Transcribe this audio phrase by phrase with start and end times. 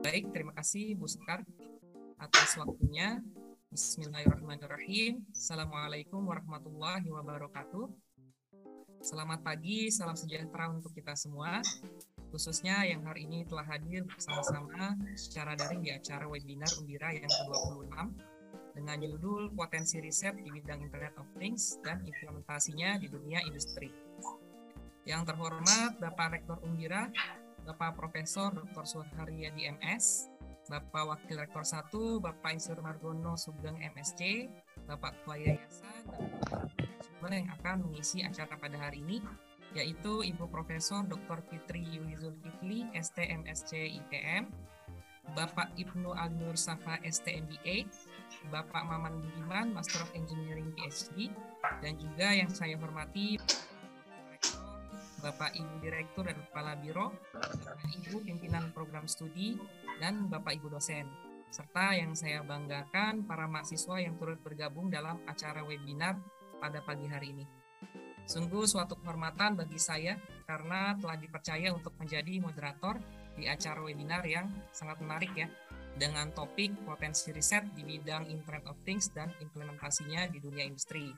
[0.00, 1.44] Baik, terima kasih Bu Sekar
[2.16, 3.20] atas waktunya.
[3.68, 5.28] Bismillahirrahmanirrahim.
[5.28, 7.92] Assalamualaikum warahmatullahi wabarakatuh.
[9.04, 11.60] Selamat pagi, salam sejahtera untuk kita semua.
[12.32, 17.92] Khususnya yang hari ini telah hadir bersama-sama secara daring di acara webinar Undira yang ke-26
[18.72, 23.92] dengan judul Potensi Riset di Bidang Internet of Things dan Implementasinya di Dunia Industri.
[25.04, 27.08] Yang terhormat Bapak Rektor Undira,
[27.68, 28.88] Bapak Profesor Dr.
[28.88, 30.32] Suharyadi MS,
[30.72, 34.48] Bapak Wakil Rektor 1, Bapak Insur Margono Sugeng MSC,
[34.88, 36.04] Bapak Ketua Yayasan,
[37.20, 39.20] dan yang akan mengisi acara pada hari ini,
[39.76, 41.44] yaitu Ibu Profesor Dr.
[41.52, 44.48] Fitri Yuli Zulkifli, STMSC IPM,
[45.36, 47.84] Bapak Ibnu Agnur Safa STMBA,
[48.48, 51.28] Bapak Maman Budiman, Master of Engineering PhD,
[51.84, 53.36] dan juga yang saya hormati
[55.18, 59.58] Bapak Ibu Direktur dan Kepala Biro, Bapak Ibu Pimpinan Program Studi,
[59.98, 61.06] dan Bapak Ibu dosen.
[61.48, 66.20] Serta yang saya banggakan para mahasiswa yang turut bergabung dalam acara webinar
[66.60, 67.44] pada pagi hari ini.
[68.28, 73.00] Sungguh suatu kehormatan bagi saya karena telah dipercaya untuk menjadi moderator
[73.32, 75.48] di acara webinar yang sangat menarik ya
[75.96, 81.08] dengan topik potensi riset di bidang Internet of Things dan implementasinya di dunia industri.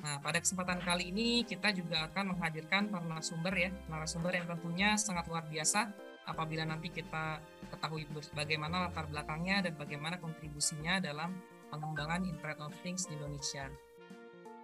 [0.00, 4.96] Nah, pada kesempatan kali ini kita juga akan menghadirkan para narasumber ya, narasumber yang tentunya
[4.96, 5.92] sangat luar biasa
[6.24, 11.36] apabila nanti kita ketahui bagaimana latar belakangnya dan bagaimana kontribusinya dalam
[11.68, 13.68] pengembangan Internet of Things di Indonesia.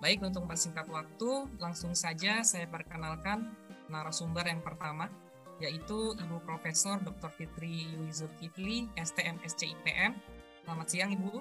[0.00, 3.48] Baik, untuk mempersingkat waktu, langsung saja saya perkenalkan
[3.88, 5.08] narasumber yang pertama,
[5.56, 7.32] yaitu Ibu Profesor Dr.
[7.32, 10.12] Fitri Yulizur Kifli, STM SCIPM.
[10.64, 11.40] Selamat siang, Ibu.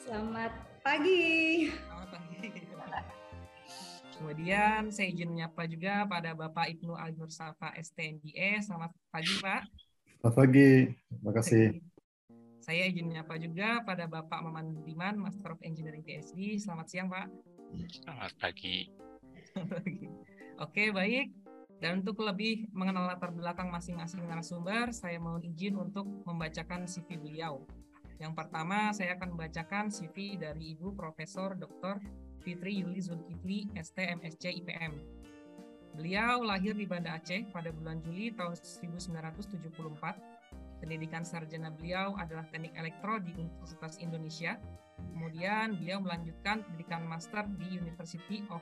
[0.00, 1.66] Selamat pagi.
[1.66, 2.46] Selamat pagi.
[4.16, 8.62] Kemudian saya izin menyapa juga pada Bapak Ibnu Al Safa STNDE.
[8.62, 9.66] Selamat pagi Pak.
[10.22, 10.70] Selamat pagi,
[11.10, 11.64] terima kasih.
[12.62, 16.54] Saya izin menyapa juga pada Bapak Maman Budiman, Master of Engineering PhD.
[16.62, 17.34] Selamat siang Pak.
[18.06, 18.86] Selamat pagi.
[20.64, 21.34] Oke baik.
[21.82, 27.66] Dan untuk lebih mengenal latar belakang masing-masing narasumber, saya mohon izin untuk membacakan CV beliau.
[28.16, 32.00] Yang pertama, saya akan membacakan CV dari Ibu Profesor Dr.
[32.40, 34.96] Fitri Yuli Zulkifli, STMSC IPM.
[35.96, 39.64] Beliau lahir di Banda Aceh pada bulan Juli tahun 1974.
[40.76, 44.60] Pendidikan sarjana beliau adalah teknik elektro di Universitas Indonesia.
[44.96, 48.60] Kemudian beliau melanjutkan pendidikan master di University of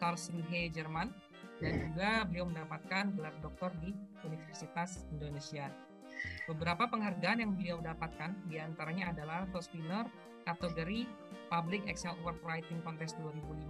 [0.00, 1.08] Karlsruhe, Jerman.
[1.58, 3.90] Dan juga beliau mendapatkan gelar doktor di
[4.22, 5.87] Universitas Indonesia.
[6.48, 10.08] Beberapa penghargaan yang beliau dapatkan di antaranya adalah First Winner
[10.48, 11.04] kategori
[11.52, 13.68] Public Excel Award Writing Contest 2005,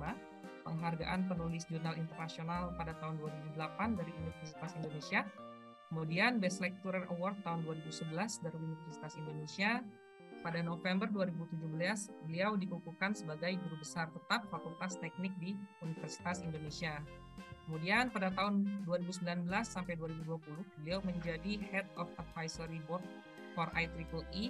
[0.62, 5.26] penghargaan penulis jurnal internasional pada tahun 2008 dari Universitas Indonesia,
[5.90, 9.82] kemudian Best Lecturer Award tahun 2011 dari Universitas Indonesia,
[10.38, 11.58] pada November 2017
[12.30, 17.02] beliau dikukuhkan sebagai guru besar tetap Fakultas Teknik di Universitas Indonesia.
[17.68, 23.04] Kemudian pada tahun 2019 sampai 2020 beliau menjadi Head of Advisory Board
[23.52, 24.48] for IEEE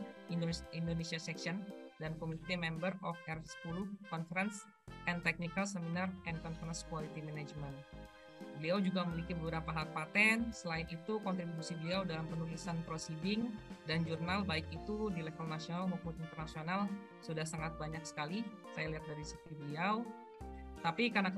[0.71, 1.59] Indonesia Section
[1.99, 4.63] dan Committee Member of R10 Conference
[5.11, 7.75] and Technical Seminar and Conference Quality Management.
[8.63, 10.55] Beliau juga memiliki beberapa hak paten.
[10.55, 13.51] Selain itu, kontribusi beliau dalam penulisan proceeding
[13.91, 16.87] dan jurnal baik itu di level nasional maupun internasional
[17.19, 18.47] sudah sangat banyak sekali.
[18.79, 20.07] Saya lihat dari CV beliau.
[20.79, 21.35] Tapi karena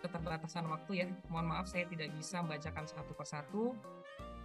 [0.00, 3.62] keterbatasan waktu ya, mohon maaf saya tidak bisa membacakan satu persatu.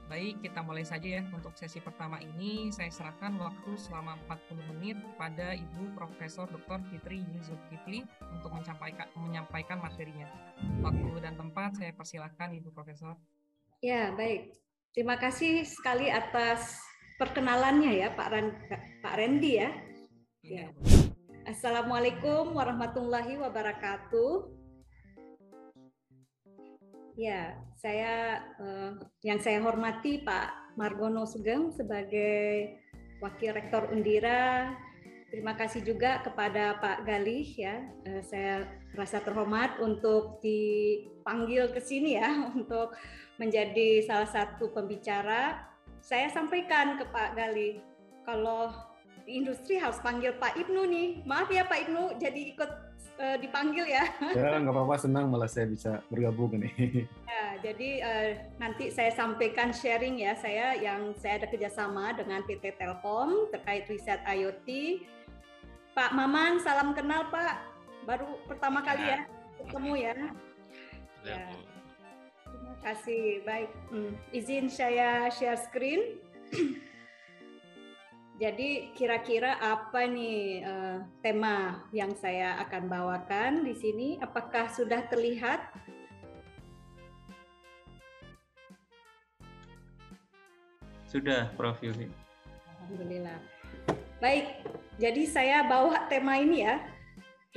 [0.08, 1.24] Baik, kita mulai saja ya.
[1.36, 6.80] Untuk sesi pertama ini, saya serahkan waktu selama 40 menit pada Ibu Profesor Dr.
[6.88, 10.32] Fitri Zulkifli untuk menyampaikan, menyampaikan materinya.
[10.80, 13.20] Waktu dan tempat saya persilahkan Ibu Profesor.
[13.84, 14.56] Ya, baik.
[14.96, 16.80] Terima kasih sekali atas
[17.20, 18.48] perkenalannya ya Pak, Ran,
[19.04, 19.70] Pak Randy ya.
[20.42, 20.66] ya.
[21.48, 24.52] Assalamualaikum warahmatullahi wabarakatuh.
[27.16, 32.76] Ya, saya uh, yang saya hormati Pak Margono Sugeng sebagai
[33.24, 34.76] Wakil Rektor Undira.
[35.32, 37.80] Terima kasih juga kepada Pak Galih ya.
[38.04, 42.28] Uh, saya rasa terhormat untuk dipanggil ke sini ya
[42.60, 42.92] untuk
[43.40, 45.64] menjadi salah satu pembicara.
[46.04, 47.80] Saya sampaikan ke Pak Galih
[48.28, 48.87] kalau
[49.28, 51.08] di industri harus panggil Pak Ibnu nih.
[51.28, 52.72] Maaf ya Pak Ibnu jadi ikut
[53.20, 54.08] uh, dipanggil ya.
[54.40, 56.72] Ya nggak apa-apa senang malah saya bisa bergabung ini.
[57.28, 62.80] Ya jadi uh, nanti saya sampaikan sharing ya saya yang saya ada kerjasama dengan PT
[62.80, 65.04] Telkom terkait riset IoT.
[65.92, 67.62] Pak Maman salam kenal Pak
[68.08, 70.16] baru pertama kali ya, ya ketemu ya.
[71.28, 71.46] Ya.
[72.48, 73.44] Terima kasih.
[73.44, 76.16] Baik, hmm, izin saya share screen.
[78.38, 84.22] Jadi kira-kira apa nih uh, tema yang saya akan bawakan di sini?
[84.22, 85.58] Apakah sudah terlihat?
[91.10, 91.82] Sudah, Prof.
[91.82, 92.14] Yuli.
[92.86, 93.42] Alhamdulillah.
[94.22, 94.62] Baik,
[95.02, 96.78] jadi saya bawa tema ini ya,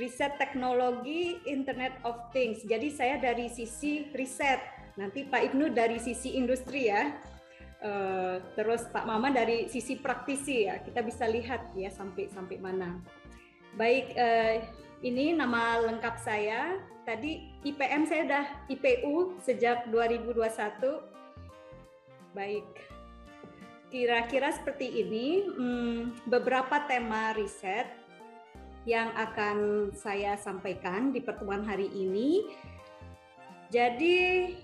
[0.01, 2.65] riset teknologi Internet of Things.
[2.65, 4.57] Jadi saya dari sisi riset,
[4.97, 7.13] nanti Pak Ibnu dari sisi industri ya.
[7.81, 13.01] Uh, terus Pak Mama dari sisi praktisi ya kita bisa lihat ya sampai sampai mana.
[13.73, 14.61] Baik uh,
[15.01, 16.77] ini nama lengkap saya
[17.09, 20.45] tadi IPM saya udah IPU sejak 2021.
[22.37, 22.69] Baik
[23.91, 27.91] kira-kira seperti ini hmm, beberapa tema riset
[28.87, 32.49] yang akan saya sampaikan di pertemuan hari ini.
[33.69, 34.17] Jadi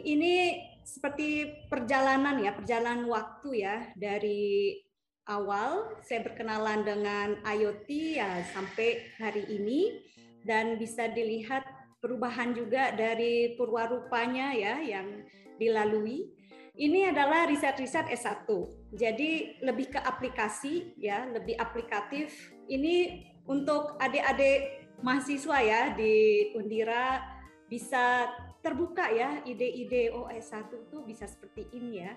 [0.04, 4.80] ini seperti perjalanan ya, perjalanan waktu ya dari
[5.28, 10.00] awal saya berkenalan dengan IoT ya sampai hari ini
[10.48, 11.68] dan bisa dilihat
[12.00, 15.28] perubahan juga dari purwarupanya ya yang
[15.60, 16.32] dilalui.
[16.78, 18.48] Ini adalah riset-riset S1.
[18.94, 22.54] Jadi lebih ke aplikasi ya, lebih aplikatif.
[22.70, 26.14] Ini untuk adik-adik mahasiswa ya di
[26.54, 27.26] Undira
[27.66, 28.30] bisa
[28.62, 32.14] terbuka ya ide-ide oh S1 itu bisa seperti ini ya.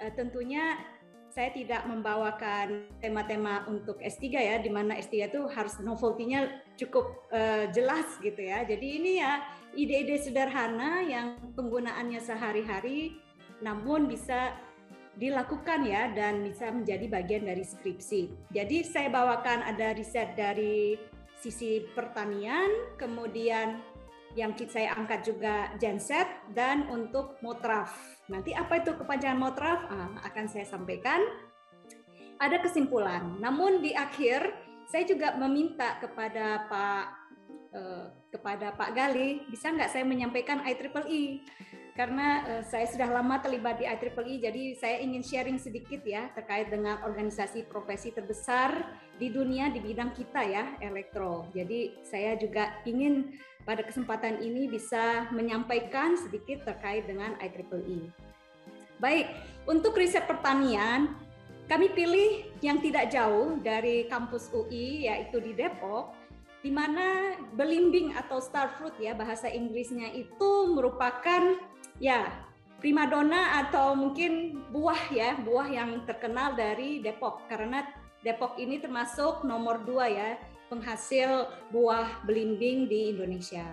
[0.00, 0.78] E, tentunya
[1.30, 7.70] saya tidak membawakan tema-tema untuk S3 ya, di mana S3 itu harus novelty-nya cukup e,
[7.70, 8.66] jelas gitu ya.
[8.66, 9.38] Jadi ini ya
[9.78, 13.14] ide-ide sederhana yang penggunaannya sehari-hari,
[13.62, 14.58] namun bisa
[15.18, 18.50] dilakukan ya dan bisa menjadi bagian dari skripsi.
[18.50, 20.98] Jadi saya bawakan ada riset dari
[21.40, 23.80] sisi pertanian, kemudian
[24.38, 27.90] yang saya angkat juga genset dan untuk motraf.
[28.30, 31.18] Nanti apa itu kepanjangan motraf ah, akan saya sampaikan.
[32.40, 33.36] Ada kesimpulan.
[33.42, 34.54] Namun di akhir
[34.88, 37.04] saya juga meminta kepada Pak
[37.74, 41.42] eh, kepada Pak Gali, bisa nggak saya menyampaikan IEEE?
[42.00, 46.72] Karena eh, saya sudah lama terlibat di IEEE, jadi saya ingin sharing sedikit ya terkait
[46.72, 48.72] dengan organisasi profesi terbesar
[49.20, 51.44] di dunia di bidang kita ya, elektro.
[51.52, 53.36] Jadi saya juga ingin
[53.68, 58.08] pada kesempatan ini bisa menyampaikan sedikit terkait dengan IEEE.
[58.96, 59.28] Baik,
[59.68, 61.12] untuk riset pertanian,
[61.68, 66.16] kami pilih yang tidak jauh dari kampus UI, yaitu di Depok,
[66.60, 71.56] di mana belimbing atau starfruit ya bahasa Inggrisnya itu merupakan
[71.96, 72.28] ya
[72.80, 77.84] primadona atau mungkin buah ya buah yang terkenal dari Depok karena
[78.20, 80.28] Depok ini termasuk nomor dua ya
[80.68, 83.64] penghasil buah belimbing di Indonesia.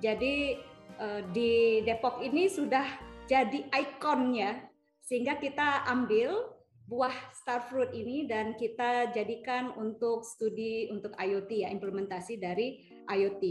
[0.00, 0.56] Jadi
[0.96, 2.84] eh, di Depok ini sudah
[3.28, 4.64] jadi ikonnya
[5.04, 6.59] sehingga kita ambil
[6.90, 13.42] buah starfruit ini dan kita jadikan untuk studi untuk IoT ya implementasi dari IoT.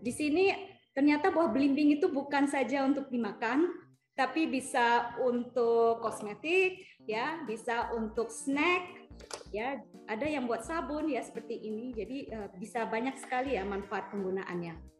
[0.00, 0.48] Di sini
[0.96, 3.68] ternyata buah belimbing itu bukan saja untuk dimakan
[4.16, 9.04] tapi bisa untuk kosmetik ya, bisa untuk snack
[9.52, 9.84] ya.
[10.08, 11.92] Ada yang buat sabun ya seperti ini.
[11.92, 14.94] Jadi uh, bisa banyak sekali ya manfaat penggunaannya.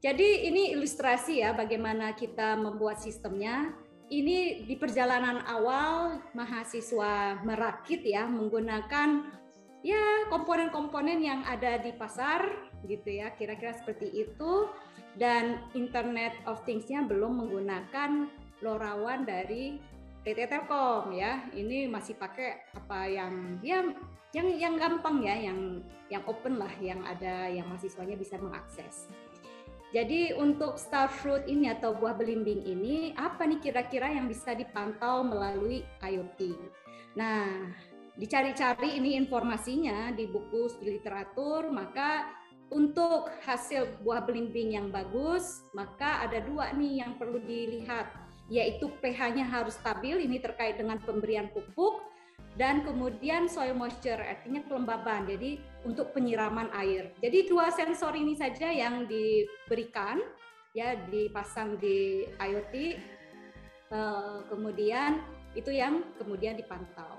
[0.00, 3.76] Jadi ini ilustrasi ya bagaimana kita membuat sistemnya
[4.10, 9.30] ini di perjalanan awal mahasiswa merakit ya menggunakan
[9.86, 12.42] ya komponen-komponen yang ada di pasar
[12.84, 14.68] gitu ya kira-kira seperti itu
[15.14, 18.28] dan Internet of Things-nya belum menggunakan
[18.60, 19.78] LoRaWAN dari
[20.20, 23.80] PT Telkom ya ini masih pakai apa yang ya
[24.36, 25.80] yang yang gampang ya yang
[26.12, 29.08] yang open lah yang ada yang mahasiswanya bisa mengakses.
[29.90, 35.82] Jadi untuk starfruit ini atau buah belimbing ini apa nih kira-kira yang bisa dipantau melalui
[35.98, 36.54] IoT?
[37.18, 37.74] Nah,
[38.14, 42.30] dicari-cari ini informasinya di buku studi literatur, maka
[42.70, 48.06] untuk hasil buah belimbing yang bagus, maka ada dua nih yang perlu dilihat
[48.50, 52.02] yaitu pH-nya harus stabil, ini terkait dengan pemberian pupuk,
[52.58, 55.56] dan kemudian soil moisture, artinya kelembaban, jadi
[55.86, 57.14] untuk penyiraman air.
[57.24, 60.20] Jadi dua sensor ini saja yang diberikan,
[60.76, 62.74] ya dipasang di IoT,
[63.90, 65.24] eh, kemudian
[65.56, 67.18] itu yang kemudian dipantau.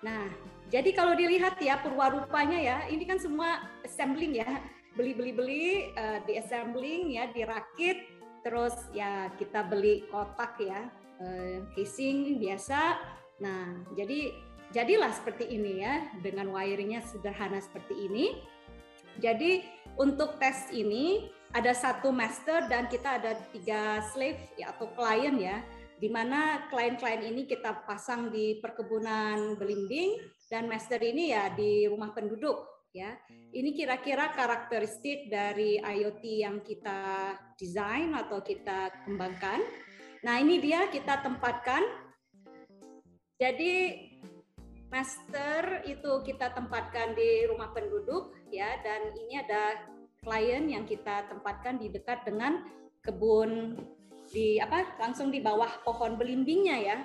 [0.00, 0.30] Nah,
[0.70, 4.62] jadi kalau dilihat ya perwarupanya ya, ini kan semua assembling ya,
[4.94, 7.98] beli-beli-beli, uh, di assembling ya, dirakit,
[8.42, 10.88] terus ya kita beli kotak ya
[11.20, 12.96] eh, casing biasa
[13.44, 14.34] nah jadi
[14.74, 18.26] jadilah seperti ini ya dengan wiringnya sederhana seperti ini
[19.18, 19.64] jadi
[19.98, 25.64] untuk tes ini ada satu master dan kita ada tiga slave ya atau klien ya
[25.98, 32.14] di mana klien-klien ini kita pasang di perkebunan belimbing dan master ini ya di rumah
[32.14, 33.18] penduduk ya.
[33.28, 39.60] Ini kira-kira karakteristik dari IoT yang kita desain atau kita kembangkan.
[40.22, 41.82] Nah, ini dia kita tempatkan.
[43.38, 43.72] Jadi
[44.88, 48.80] master itu kita tempatkan di rumah penduduk ya.
[48.80, 49.88] Dan ini ada
[50.24, 52.64] klien yang kita tempatkan di dekat dengan
[53.04, 53.78] kebun
[54.28, 56.98] di apa langsung di bawah pohon belimbingnya ya.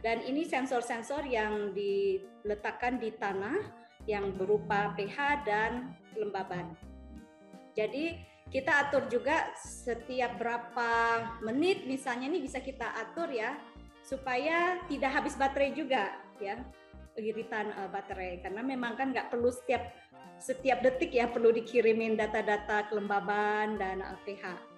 [0.00, 3.56] Dan ini sensor-sensor yang diletakkan di tanah
[4.04, 6.76] yang berupa pH dan kelembaban.
[7.74, 8.16] Jadi
[8.48, 10.90] kita atur juga setiap berapa
[11.42, 13.58] menit misalnya ini bisa kita atur ya
[14.06, 16.62] supaya tidak habis baterai juga ya
[17.18, 19.92] iritan uh, baterai karena memang kan nggak perlu setiap
[20.36, 24.76] setiap detik ya perlu dikirimin data-data kelembaban dan uh, pH.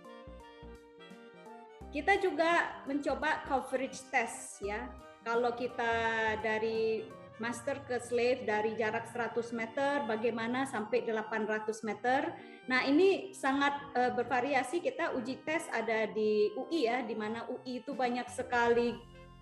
[1.88, 4.86] Kita juga mencoba coverage test ya.
[5.24, 7.04] Kalau kita dari
[7.38, 12.34] master ke slave dari jarak 100 meter bagaimana sampai 800 meter.
[12.68, 14.84] Nah, ini sangat uh, bervariasi.
[14.84, 18.92] Kita uji tes ada di UI ya, di mana UI itu banyak sekali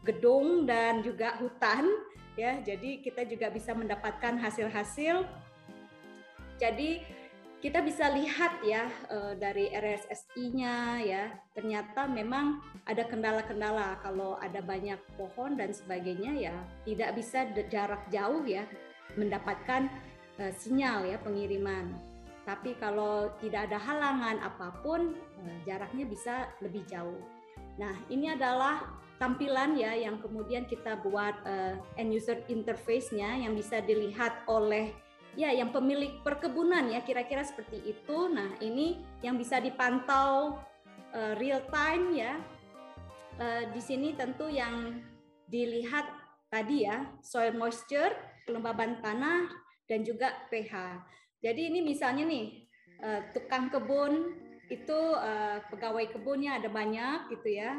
[0.07, 1.91] gedung dan juga hutan
[2.37, 5.25] ya jadi kita juga bisa mendapatkan hasil-hasil.
[6.57, 7.05] Jadi
[7.65, 11.25] kita bisa lihat ya eh, dari RSSI-nya ya
[11.57, 13.99] ternyata memang ada kendala-kendala.
[14.05, 18.69] Kalau ada banyak pohon dan sebagainya ya tidak bisa jarak jauh ya
[19.17, 19.89] mendapatkan
[20.37, 21.97] eh, sinyal ya pengiriman.
[22.47, 27.25] Tapi kalau tidak ada halangan apa pun eh, jaraknya bisa lebih jauh.
[27.81, 28.85] Nah ini adalah
[29.17, 34.93] tampilan ya yang kemudian kita buat uh, end user interface-nya yang bisa dilihat oleh
[35.37, 38.29] ya yang pemilik perkebunan ya kira-kira seperti itu.
[38.29, 40.61] Nah, ini yang bisa dipantau
[41.13, 42.35] uh, real time ya.
[43.37, 45.05] Uh, di sini tentu yang
[45.45, 46.09] dilihat
[46.49, 48.17] tadi ya, soil moisture,
[48.49, 49.45] kelembaban tanah
[49.85, 51.05] dan juga pH.
[51.45, 52.65] Jadi ini misalnya nih
[53.05, 54.41] uh, tukang kebun
[54.73, 57.77] itu uh, pegawai kebunnya ada banyak gitu ya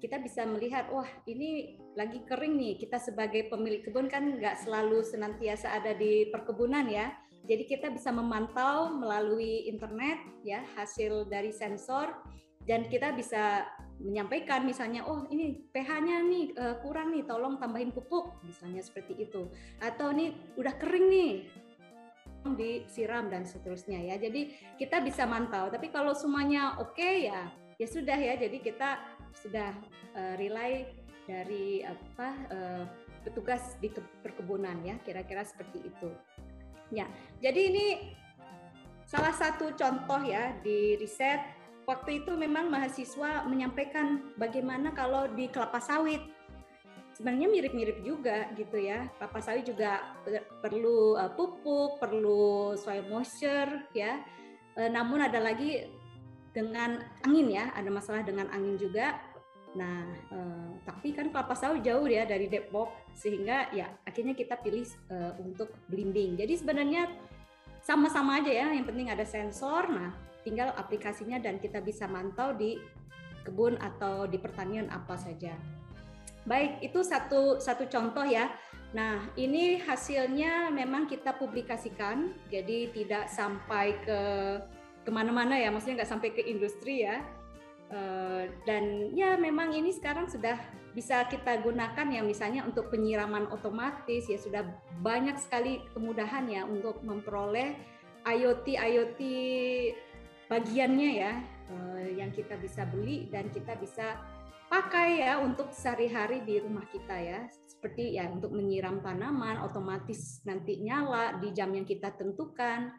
[0.00, 2.74] kita bisa melihat wah ini lagi kering nih.
[2.80, 7.12] Kita sebagai pemilik kebun kan nggak selalu senantiasa ada di perkebunan ya.
[7.44, 12.12] Jadi kita bisa memantau melalui internet ya hasil dari sensor
[12.64, 13.64] dan kita bisa
[14.00, 19.52] menyampaikan misalnya oh ini pH-nya nih uh, kurang nih tolong tambahin pupuk misalnya seperti itu.
[19.84, 21.32] Atau nih udah kering nih
[22.56, 24.16] disiram dan seterusnya ya.
[24.16, 25.68] Jadi kita bisa mantau.
[25.68, 28.36] Tapi kalau semuanya oke okay, ya ya sudah ya.
[28.36, 29.74] Jadi kita sudah
[30.16, 30.88] uh, rely
[31.28, 32.84] dari apa uh,
[33.22, 33.92] petugas di
[34.24, 36.10] perkebunan ya kira-kira seperti itu.
[36.90, 37.06] Ya
[37.38, 37.86] jadi ini
[39.06, 41.40] salah satu contoh ya di riset.
[41.88, 46.22] Waktu itu memang mahasiswa menyampaikan bagaimana kalau di kelapa sawit.
[47.18, 49.10] Sebenarnya mirip-mirip juga gitu ya.
[49.18, 50.16] Kelapa sawit juga
[50.62, 54.22] perlu uh, pupuk perlu soil moisture ya.
[54.78, 55.99] Namun ada lagi
[56.50, 59.18] dengan angin ya, ada masalah dengan angin juga.
[59.70, 60.02] Nah,
[60.34, 65.32] eh, tapi kan kelapa sawit jauh ya dari Depok, sehingga ya akhirnya kita pilih eh,
[65.38, 66.34] untuk blimbing.
[66.34, 67.06] Jadi sebenarnya
[67.80, 69.86] sama-sama aja ya, yang penting ada sensor.
[69.86, 70.10] Nah,
[70.42, 72.80] tinggal aplikasinya dan kita bisa mantau di
[73.46, 75.54] kebun atau di pertanian apa saja.
[76.48, 78.50] Baik, itu satu satu contoh ya.
[78.90, 84.20] Nah, ini hasilnya memang kita publikasikan, jadi tidak sampai ke
[85.10, 87.26] ke mana-mana ya, maksudnya nggak sampai ke industri ya.
[87.90, 90.54] Uh, dan ya memang ini sekarang sudah
[90.94, 94.62] bisa kita gunakan ya misalnya untuk penyiraman otomatis ya sudah
[95.02, 97.74] banyak sekali kemudahan ya untuk memperoleh
[98.22, 99.20] IoT IoT
[100.46, 101.32] bagiannya ya
[101.74, 104.22] uh, yang kita bisa beli dan kita bisa
[104.70, 110.78] pakai ya untuk sehari-hari di rumah kita ya seperti ya untuk menyiram tanaman otomatis nanti
[110.78, 112.94] nyala di jam yang kita tentukan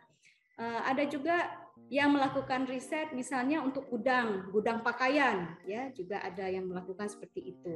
[0.59, 1.60] uh, ada juga
[1.91, 7.73] yang melakukan riset misalnya untuk gudang, gudang pakaian ya juga ada yang melakukan seperti itu.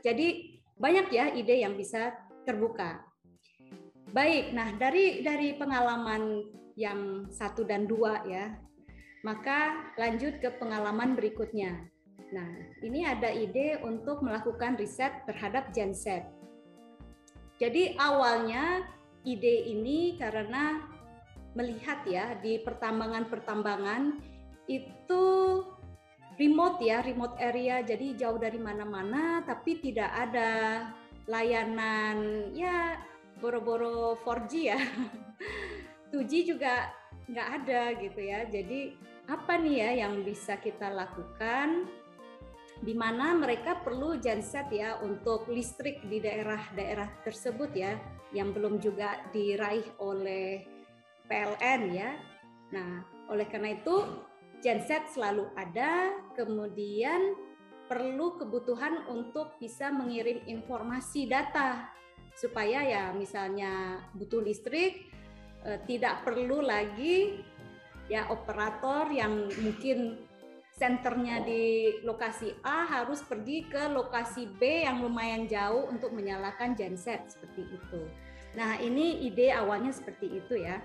[0.00, 2.16] Jadi banyak ya ide yang bisa
[2.48, 3.04] terbuka.
[4.08, 6.48] Baik, nah dari dari pengalaman
[6.78, 8.56] yang satu dan dua ya,
[9.20, 11.84] maka lanjut ke pengalaman berikutnya.
[12.32, 12.48] Nah,
[12.80, 16.24] ini ada ide untuk melakukan riset terhadap genset.
[17.58, 18.86] Jadi awalnya
[19.26, 20.88] ide ini karena
[21.58, 24.22] melihat ya di pertambangan-pertambangan
[24.70, 25.24] itu
[26.38, 30.86] remote ya, remote area jadi jauh dari mana-mana tapi tidak ada
[31.26, 33.02] layanan ya
[33.42, 34.78] boro-boro 4G ya.
[36.14, 36.94] 2G juga
[37.26, 38.46] nggak ada gitu ya.
[38.46, 38.94] Jadi
[39.28, 41.84] apa nih ya yang bisa kita lakukan
[42.78, 47.98] di mana mereka perlu genset ya untuk listrik di daerah-daerah tersebut ya
[48.30, 50.77] yang belum juga diraih oleh
[51.28, 52.16] PLN ya.
[52.74, 54.24] Nah, oleh karena itu
[54.64, 57.36] genset selalu ada, kemudian
[57.88, 61.88] perlu kebutuhan untuk bisa mengirim informasi data
[62.36, 65.08] supaya ya misalnya butuh listrik
[65.64, 67.40] eh, tidak perlu lagi
[68.12, 70.28] ya operator yang mungkin
[70.78, 77.26] senternya di lokasi A harus pergi ke lokasi B yang lumayan jauh untuk menyalakan genset
[77.26, 78.06] seperti itu.
[78.54, 80.78] Nah, ini ide awalnya seperti itu ya.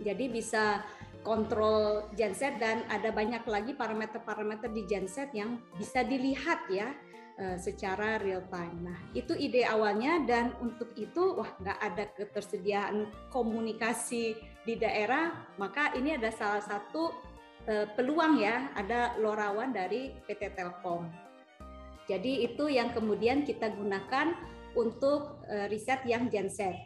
[0.00, 0.82] Jadi bisa
[1.24, 6.92] kontrol genset dan ada banyak lagi parameter-parameter di genset yang bisa dilihat ya
[7.40, 8.92] eh, secara real time.
[8.92, 15.92] Nah, itu ide awalnya dan untuk itu wah nggak ada ketersediaan komunikasi di daerah, maka
[15.96, 17.34] ini ada salah satu
[17.64, 21.08] Eh, peluang ya ada lorawan dari PT Telkom.
[22.04, 24.36] Jadi itu yang kemudian kita gunakan
[24.76, 26.76] untuk eh, riset yang genset.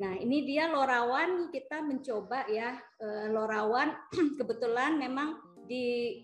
[0.00, 3.94] Nah ini dia lorawan kita mencoba ya eh, lorawan
[4.38, 6.18] kebetulan memang di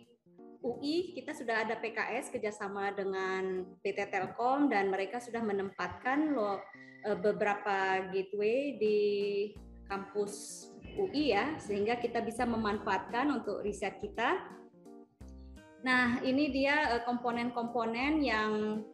[0.61, 6.61] UI kita sudah ada PKS kerjasama dengan PT Telkom dan mereka sudah menempatkan lo
[7.01, 8.99] beberapa gateway di
[9.89, 14.39] kampus UI ya, sehingga kita bisa memanfaatkan untuk riset kita.
[15.83, 18.85] Nah, ini dia eh, komponen-komponen yang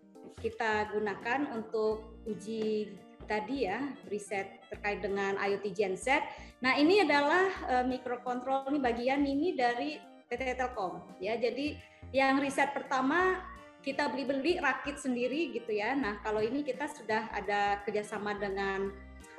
[0.40, 2.92] kita gunakan untuk uji
[3.26, 6.22] tadi ya, riset terkait dengan IoT genset.
[6.62, 11.36] Nah, ini adalah uh, mikrokontrol ini bagian ini dari PT Telkom ya.
[11.38, 11.76] Jadi
[12.14, 13.42] yang riset pertama
[13.84, 15.94] kita beli-beli rakit sendiri gitu ya.
[15.94, 18.90] Nah, kalau ini kita sudah ada kerjasama dengan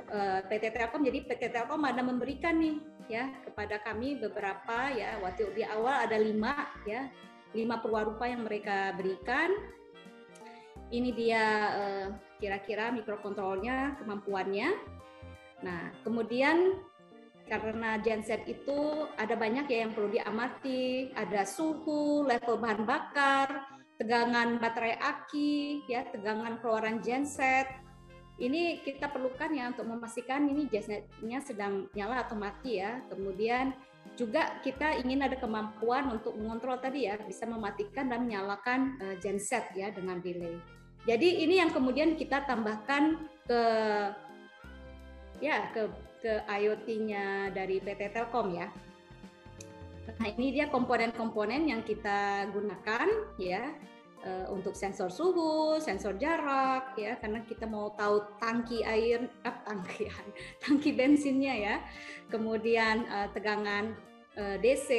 [0.08, 1.04] Eh, PT Telkom.
[1.04, 2.80] Jadi PT Telkom ada memberikan nih
[3.12, 7.12] ya kepada kami beberapa ya waktu di awal ada lima ya
[7.52, 9.52] lima perwarupa yang mereka berikan.
[10.88, 11.44] Ini dia
[11.76, 14.70] eh, kira-kira mikrokontrolnya kemampuannya.
[15.66, 16.78] Nah kemudian
[17.48, 24.60] karena genset itu ada banyak ya yang perlu diamati, ada suhu, level bahan bakar, tegangan
[24.60, 27.72] baterai aki, ya tegangan keluaran genset,
[28.38, 33.02] ini kita perlukan ya untuk memastikan ini gensetnya sedang nyala atau mati ya.
[33.10, 33.74] Kemudian
[34.14, 39.66] juga kita ingin ada kemampuan untuk mengontrol tadi ya, bisa mematikan dan menyalakan uh, genset
[39.74, 40.54] ya dengan delay.
[41.08, 43.62] Jadi ini yang kemudian kita tambahkan ke
[45.40, 45.88] ya ke
[46.20, 48.68] ke IoT-nya dari PT Telkom ya.
[50.08, 53.08] Nah, ini dia komponen-komponen yang kita gunakan
[53.40, 53.72] ya
[54.28, 60.12] uh, untuk sensor suhu, sensor jarak ya karena kita mau tahu tangki air eh, tangki
[60.64, 61.76] tangki bensinnya ya.
[62.28, 63.96] Kemudian uh, tegangan
[64.36, 64.90] uh, DC,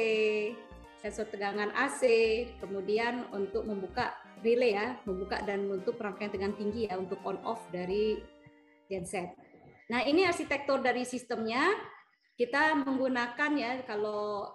[1.01, 2.01] sensor tegangan AC,
[2.57, 7.63] kemudian untuk membuka relay ya, membuka dan untuk rangkaian tegangan tinggi ya untuk on off
[7.71, 8.19] dari
[8.89, 9.35] genset.
[9.89, 11.65] Nah, ini arsitektur dari sistemnya.
[12.39, 14.47] Kita menggunakan ya kalau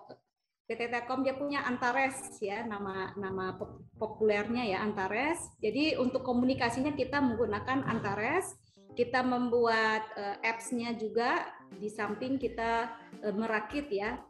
[0.64, 3.53] PT Telkom dia punya Antares ya nama nama
[4.01, 5.37] populernya ya Antares.
[5.61, 8.57] Jadi untuk komunikasinya kita menggunakan Antares.
[8.94, 12.94] Kita membuat uh, apps-nya juga di samping kita
[13.27, 14.23] uh, merakit ya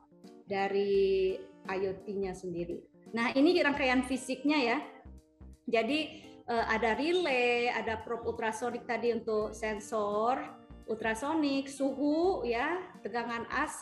[0.49, 1.37] dari
[1.69, 2.81] IoT-nya sendiri.
[3.13, 4.79] Nah ini rangkaian fisiknya ya.
[5.65, 13.81] Jadi uh, ada relay, ada probe ultrasonik tadi untuk sensor ultrasonik, suhu ya, tegangan AC,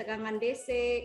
[0.00, 1.04] tegangan DC,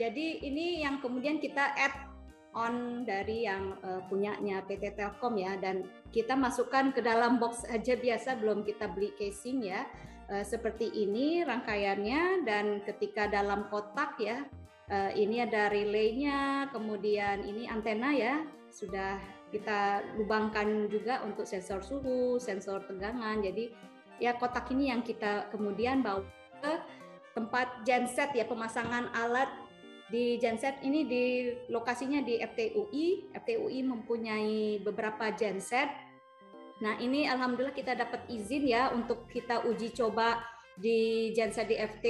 [0.00, 2.08] jadi ini yang kemudian kita add
[2.56, 7.94] on dari yang uh, punyanya PT Telkom ya dan kita masukkan ke dalam box aja
[7.94, 9.84] biasa belum kita beli casing ya.
[10.30, 14.48] Uh, seperti ini rangkaiannya dan ketika dalam kotak ya
[14.88, 18.40] uh, ini ada relaynya, kemudian ini antena ya
[18.72, 23.42] sudah kita lubangkan juga untuk sensor suhu, sensor tegangan.
[23.42, 23.74] Jadi
[24.22, 26.22] ya kotak ini yang kita kemudian bawa
[26.62, 26.74] ke
[27.34, 29.50] tempat genset ya pemasangan alat
[30.10, 31.24] di genset ini di
[31.70, 33.30] lokasinya di FTUI.
[33.30, 35.86] FTUI mempunyai beberapa genset.
[36.82, 40.42] Nah, ini alhamdulillah kita dapat izin ya untuk kita uji coba
[40.74, 42.06] di genset di FT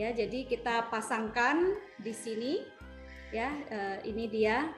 [0.00, 0.16] ya.
[0.16, 2.52] Jadi kita pasangkan di sini
[3.34, 3.52] ya.
[3.68, 4.72] Eh, ini dia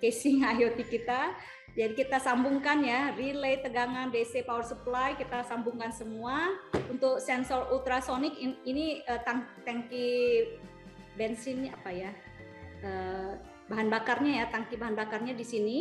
[0.00, 1.34] casing IoT kita.
[1.76, 6.56] Jadi kita sambungkan ya relay tegangan DC power supply kita sambungkan semua.
[6.88, 9.20] Untuk sensor ultrasonik ini uh,
[9.64, 10.08] tangki
[11.16, 12.12] bensinnya apa ya
[12.84, 13.32] eh,
[13.66, 15.78] bahan bakarnya ya tangki bahan bakarnya di sini.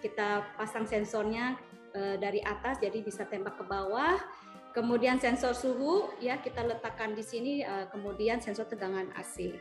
[0.00, 1.56] Kita pasang sensornya
[1.96, 4.20] eh, dari atas jadi bisa tembak ke bawah.
[4.76, 9.56] Kemudian sensor suhu ya kita letakkan di sini eh, kemudian sensor tegangan AC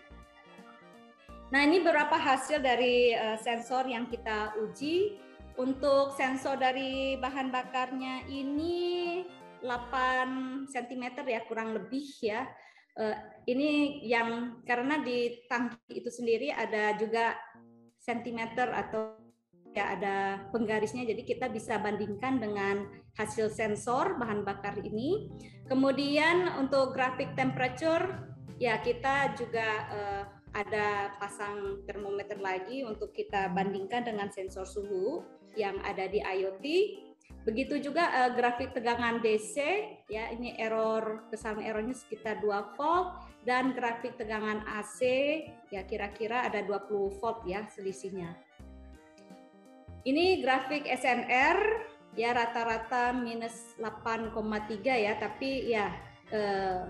[1.53, 5.21] Nah, ini beberapa hasil dari uh, sensor yang kita uji.
[5.53, 9.21] Untuk sensor dari bahan bakarnya ini
[9.61, 12.49] 8 cm ya kurang lebih ya.
[12.97, 13.13] Uh,
[13.45, 17.37] ini yang karena di tangki itu sendiri ada juga
[18.01, 19.13] sentimeter atau
[19.77, 20.17] ya ada
[20.49, 25.29] penggarisnya jadi kita bisa bandingkan dengan hasil sensor bahan bakar ini.
[25.69, 28.09] Kemudian untuk grafik temperature
[28.57, 35.25] ya kita juga uh, ada pasang termometer lagi untuk kita bandingkan dengan sensor suhu
[35.57, 36.65] yang ada di IoT.
[37.43, 39.57] Begitu juga uh, grafik tegangan DC,
[40.07, 45.01] ya ini error kesalahan errornya sekitar 2 volt dan grafik tegangan AC
[45.67, 48.37] ya kira-kira ada 20 volt ya selisihnya.
[50.03, 51.59] Ini grafik SNR
[52.13, 55.91] ya rata-rata minus 8,3 ya, tapi ya
[56.31, 56.81] eh,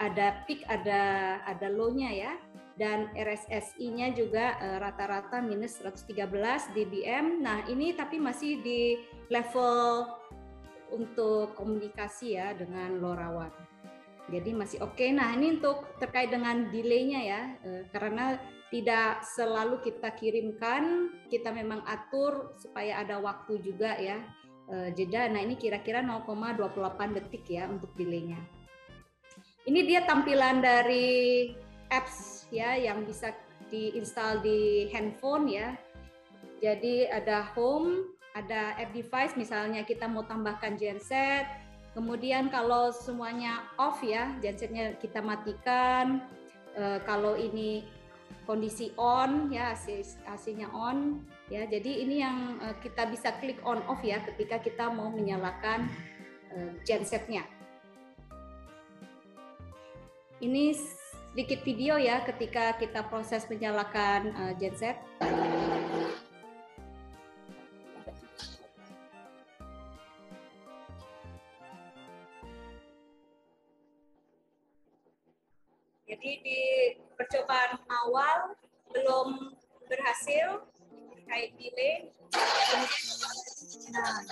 [0.00, 1.00] ada peak ada
[1.44, 2.32] ada low-nya ya
[2.78, 7.42] dan RSSI-nya juga eh, rata-rata minus 113 dBm.
[7.42, 10.06] Nah, ini tapi masih di level
[10.94, 13.52] untuk komunikasi ya dengan LoRaWAN.
[14.30, 14.94] Jadi masih oke.
[14.94, 15.10] Okay.
[15.10, 21.80] Nah, ini untuk terkait dengan delay-nya ya, eh, karena tidak selalu kita kirimkan, kita memang
[21.88, 24.22] atur supaya ada waktu juga ya
[24.70, 25.26] eh, jeda.
[25.32, 28.57] Nah, ini kira-kira 0,28 detik ya untuk delay-nya.
[29.68, 31.52] Ini dia tampilan dari
[31.92, 33.36] apps ya yang bisa
[33.68, 35.76] diinstal di handphone ya.
[36.64, 41.44] Jadi ada home, ada app device misalnya kita mau tambahkan genset.
[41.92, 46.24] Kemudian kalau semuanya off ya, gensetnya kita matikan.
[46.72, 47.84] E, kalau ini
[48.48, 49.76] kondisi on ya
[50.24, 51.20] AC-nya on
[51.52, 51.68] ya.
[51.68, 55.92] Jadi ini yang e, kita bisa klik on off ya ketika kita mau menyalakan
[56.56, 57.57] e, gensetnya.
[60.38, 60.70] Ini
[61.34, 64.94] sedikit video ya ketika kita proses menyalakan uh, genset.
[76.06, 76.60] Jadi di
[77.18, 78.54] percobaan awal
[78.94, 79.58] belum
[79.90, 80.70] berhasil
[81.26, 82.14] kayak delay.
[83.90, 84.22] Nah,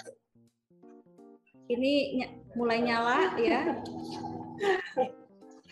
[1.67, 2.23] ini
[2.55, 3.63] mulai nyala ya.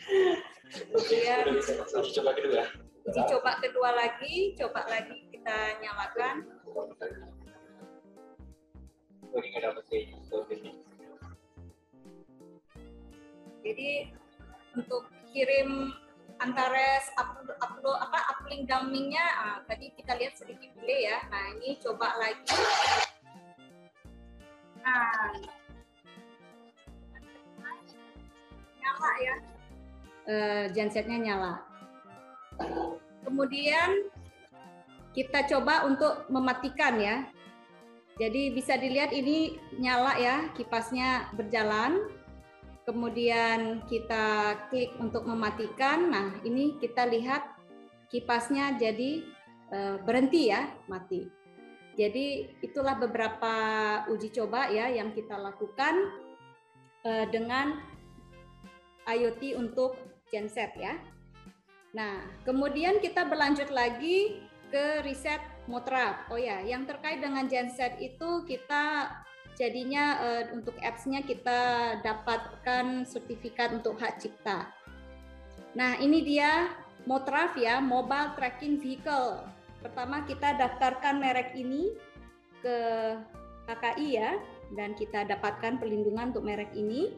[0.04, 2.64] Kemudian uji coba kedua.
[3.08, 6.44] Uji coba kedua lagi, coba lagi kita nyalakan.
[13.64, 13.90] Jadi
[14.76, 15.94] untuk kirim
[16.42, 21.22] Antares upload, upload apa uplink dumpingnya ah, tadi kita lihat sedikit delay ya.
[21.30, 22.42] Nah ini coba lagi.
[24.82, 25.32] Nah,
[28.82, 29.53] nyala ya
[30.28, 31.52] uh, gensetnya nyala.
[33.24, 34.12] Kemudian
[35.14, 37.16] kita coba untuk mematikan ya.
[38.14, 41.98] Jadi bisa dilihat ini nyala ya, kipasnya berjalan.
[42.84, 46.12] Kemudian kita klik untuk mematikan.
[46.12, 47.42] Nah, ini kita lihat
[48.12, 49.24] kipasnya jadi
[49.72, 51.26] uh, berhenti ya, mati.
[51.94, 53.54] Jadi itulah beberapa
[54.10, 55.94] uji coba ya yang kita lakukan
[57.06, 57.78] uh, dengan
[59.06, 60.98] IoT untuk genset ya.
[61.94, 64.42] Nah, kemudian kita berlanjut lagi
[64.74, 65.38] ke riset
[65.70, 66.28] Motrap.
[66.28, 69.14] Oh ya, yang terkait dengan genset itu kita
[69.54, 71.60] jadinya uh, untuk apps-nya kita
[72.02, 74.68] dapatkan sertifikat untuk hak cipta.
[75.78, 76.74] Nah, ini dia
[77.06, 79.46] Motraf ya, Mobile Tracking Vehicle.
[79.80, 81.94] Pertama kita daftarkan merek ini
[82.64, 82.76] ke
[83.70, 84.30] KKI ya,
[84.74, 87.14] dan kita dapatkan perlindungan untuk merek ini.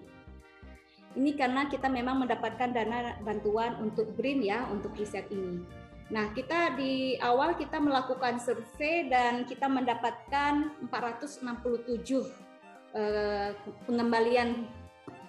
[1.16, 5.64] Ini karena kita memang mendapatkan dana bantuan untuk BRIN ya untuk riset ini.
[6.12, 11.40] Nah, kita di awal kita melakukan survei dan kita mendapatkan 467
[12.94, 13.50] eh,
[13.88, 14.68] pengembalian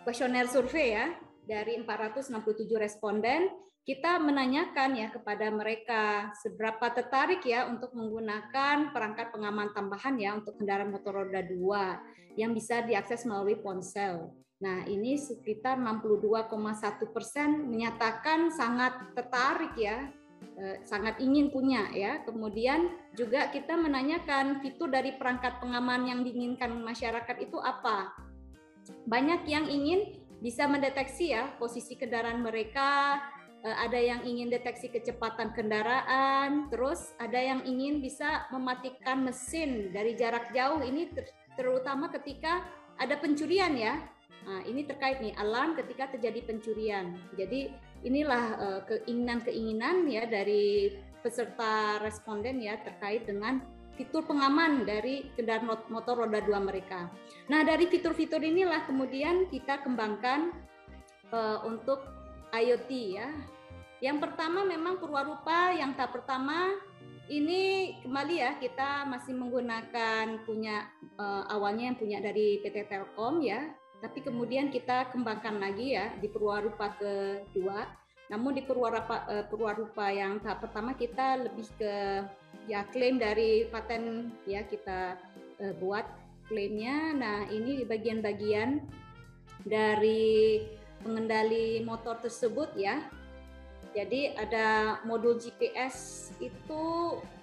[0.05, 1.07] kuesioner survei ya
[1.47, 3.49] dari 467 responden.
[3.87, 10.59] Kita menanyakan ya kepada mereka seberapa tertarik ya untuk menggunakan perangkat pengaman tambahan ya untuk
[10.59, 14.35] kendaraan motor roda 2 yang bisa diakses melalui ponsel.
[14.57, 20.09] Nah, ini sekitar 62,1 persen menyatakan sangat tertarik ya,
[20.57, 22.25] eh, sangat ingin punya ya.
[22.25, 28.17] Kemudian juga kita menanyakan fitur dari perangkat pengaman yang diinginkan masyarakat itu apa.
[29.05, 33.21] Banyak yang ingin bisa mendeteksi ya posisi kendaraan mereka,
[33.61, 40.17] eh, ada yang ingin deteksi kecepatan kendaraan, terus ada yang ingin bisa mematikan mesin dari
[40.17, 40.81] jarak jauh.
[40.81, 41.13] Ini
[41.53, 42.65] terutama ketika
[42.97, 44.16] ada pencurian ya
[44.47, 47.19] Nah, ini terkait nih alarm ketika terjadi pencurian.
[47.35, 47.67] Jadi
[48.07, 53.59] inilah uh, keinginan-keinginan ya dari peserta responden ya terkait dengan
[53.99, 57.11] fitur pengaman dari kendaraan motor roda dua mereka.
[57.51, 60.55] Nah dari fitur-fitur inilah kemudian kita kembangkan
[61.35, 62.07] uh, untuk
[62.55, 63.27] IoT ya.
[63.99, 66.77] Yang pertama memang perwarupa yang tahap pertama
[67.27, 70.87] ini kembali ya kita masih menggunakan punya
[71.19, 76.29] uh, awalnya yang punya dari PT Telkom ya, tapi kemudian kita kembangkan lagi ya di
[76.29, 77.89] perwarupa kedua.
[78.27, 81.93] Namun di perwarupa uh, perwarupa yang tahap pertama kita lebih ke
[82.67, 85.15] ya klaim dari paten ya kita
[85.63, 86.05] uh, buat
[86.45, 87.15] klaimnya.
[87.15, 88.83] Nah ini bagian-bagian
[89.63, 90.61] dari
[91.01, 93.01] pengendali motor tersebut ya.
[93.95, 96.83] Jadi ada modul GPS itu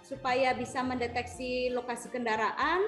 [0.04, 2.84] supaya bisa mendeteksi lokasi kendaraan.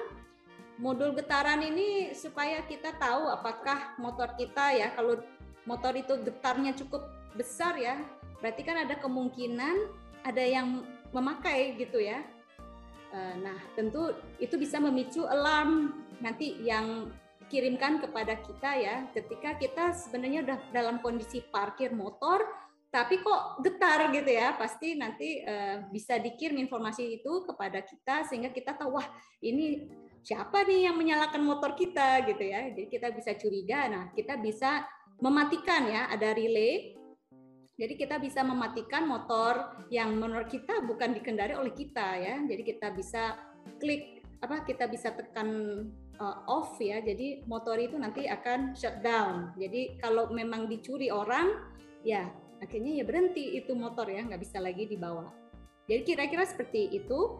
[0.77, 5.17] Modul getaran ini supaya kita tahu apakah motor kita ya kalau
[5.65, 7.97] motor itu getarnya cukup besar ya,
[8.39, 9.89] berarti kan ada kemungkinan
[10.21, 12.21] ada yang memakai gitu ya.
[13.09, 17.09] Eh, nah, tentu itu bisa memicu alarm nanti yang
[17.47, 22.43] kirimkan kepada kita ya ketika kita sebenarnya udah dalam kondisi parkir motor
[22.91, 28.51] tapi kok getar gitu ya pasti nanti uh, bisa dikirim informasi itu kepada kita sehingga
[28.51, 29.07] kita tahu wah
[29.43, 29.87] ini
[30.27, 34.83] siapa nih yang menyalakan motor kita gitu ya jadi kita bisa curiga nah kita bisa
[35.23, 36.97] mematikan ya ada relay
[37.77, 42.41] jadi kita bisa mematikan motor yang menurut kita bukan dikendari oleh kita ya.
[42.41, 43.37] Jadi kita bisa
[43.77, 45.49] klik apa kita bisa tekan
[46.17, 46.97] uh, off ya.
[47.05, 49.53] Jadi motor itu nanti akan shutdown.
[49.61, 51.53] Jadi kalau memang dicuri orang
[52.01, 52.25] ya
[52.57, 55.29] akhirnya ya berhenti itu motor ya nggak bisa lagi dibawa.
[55.85, 57.37] Jadi kira-kira seperti itu.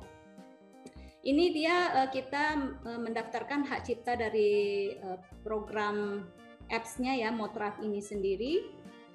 [1.27, 2.55] Ini dia uh, kita
[2.87, 6.23] uh, mendaftarkan hak cipta dari uh, program
[6.71, 8.63] apps-nya ya Motraf ini sendiri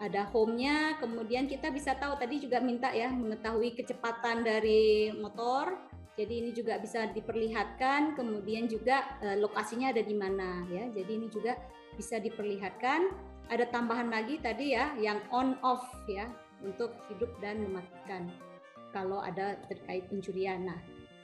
[0.02, 5.78] ada home-nya, kemudian kita bisa tahu tadi juga minta ya mengetahui kecepatan dari motor.
[6.18, 10.90] Jadi ini juga bisa diperlihatkan, kemudian juga e, lokasinya ada di mana ya.
[10.90, 11.54] Jadi ini juga
[11.94, 13.14] bisa diperlihatkan.
[13.46, 16.26] Ada tambahan lagi tadi ya yang on off ya
[16.66, 18.26] untuk hidup dan mematikan
[18.90, 20.66] kalau ada terkait pencurian.
[20.66, 20.78] Nah,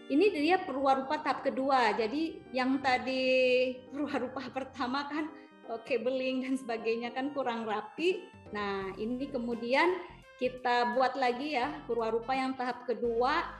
[0.09, 1.92] ini dia perwarupa tahap kedua.
[1.92, 5.29] Jadi yang tadi perwarupa pertama kan
[5.68, 8.25] uh, cabling dan sebagainya kan kurang rapi.
[8.51, 10.01] Nah, ini kemudian
[10.40, 13.53] kita buat lagi ya purwarupa yang tahap kedua.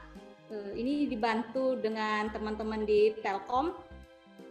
[0.49, 3.77] Uh, ini dibantu dengan teman-teman di Telkom.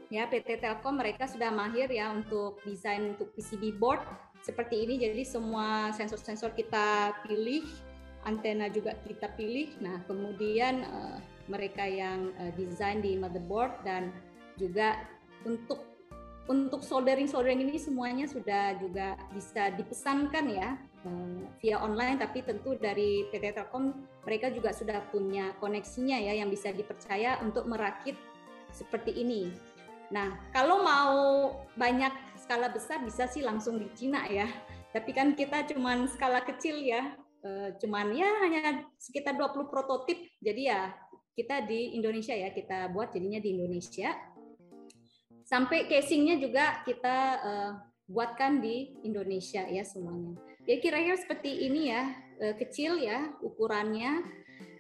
[0.08, 4.00] Ya, PT Telkom mereka sudah mahir ya untuk desain untuk PCB board
[4.46, 5.02] seperti ini.
[5.02, 7.66] Jadi semua sensor-sensor kita pilih,
[8.24, 9.74] antena juga kita pilih.
[9.82, 14.12] Nah, kemudian uh, mereka yang uh, desain di motherboard dan
[14.60, 15.00] juga
[15.48, 15.84] untuk
[16.48, 22.80] untuk soldering soldering ini semuanya sudah juga bisa dipesankan ya eh, via online tapi tentu
[22.80, 23.92] dari PT Telkom
[24.24, 28.16] mereka juga sudah punya koneksinya ya yang bisa dipercaya untuk merakit
[28.72, 29.52] seperti ini.
[30.08, 31.16] Nah, kalau mau
[31.76, 34.48] banyak skala besar bisa sih langsung di Cina ya.
[34.96, 37.12] Tapi kan kita cuman skala kecil ya.
[37.44, 40.16] Eh, cuman ya hanya sekitar 20 prototip.
[40.40, 40.96] Jadi ya
[41.38, 44.10] kita di Indonesia ya, kita buat jadinya di Indonesia
[45.46, 47.72] sampai casingnya juga kita uh,
[48.10, 50.36] buatkan di Indonesia ya semuanya.
[50.68, 52.10] Ya kira-kira seperti ini ya,
[52.42, 54.26] uh, kecil ya ukurannya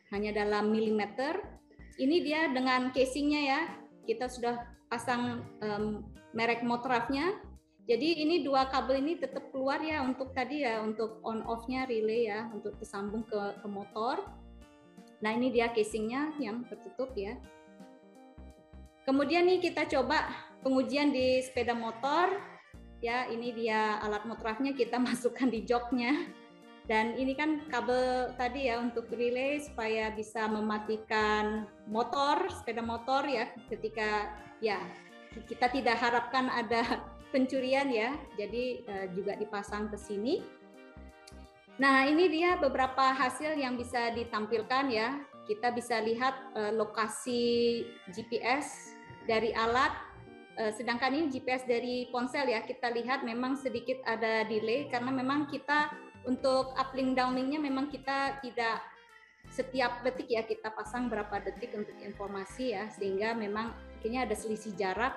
[0.10, 1.40] hanya dalam milimeter.
[1.98, 3.60] Ini dia dengan casingnya ya,
[4.06, 4.58] kita sudah
[4.90, 7.38] pasang um, merek Motrafnya.
[7.88, 12.28] Jadi ini dua kabel ini tetap keluar ya untuk tadi ya untuk on off-nya relay
[12.28, 14.28] ya untuk tersambung ke, ke motor.
[15.22, 17.38] Nah ini dia casingnya yang tertutup ya.
[19.08, 20.28] Kemudian nih kita coba
[20.62, 22.38] pengujian di sepeda motor.
[22.98, 26.28] Ya ini dia alat motornya kita masukkan di joknya.
[26.88, 33.52] Dan ini kan kabel tadi ya untuk relay supaya bisa mematikan motor sepeda motor ya
[33.68, 34.32] ketika
[34.64, 34.80] ya
[35.52, 37.04] kita tidak harapkan ada
[37.34, 38.16] pencurian ya.
[38.40, 40.57] Jadi uh, juga dipasang ke sini
[41.78, 45.22] nah ini dia beberapa hasil yang bisa ditampilkan ya.
[45.48, 47.80] Kita bisa lihat uh, lokasi
[48.12, 48.92] GPS
[49.24, 50.08] dari alat
[50.58, 52.66] Eh, sedangkan ini GPS dari ponsel ya.
[52.66, 55.94] Kita lihat memang sedikit ada delay karena memang kita
[56.26, 58.82] untuk uplink downlinknya memang kita tidak
[59.48, 62.90] setiap detik ya kita pasang berapa detik untuk informasi ya.
[62.90, 63.70] Sehingga memang
[64.02, 65.14] akhirnya ada selisih jarak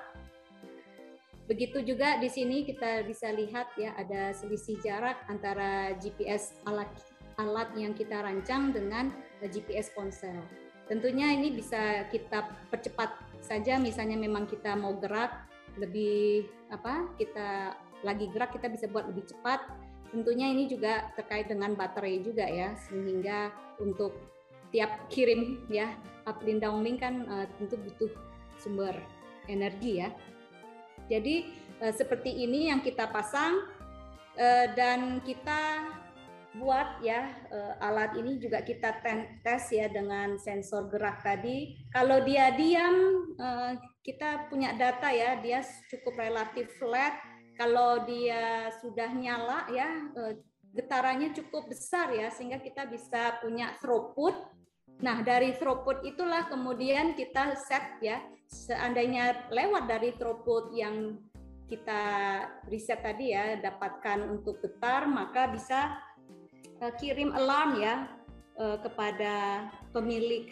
[1.50, 6.86] begitu juga di sini kita bisa lihat ya ada selisih jarak antara GPS alat
[7.42, 9.10] alat yang kita rancang dengan
[9.42, 10.46] GPS ponsel
[10.86, 13.10] tentunya ini bisa kita percepat
[13.42, 17.74] saja misalnya memang kita mau gerak lebih apa kita
[18.06, 22.74] lagi gerak kita bisa buat lebih cepat tentunya ini juga terkait dengan baterai juga ya,
[22.90, 24.14] sehingga untuk
[24.70, 25.94] tiap kirim ya
[26.30, 28.10] uplink downlink kan uh, tentu butuh
[28.58, 28.94] sumber
[29.50, 30.10] energi ya.
[31.10, 31.50] Jadi
[31.82, 33.66] uh, seperti ini yang kita pasang
[34.38, 35.90] uh, dan kita
[36.50, 38.98] buat ya uh, alat ini juga kita
[39.42, 41.78] tes ya dengan sensor gerak tadi.
[41.94, 47.14] Kalau dia diam, uh, kita punya data ya, dia cukup relatif flat.
[47.54, 50.32] Kalau dia sudah nyala ya, uh,
[50.74, 54.34] getarannya cukup besar ya, sehingga kita bisa punya throughput.
[55.00, 61.16] Nah dari throughput itulah kemudian kita set ya, seandainya lewat dari throughput yang
[61.70, 62.02] kita
[62.66, 66.02] riset tadi ya dapatkan untuk getar maka bisa
[66.82, 68.10] uh, kirim alarm ya
[68.58, 70.50] uh, kepada pemilik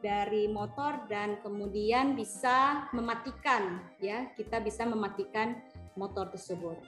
[0.00, 5.60] dari motor dan kemudian bisa mematikan ya kita bisa mematikan
[5.98, 6.78] motor tersebut.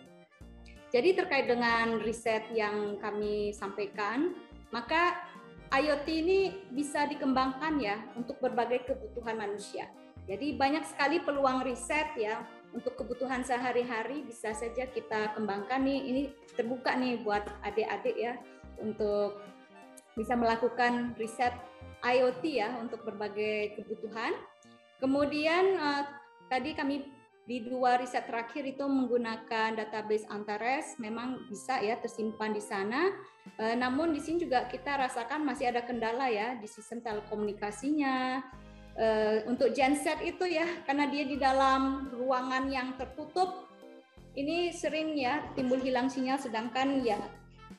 [0.92, 4.36] Jadi terkait dengan riset yang kami sampaikan,
[4.72, 5.24] maka
[5.72, 9.88] IoT ini bisa dikembangkan ya untuk berbagai kebutuhan manusia.
[10.28, 12.44] Jadi banyak sekali peluang riset ya
[12.76, 16.00] untuk kebutuhan sehari-hari bisa saja kita kembangkan nih.
[16.12, 16.22] Ini
[16.54, 18.36] terbuka nih buat adik-adik ya
[18.78, 19.40] untuk
[20.12, 21.56] bisa melakukan riset
[22.04, 24.36] IoT ya untuk berbagai kebutuhan.
[25.00, 26.04] Kemudian uh,
[26.52, 27.08] tadi kami
[27.42, 33.10] di dua riset terakhir itu menggunakan database Antares memang bisa ya tersimpan di sana.
[33.58, 38.40] Uh, namun di sini juga kita rasakan masih ada kendala ya di sistem telekomunikasinya.
[38.92, 43.72] Uh, untuk genset itu ya karena dia di dalam ruangan yang tertutup
[44.36, 47.20] ini sering ya timbul hilang sinyal sedangkan ya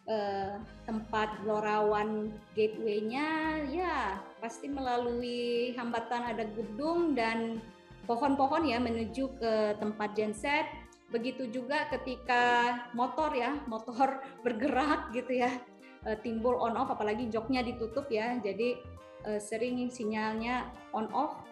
[0.06, 0.54] eh,
[0.86, 7.58] tempat lorawan gateway-nya ya pasti melalui hambatan ada gedung dan
[8.06, 10.68] pohon-pohon ya menuju ke tempat genset.
[11.13, 15.52] Begitu juga ketika motor ya, motor bergerak gitu ya,
[16.08, 18.38] eh, timbul on off apalagi joknya ditutup ya.
[18.42, 18.80] Jadi
[19.28, 21.44] eh, sering sinyalnya on off.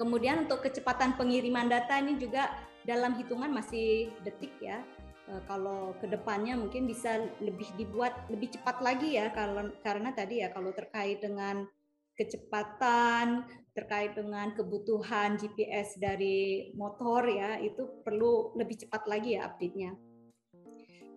[0.00, 2.48] Kemudian untuk kecepatan pengiriman data ini juga
[2.88, 4.80] dalam hitungan masih detik ya
[5.30, 9.30] Eh, kalau ke depannya mungkin bisa lebih dibuat lebih cepat lagi ya
[9.78, 11.62] karena tadi ya kalau terkait dengan
[12.18, 19.94] kecepatan terkait dengan kebutuhan GPS dari motor ya itu perlu lebih cepat lagi ya update-nya.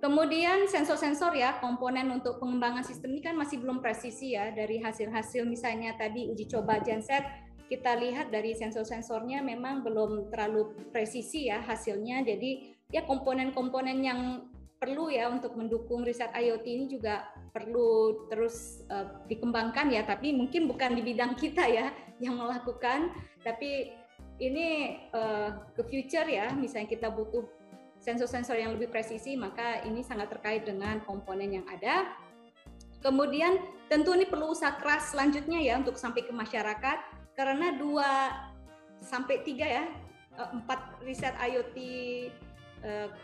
[0.03, 5.47] Kemudian sensor-sensor ya komponen untuk pengembangan sistem ini kan masih belum presisi ya dari hasil-hasil
[5.47, 7.23] misalnya tadi uji coba genset
[7.71, 14.19] kita lihat dari sensor-sensornya memang belum terlalu presisi ya hasilnya jadi ya komponen-komponen yang
[14.83, 17.23] perlu ya untuk mendukung riset IoT ini juga
[17.55, 20.03] perlu terus uh, dikembangkan ya.
[20.03, 23.15] Tapi mungkin bukan di bidang kita ya yang melakukan.
[23.47, 23.95] Tapi
[24.43, 26.51] ini uh, ke future ya.
[26.51, 27.47] Misalnya kita butuh
[28.03, 32.19] sensor-sensor yang lebih presisi maka ini sangat terkait dengan komponen yang ada.
[32.99, 36.99] Kemudian tentu ini perlu usaha keras selanjutnya ya untuk sampai ke masyarakat.
[37.39, 38.35] Karena dua
[38.99, 39.87] sampai tiga ya
[40.35, 41.77] eh, empat riset IoT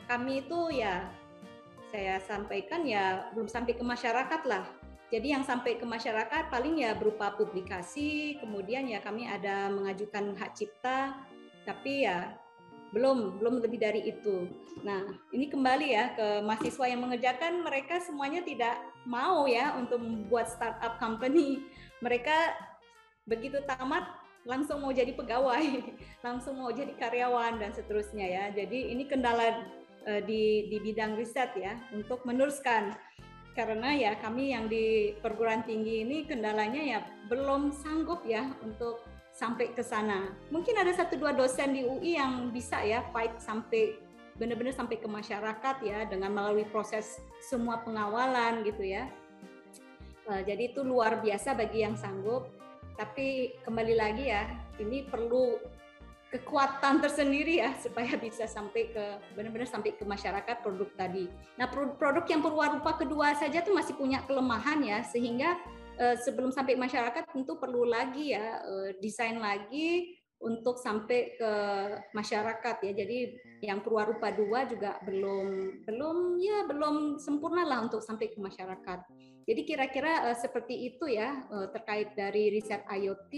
[0.07, 1.03] kami itu ya
[1.89, 4.65] saya sampaikan ya belum sampai ke masyarakat lah.
[5.09, 10.53] Jadi yang sampai ke masyarakat paling ya berupa publikasi, kemudian ya kami ada mengajukan hak
[10.53, 11.17] cipta,
[11.65, 12.37] tapi ya
[12.93, 14.49] belum belum lebih dari itu.
[14.85, 15.01] Nah
[15.33, 21.01] ini kembali ya ke mahasiswa yang mengerjakan mereka semuanya tidak mau ya untuk membuat startup
[21.01, 21.65] company.
[22.05, 22.53] Mereka
[23.25, 24.05] begitu tamat
[24.45, 25.65] langsung mau jadi pegawai,
[26.25, 28.43] langsung mau jadi karyawan dan seterusnya ya.
[28.53, 29.69] Jadi ini kendala
[30.09, 32.97] uh, di di bidang riset ya untuk meneruskan
[33.53, 39.71] karena ya kami yang di perguruan tinggi ini kendalanya ya belum sanggup ya untuk sampai
[39.71, 40.33] ke sana.
[40.49, 43.95] Mungkin ada satu dua dosen di UI yang bisa ya fight sampai
[44.39, 49.11] benar-benar sampai ke masyarakat ya dengan melalui proses semua pengawalan gitu ya.
[50.25, 52.47] Uh, jadi itu luar biasa bagi yang sanggup
[52.99, 54.43] tapi kembali lagi ya,
[54.75, 55.55] ini perlu
[56.29, 61.25] kekuatan tersendiri ya supaya bisa sampai ke benar-benar sampai ke masyarakat produk tadi.
[61.57, 65.57] Nah, produk yang perwarupa kedua saja tuh masih punya kelemahan ya sehingga
[65.97, 71.51] eh, sebelum sampai masyarakat tentu perlu lagi ya eh, desain lagi untuk sampai ke
[72.15, 72.91] masyarakat ya.
[72.95, 73.17] Jadi
[73.59, 78.99] yang perwarupa dua juga belum belum ya belum sempurna lah untuk sampai ke masyarakat.
[79.49, 83.33] Jadi kira-kira uh, seperti itu ya uh, terkait dari riset IoT.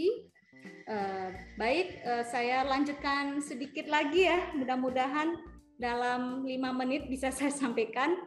[0.92, 4.52] Eh, baik, uh, saya lanjutkan sedikit lagi ya.
[4.60, 5.40] Mudah-mudahan
[5.80, 8.20] dalam lima menit bisa saya sampaikan.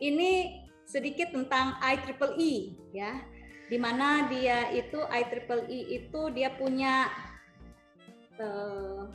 [0.00, 3.24] Ini sedikit tentang IEEE ya,
[3.68, 7.08] di mana dia itu IEEE itu dia punya
[8.36, 9.08] uh,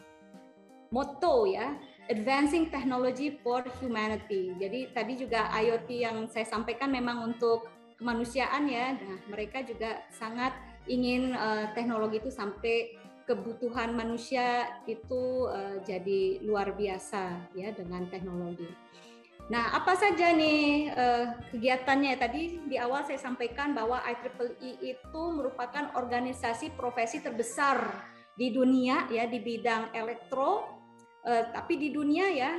[0.90, 1.78] moto ya.
[2.06, 4.54] Advancing Technology for Humanity.
[4.62, 7.66] Jadi tadi juga IoT yang saya sampaikan memang untuk
[7.98, 8.94] kemanusiaan ya.
[8.94, 10.54] Nah, mereka juga sangat
[10.86, 18.70] ingin uh, teknologi itu sampai kebutuhan manusia itu uh, jadi luar biasa ya dengan teknologi.
[19.46, 22.18] Nah, apa saja nih uh, kegiatannya?
[22.18, 27.78] Tadi di awal saya sampaikan bahwa IEEE itu merupakan organisasi profesi terbesar
[28.34, 30.76] di dunia ya di bidang elektro
[31.26, 32.54] Uh, tapi di dunia ya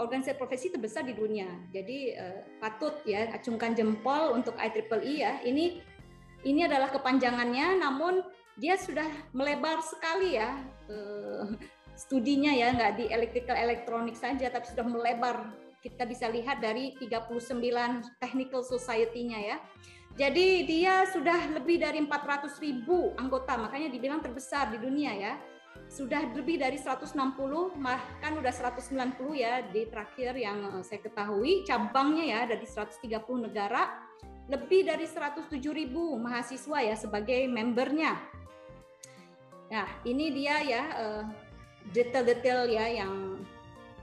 [0.00, 1.44] organisasi profesi terbesar di dunia.
[1.68, 5.32] Jadi uh, patut ya acungkan jempol untuk IEEE ya.
[5.44, 5.84] Ini
[6.46, 8.22] ini adalah kepanjangannya, namun
[8.58, 10.58] dia sudah melebar sekali ya
[10.90, 11.46] uh,
[11.94, 15.54] studinya ya nggak di electrical elektronik saja, tapi sudah melebar.
[15.78, 17.38] Kita bisa lihat dari 39
[18.18, 19.56] technical society-nya ya.
[20.18, 25.34] Jadi dia sudah lebih dari 400 ribu anggota, makanya dibilang terbesar di dunia ya
[25.88, 27.14] sudah lebih dari 160
[27.80, 33.08] bahkan udah 190 ya di terakhir yang eh, saya ketahui cabangnya ya dari 130
[33.48, 34.07] negara
[34.48, 38.16] lebih dari 107 ribu mahasiswa ya sebagai membernya.
[39.68, 41.24] Nah ini dia ya eh,
[41.92, 43.40] detail-detail ya yang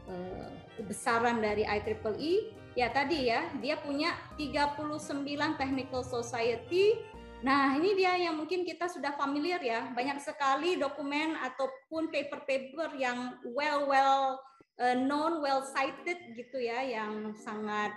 [0.09, 0.49] uh,
[0.85, 6.97] besaran dari IEEE ya tadi ya dia punya 39 technical society.
[7.45, 9.85] Nah, ini dia yang mungkin kita sudah familiar ya.
[9.93, 14.41] Banyak sekali dokumen ataupun paper-paper yang well well
[14.81, 17.93] uh, known, well cited gitu ya, yang sangat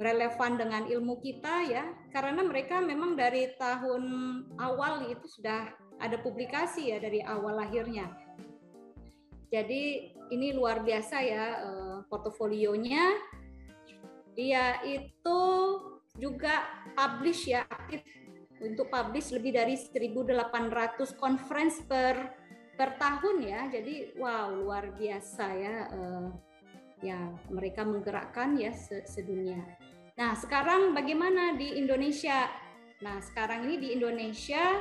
[0.00, 1.84] relevan dengan ilmu kita ya.
[2.12, 4.04] Karena mereka memang dari tahun
[4.56, 5.72] awal itu sudah
[6.02, 8.10] ada publikasi ya dari awal lahirnya.
[9.52, 13.12] Jadi ini luar biasa ya uh, portofolionya.
[14.32, 15.40] Dia itu
[16.16, 16.64] juga
[16.96, 18.00] publish ya aktif
[18.64, 22.32] untuk publish lebih dari 1.800 conference per
[22.80, 23.60] per tahun ya.
[23.68, 26.32] Jadi wow luar biasa ya uh,
[27.02, 27.18] ya
[27.50, 28.70] mereka menggerakkan ya
[29.04, 29.60] sedunia.
[30.16, 32.48] Nah sekarang bagaimana di Indonesia?
[33.02, 34.80] Nah sekarang ini di Indonesia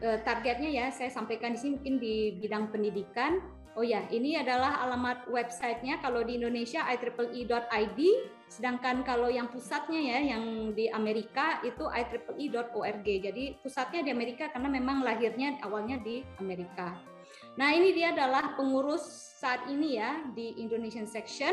[0.00, 4.82] uh, targetnya ya saya sampaikan di sini mungkin di bidang pendidikan Oh ya, ini adalah
[4.82, 8.00] alamat websitenya kalau di Indonesia IEEE.id,
[8.50, 13.06] sedangkan kalau yang pusatnya ya, yang di Amerika itu IEEE.org.
[13.06, 16.98] Jadi pusatnya di Amerika karena memang lahirnya awalnya di Amerika.
[17.58, 19.02] Nah ini dia adalah pengurus
[19.42, 21.50] saat ini ya di Indonesian Section.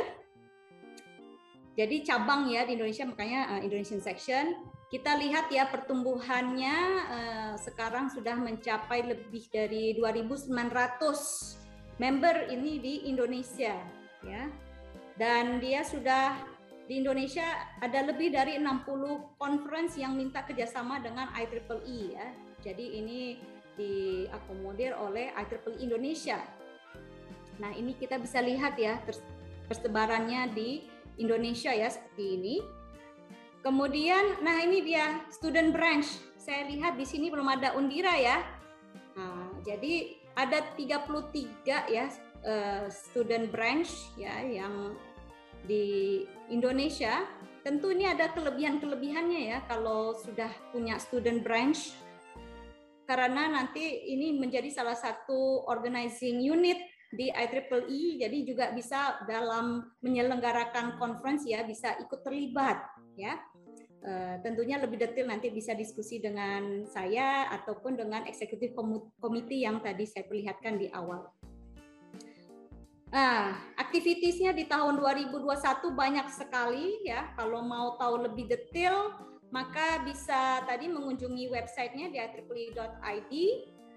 [1.76, 4.70] Jadi cabang ya di Indonesia makanya uh, Indonesian Section.
[4.94, 6.78] Kita lihat ya pertumbuhannya
[7.10, 10.54] uh, sekarang sudah mencapai lebih dari 2.900
[11.98, 13.74] member ini di Indonesia
[14.22, 14.46] ya.
[15.18, 16.38] Dan dia sudah
[16.86, 17.50] di Indonesia
[17.82, 22.28] ada lebih dari 60 conference yang minta kerjasama dengan IEEE ya.
[22.62, 23.20] Jadi ini
[23.76, 26.40] diakomodir oleh IEEE Indonesia.
[27.60, 29.00] Nah ini kita bisa lihat ya
[29.68, 30.88] persebarannya di
[31.20, 32.56] Indonesia ya seperti ini.
[33.66, 36.22] Kemudian, nah ini dia student branch.
[36.38, 38.46] Saya lihat di sini belum ada Undira ya.
[39.18, 42.06] Nah, jadi ada 33 ya
[42.46, 44.94] uh, student branch ya yang
[45.66, 46.22] di
[46.54, 47.26] Indonesia.
[47.66, 51.98] Tentu ini ada kelebihan-kelebihannya ya kalau sudah punya student branch
[53.06, 53.82] karena nanti
[54.12, 56.78] ini menjadi salah satu organizing unit
[57.16, 62.82] di IEEE jadi juga bisa dalam menyelenggarakan conference ya bisa ikut terlibat
[63.16, 63.40] ya
[64.06, 68.78] Uh, tentunya lebih detail nanti bisa diskusi dengan saya ataupun dengan eksekutif
[69.18, 71.26] komite yang tadi saya perlihatkan di awal.
[73.10, 75.42] Nah, aktivitiesnya di tahun 2021
[75.90, 77.34] banyak sekali ya.
[77.34, 79.10] Kalau mau tahu lebih detail,
[79.50, 83.34] maka bisa tadi mengunjungi websitenya di IEEE.id.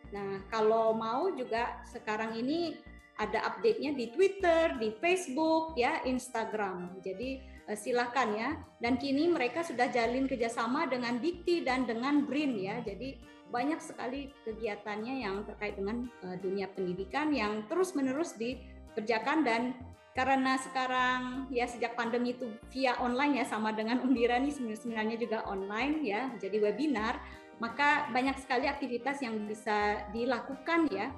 [0.09, 2.81] Nah, kalau mau juga sekarang ini
[3.21, 7.03] ada update-nya di Twitter, di Facebook, ya, Instagram.
[7.03, 8.51] Jadi Eh, silakan ya.
[8.81, 12.81] Dan kini mereka sudah jalin kerjasama dengan Dikti dan dengan BRIN ya.
[12.81, 13.21] Jadi
[13.53, 19.63] banyak sekali kegiatannya yang terkait dengan uh, dunia pendidikan yang terus-menerus dikerjakan dan
[20.19, 25.47] karena sekarang ya sejak pandemi itu via online ya sama dengan Undira nih sebenarnya juga
[25.47, 27.23] online ya jadi webinar
[27.59, 31.11] maka banyak sekali aktivitas yang bisa dilakukan ya.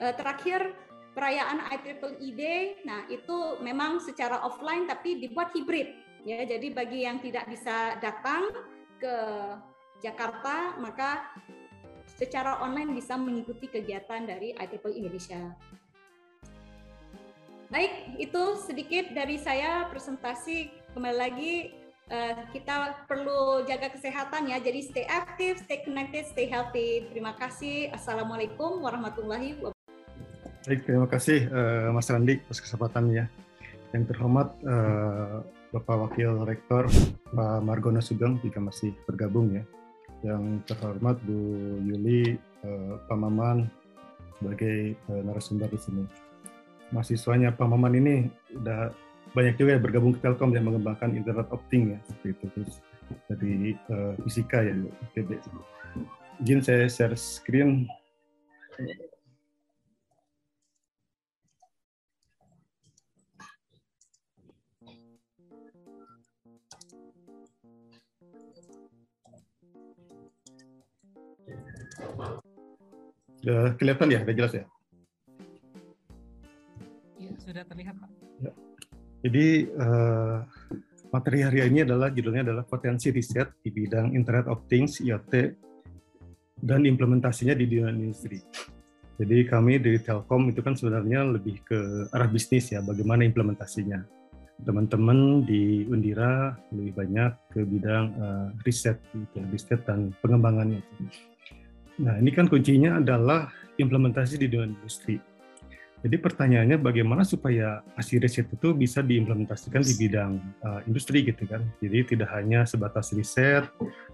[0.00, 0.74] Uh, terakhir
[1.14, 5.94] perayaan IEEE Day, nah itu memang secara offline tapi dibuat hibrid.
[6.24, 8.48] Ya, jadi bagi yang tidak bisa datang
[8.96, 9.16] ke
[10.00, 11.30] Jakarta, maka
[12.16, 15.54] secara online bisa mengikuti kegiatan dari IEEE Indonesia.
[17.74, 20.70] Baik, itu sedikit dari saya presentasi.
[20.94, 21.74] Kembali lagi
[22.06, 24.62] eh, kita perlu jaga kesehatan ya.
[24.62, 27.10] Jadi stay active, stay connected, stay healthy.
[27.10, 27.90] Terima kasih.
[27.90, 29.90] Assalamualaikum warahmatullahi wabarakatuh.
[30.70, 33.26] Baik, terima kasih uh, Mas Randi atas kesempatannya.
[33.90, 35.42] Yang terhormat uh,
[35.74, 36.86] Bapak Wakil Rektor
[37.34, 39.66] Pak Margono Sugeng jika masih bergabung ya.
[40.22, 41.42] Yang terhormat Bu
[41.82, 43.66] Yuli uh, Pak Maman
[44.38, 46.06] sebagai uh, narasumber di sini.
[46.92, 48.14] Mahasiswanya Pak Maman ini
[48.52, 48.92] udah
[49.34, 52.74] banyak juga yang bergabung ke Telkom yang mengembangkan Internet of Things ya seperti itu terus
[53.28, 53.54] dari
[53.90, 54.74] uh, fisika ya
[55.10, 55.20] Oke,
[56.42, 57.86] Izin saya share screen.
[73.44, 74.64] Sudah kelihatan ya, sudah jelas ya?
[77.54, 78.10] Sudah terlihat Pak.
[78.42, 78.52] Ya.
[79.22, 80.42] Jadi uh,
[81.14, 85.54] materi hari ini adalah judulnya adalah potensi riset di bidang Internet of Things IoT
[86.58, 88.42] dan implementasinya di dunia industri.
[89.22, 94.02] Jadi kami dari Telkom itu kan sebenarnya lebih ke arah bisnis ya, bagaimana implementasinya.
[94.66, 100.82] Teman-teman di Undira lebih banyak ke bidang uh, riset, gitu, riset dan pengembangannya.
[102.02, 105.22] Nah, ini kan kuncinya adalah implementasi di dunia industri.
[106.04, 111.64] Jadi pertanyaannya bagaimana supaya hasil riset itu bisa diimplementasikan di bidang uh, industri gitu kan.
[111.80, 113.64] Jadi tidak hanya sebatas riset,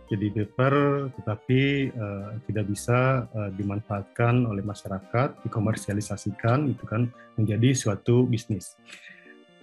[0.06, 8.22] jadi paper, tetapi uh, tidak bisa uh, dimanfaatkan oleh masyarakat, dikomersialisasikan itu kan menjadi suatu
[8.22, 8.78] bisnis.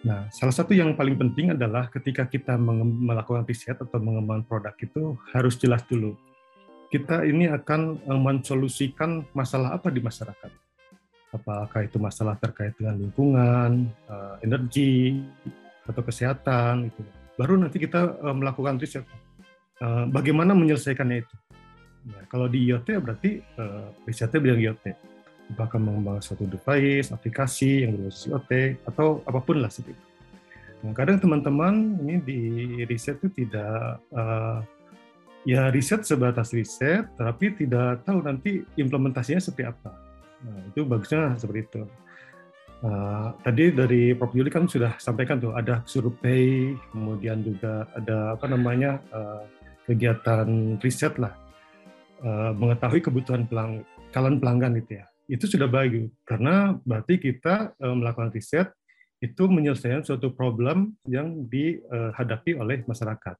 [0.03, 5.15] Nah, salah satu yang paling penting adalah ketika kita melakukan riset atau mengembangkan produk itu
[5.31, 6.19] harus jelas dulu
[6.87, 10.66] kita ini akan mensolusikan masalah apa di masyarakat.
[11.35, 15.19] Apakah itu masalah terkait dengan lingkungan, eh, energi,
[15.83, 17.03] atau kesehatan, itu.
[17.35, 19.05] Baru nanti kita eh, melakukan riset.
[20.09, 21.35] Bagaimana menyelesaikannya itu?
[22.09, 23.45] Ya, kalau di IoT berarti
[24.09, 24.85] risetnya bidang IoT.
[25.53, 28.51] Apakah mengembangkan suatu device, aplikasi yang berbasis IoT,
[28.89, 30.05] atau apa pun lah seperti itu.
[30.81, 32.41] Nah, kadang teman-teman ini di
[32.89, 34.01] riset itu tidak
[35.45, 40.06] ya riset sebatas riset, tapi tidak tahu nanti implementasinya seperti apa.
[40.45, 41.81] Nah, itu bagusnya seperti itu.
[42.77, 44.37] Uh, tadi dari Prof.
[44.37, 49.41] Yuli kan sudah sampaikan tuh ada survei, kemudian juga ada apa namanya uh,
[49.89, 51.33] kegiatan riset lah,
[52.21, 53.81] uh, mengetahui kebutuhan pelang,
[54.13, 55.05] kalian pelanggan itu ya.
[55.25, 58.69] Itu sudah baik karena berarti kita uh, melakukan riset
[59.25, 63.33] itu menyelesaikan suatu problem yang dihadapi oleh masyarakat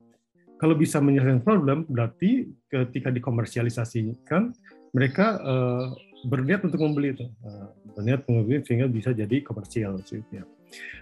[0.58, 4.58] kalau bisa menyelesaikan problem, berarti ketika dikomersialisasikan,
[4.90, 5.94] mereka uh,
[6.26, 10.02] berniat untuk membeli itu, uh, berniat membeli sehingga bisa jadi komersial.
[10.34, 10.44] Ya.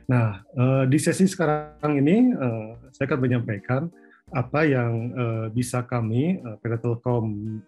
[0.09, 3.87] Nah, uh, di sesi sekarang ini uh, saya akan menyampaikan
[4.33, 7.61] apa yang uh, bisa kami PT Telkom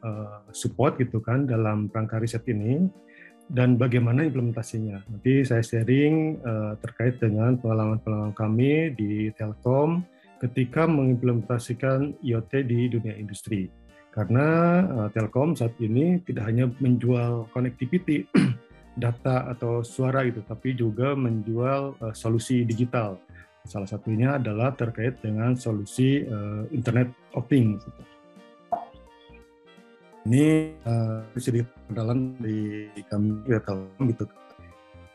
[0.49, 2.89] support gitu kan dalam rangka riset ini
[3.47, 5.07] dan bagaimana implementasinya.
[5.07, 6.41] Nanti saya sharing
[6.83, 10.03] terkait dengan pengalaman-pengalaman kami di Telkom
[10.43, 13.71] ketika mengimplementasikan IoT di dunia industri.
[14.17, 14.47] Karena
[14.81, 18.25] uh, Telkom saat ini tidak hanya menjual connectivity,
[18.97, 23.21] data atau suara itu, tapi juga menjual uh, solusi digital.
[23.61, 27.85] Salah satunya adalah terkait dengan solusi uh, Internet of Things.
[30.25, 34.25] Ini uh, sedikit dalam di kami ya Telkom gitu.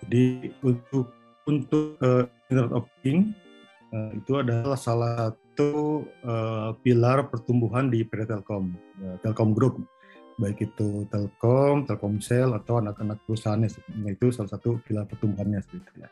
[0.07, 0.24] Jadi
[0.62, 1.11] untuk
[1.50, 3.34] untuk uh, Internet of Things
[3.90, 8.72] uh, itu adalah salah satu uh, pilar pertumbuhan di PT Telkom,
[9.05, 9.84] uh, Telkom Group,
[10.40, 13.68] baik itu Telkom, Telkomsel atau anak-anak perusahaannya,
[14.09, 16.09] itu salah satu pilar pertumbuhannya sebetulnya.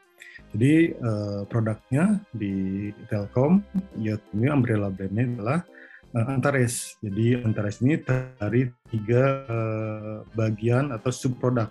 [0.50, 3.64] Jadi uh, produknya di Telkom,
[3.96, 5.58] ya ini umbrella brandnya adalah
[6.14, 6.98] uh, Antares.
[7.00, 11.70] Jadi Antares ini dari tiga uh, bagian atau subproduk,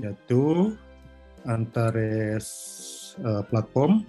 [0.00, 0.74] yaitu
[1.46, 2.48] Antares
[3.22, 4.02] uh, platform,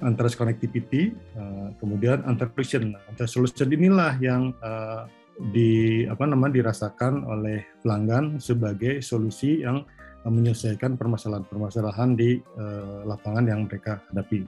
[0.00, 2.94] antara connectivity, uh, kemudian antara solution.
[3.10, 5.10] Antara solution inilah yang uh,
[5.54, 9.86] di apa namanya dirasakan oleh pelanggan sebagai solusi yang
[10.26, 14.44] menyelesaikan permasalahan-permasalahan di uh, lapangan yang mereka hadapi.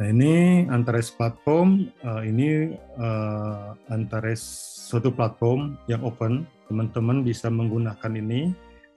[0.00, 4.42] Nah ini Antares platform uh, ini uh, Antares
[4.90, 8.50] suatu platform yang open, teman-teman bisa menggunakan ini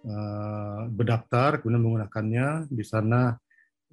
[0.09, 3.37] uh, berdaftar kemudian menggunakannya di sana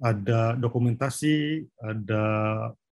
[0.01, 2.23] ada dokumentasi, ada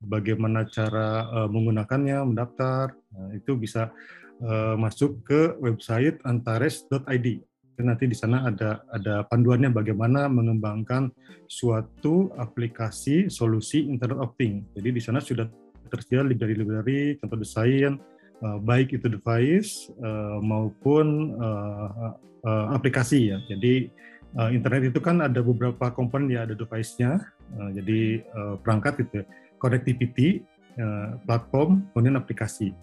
[0.00, 2.96] bagaimana cara uh, menggunakannya, mendaftar.
[3.12, 3.92] Nah, itu bisa
[4.40, 7.28] uh, masuk ke website antares.id.
[7.74, 11.10] Nanti di sana ada ada panduannya bagaimana mengembangkan
[11.50, 14.62] suatu aplikasi solusi Internet of Things.
[14.78, 15.50] Jadi di sana sudah
[15.90, 17.98] tersedia library-library, contoh desain,
[18.46, 22.14] uh, baik itu device uh, maupun uh,
[22.46, 23.38] uh, aplikasi ya.
[23.50, 23.90] Jadi
[24.38, 27.22] uh, internet itu kan ada beberapa komponen ya, ada device-nya,
[27.54, 29.24] Uh, jadi uh, perangkat itu ya.
[29.62, 30.42] connectivity,
[30.74, 32.74] uh, platform, kemudian aplikasi.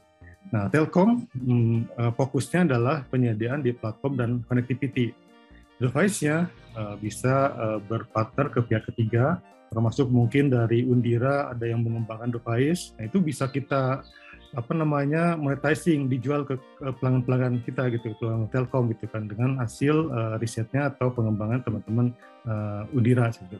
[0.47, 5.11] Nah, Telkom um, uh, fokusnya adalah penyediaan di platform dan connectivity.
[5.75, 6.47] Device-nya
[6.77, 9.43] uh, bisa uh, berpartner ke pihak ketiga,
[9.73, 12.95] termasuk mungkin dari Undira ada yang mengembangkan device.
[12.95, 14.05] Nah, itu bisa kita
[14.51, 16.59] apa namanya monetizing dijual ke
[16.99, 22.11] pelanggan-pelanggan kita gitu pelanggan Telkom gitu kan dengan hasil uh, risetnya atau pengembangan teman-teman
[22.43, 23.57] uh, Undira gitu.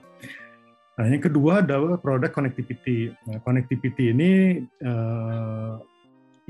[1.00, 3.16] Nah yang kedua adalah produk connectivity.
[3.32, 4.32] Nah, connectivity ini
[4.84, 5.80] uh,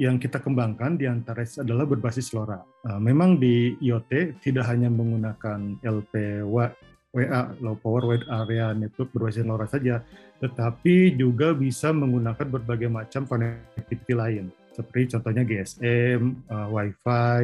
[0.01, 2.57] yang kita kembangkan di antara adalah berbasis LoRa.
[2.97, 6.73] Memang di IoT tidak hanya menggunakan LPWA
[7.12, 9.99] WA low power wide area network berbasis LoRa saja,
[10.39, 17.41] tetapi juga bisa menggunakan berbagai macam connectivity lain, seperti contohnya GSM, uh, eh, WiFi,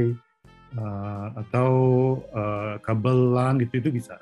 [0.80, 1.72] uh, atau
[2.32, 4.16] uh, kabel LAN gitu itu bisa.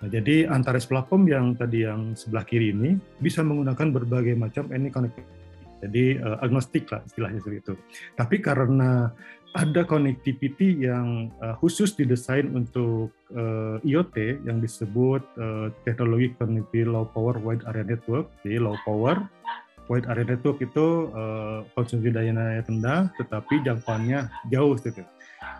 [0.00, 4.92] Nah, jadi Antares platform yang tadi yang sebelah kiri ini bisa menggunakan berbagai macam any
[4.92, 5.40] connectivity.
[5.80, 7.74] Jadi uh, agnostik lah istilahnya seperti itu.
[8.12, 9.08] Tapi karena
[9.54, 17.06] ada connectivity yang uh, khusus didesain untuk uh, IoT yang disebut uh, teknologi connectivity low
[17.10, 18.30] power wide area network.
[18.46, 19.26] Jadi low power
[19.90, 25.02] wide area network itu uh, konsumsi daya rendah tetapi jangkauannya jauh gitu.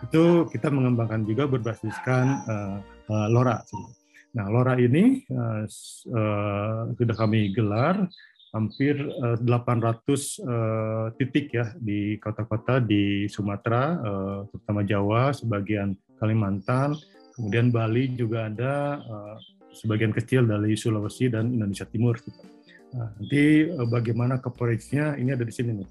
[0.07, 2.77] Itu kita mengembangkan juga berbasiskan uh,
[3.11, 3.59] uh, LoRa.
[4.31, 5.67] Nah, LoRa ini uh,
[6.15, 8.07] uh, sudah kami gelar
[8.51, 16.93] hampir 800 uh, uh, titik ya di kota-kota di Sumatera, uh, terutama Jawa, sebagian Kalimantan,
[17.33, 19.01] kemudian Bali juga ada
[19.73, 22.19] sebagian kecil dari Sulawesi dan Indonesia Timur.
[22.91, 25.89] Nah, nanti bagaimana coverage-nya ini ada di sini nih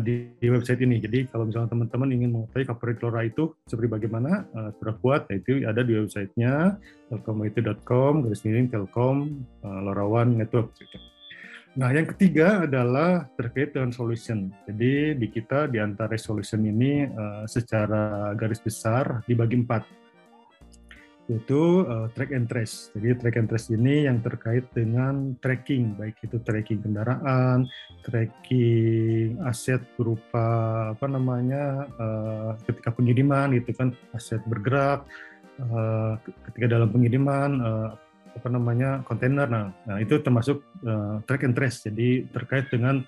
[0.00, 1.02] di, website ini.
[1.02, 4.48] Jadi kalau misalnya teman-teman ingin mengetahui coverage LoRa itu seperti bagaimana,
[4.80, 6.78] sudah kuat, nah itu ada di websitenya
[7.12, 10.72] telkomit.com, garis miring telkom, LoRa One Network.
[11.78, 14.50] Nah, yang ketiga adalah terkait dengan solution.
[14.66, 19.86] Jadi di kita di antara solution ini uh, secara garis besar dibagi empat,
[21.30, 22.90] yaitu uh, track and trace.
[22.98, 27.70] Jadi track and trace ini yang terkait dengan tracking, baik itu tracking kendaraan,
[28.02, 35.06] tracking aset berupa apa namanya uh, ketika pengiriman, gitu kan aset bergerak,
[35.62, 36.18] uh,
[36.50, 37.62] ketika dalam pengiriman.
[37.62, 37.90] Uh,
[38.36, 39.46] apa namanya kontainer.
[39.48, 41.84] Nah, nah itu termasuk uh, track and trace.
[41.86, 43.00] Jadi terkait dengan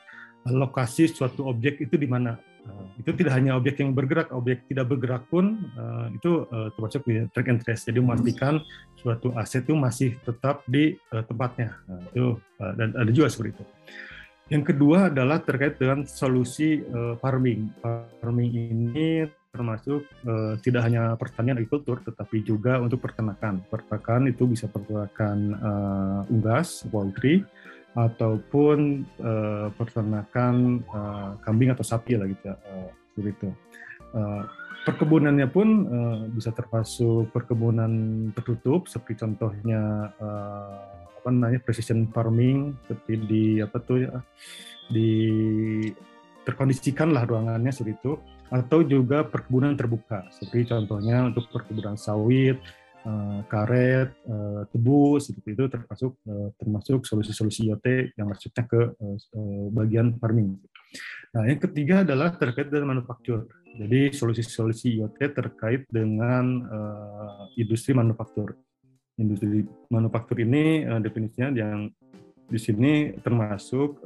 [0.48, 2.40] lokasi suatu objek itu di mana.
[2.60, 7.00] Uh, itu tidak hanya objek yang bergerak, objek tidak bergerak pun uh, itu uh, termasuk
[7.08, 7.88] di track and trace.
[7.88, 8.60] Jadi memastikan
[9.00, 11.80] suatu aset itu masih tetap di uh, tempatnya.
[11.88, 13.64] Nah, itu uh, dan ada juga seperti itu.
[14.50, 17.70] Yang kedua adalah terkait dengan solusi uh, farming.
[18.20, 23.66] Farming ini termasuk uh, tidak hanya pertanian agrikultur tetapi juga untuk peternakan.
[23.66, 27.42] Peternakan itu bisa peternakan uh, unggas, poultry
[27.98, 32.55] ataupun uh, peternakan uh, kambing atau sapi lah gitu
[33.18, 33.51] begitu.
[34.14, 34.46] Uh,
[34.86, 37.90] perkebunannya pun uh, bisa termasuk perkebunan
[38.32, 40.78] tertutup seperti contohnya uh,
[41.20, 44.24] apa namanya precision farming seperti di apa tuh ya
[44.88, 45.12] di
[46.48, 48.12] terkondisikan lah ruangannya seperti itu
[48.51, 52.59] atau juga perkebunan terbuka seperti contohnya untuk perkebunan sawit,
[53.07, 58.80] uh, karet, uh, tebu seperti itu termasuk uh, termasuk solusi-solusi IoT yang masuknya ke
[59.72, 60.59] bagian farming.
[61.30, 63.46] Nah, yang ketiga adalah terkait dengan manufaktur.
[63.78, 66.66] Jadi solusi-solusi IoT terkait dengan
[67.55, 68.59] industri manufaktur.
[69.14, 71.86] Industri manufaktur ini definisinya yang
[72.51, 74.03] di sini termasuk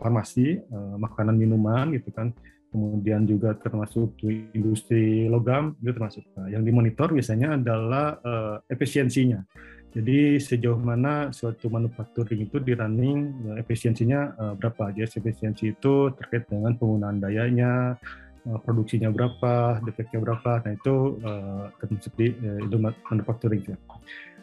[0.00, 0.64] farmasi,
[0.96, 2.32] makanan minuman gitu kan,
[2.72, 4.16] kemudian juga termasuk
[4.56, 6.24] industri logam itu termasuk.
[6.34, 9.44] Nah, yang dimonitor biasanya adalah uh, efisiensinya.
[9.92, 14.88] Jadi sejauh mana suatu manufacturing itu di running ya, efisiensinya uh, berapa?
[14.96, 18.00] Jadi efisiensi itu terkait dengan penggunaan dayanya,
[18.48, 20.62] uh, produksinya berapa, defeknya berapa.
[20.64, 23.62] Nah itu uh, termasuk di uh, manufacturing.
[23.66, 23.78] Ya.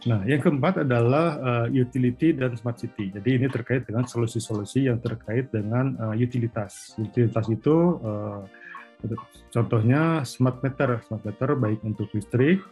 [0.08, 1.36] Nah, yang keempat adalah
[1.68, 3.12] utility dan smart city.
[3.12, 6.96] Jadi ini terkait dengan solusi-solusi yang terkait dengan utilitas.
[6.96, 8.00] Utilitas itu
[9.52, 12.64] contohnya smart meter, smart meter baik untuk listrik,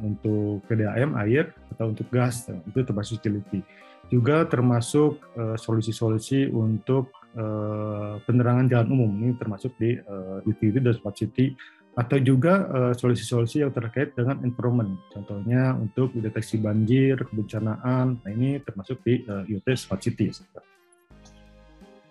[0.00, 3.60] untuk PDAM air atau untuk gas, itu termasuk utility.
[4.08, 5.20] Juga termasuk
[5.60, 9.10] solusi-solusi untuk uh, penerangan jalan umum.
[9.22, 11.52] Ini termasuk di uh, utility dan smart city
[11.96, 14.96] atau juga uh, solusi-solusi yang terkait dengan environment.
[15.12, 18.20] Contohnya untuk deteksi banjir, kebencanaan.
[18.20, 20.28] Nah ini termasuk di IoT Smart City.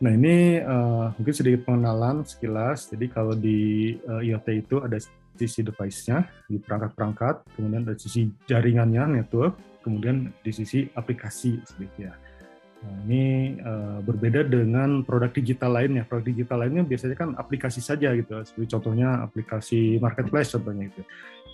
[0.01, 0.59] Nah ini
[1.15, 2.89] mungkin sedikit pengenalan sekilas.
[2.89, 4.97] Jadi kalau di IoT itu ada
[5.35, 12.13] sisi device-nya di perangkat-perangkat, kemudian ada sisi jaringannya network, kemudian di sisi aplikasi sedikit ya.
[12.85, 16.05] Nah, ini uh, berbeda dengan produk digital lainnya.
[16.05, 18.37] Produk digital lainnya biasanya kan aplikasi saja gitu.
[18.45, 21.01] Seperti contohnya aplikasi marketplace contohnya itu.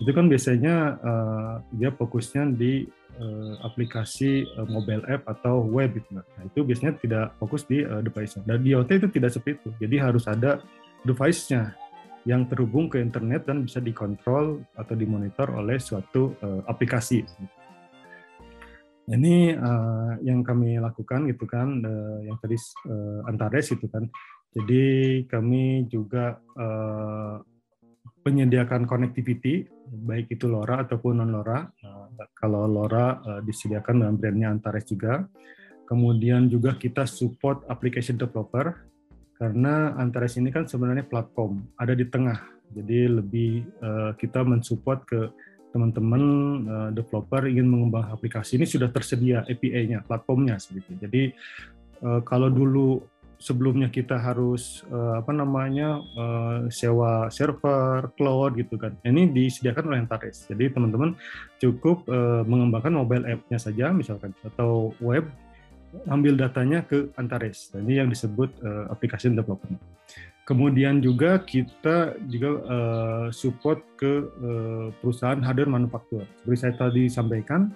[0.03, 2.83] Itu kan biasanya uh, dia fokusnya di
[3.15, 6.19] uh, aplikasi uh, mobile app atau web gitu.
[6.19, 8.35] Nah, itu biasanya tidak fokus di uh, device.
[8.43, 9.69] Dan di IoT itu tidak seperti itu.
[9.87, 10.59] Jadi harus ada
[11.07, 11.79] device-nya
[12.27, 17.23] yang terhubung ke internet dan bisa dikontrol atau dimonitor oleh suatu uh, aplikasi.
[19.11, 22.55] Ini uh, yang kami lakukan gitu kan, uh, yang tadi
[22.87, 24.07] uh, Antares itu kan.
[24.55, 24.83] Jadi
[25.27, 27.43] kami juga uh,
[28.23, 31.59] menyediakan connectivity, baik itu LoRa ataupun non LoRa.
[31.83, 32.07] Uh,
[32.39, 35.27] kalau LoRa uh, disediakan dengan brandnya Antares juga.
[35.91, 38.87] Kemudian juga kita support application developer
[39.35, 42.39] karena Antares ini kan sebenarnya platform, ada di tengah.
[42.71, 45.19] Jadi lebih uh, kita mensupport ke
[45.71, 46.23] teman-teman
[46.67, 51.23] uh, developer ingin mengembang aplikasi ini sudah tersedia API-nya, platformnya seperti Jadi
[52.03, 53.01] uh, kalau dulu
[53.41, 58.93] sebelumnya kita harus uh, apa namanya uh, sewa server, cloud gitu kan.
[59.01, 60.45] Ini disediakan oleh Antares.
[60.45, 61.17] Jadi teman-teman
[61.57, 65.25] cukup uh, mengembangkan mobile app-nya saja misalkan atau web
[66.07, 67.73] ambil datanya ke Antares.
[67.73, 69.81] Ini yang disebut uh, aplikasi development.
[70.41, 76.25] Kemudian juga kita juga uh, support ke uh, perusahaan hardware manufaktur.
[76.41, 77.69] Seperti saya tadi sampaikan,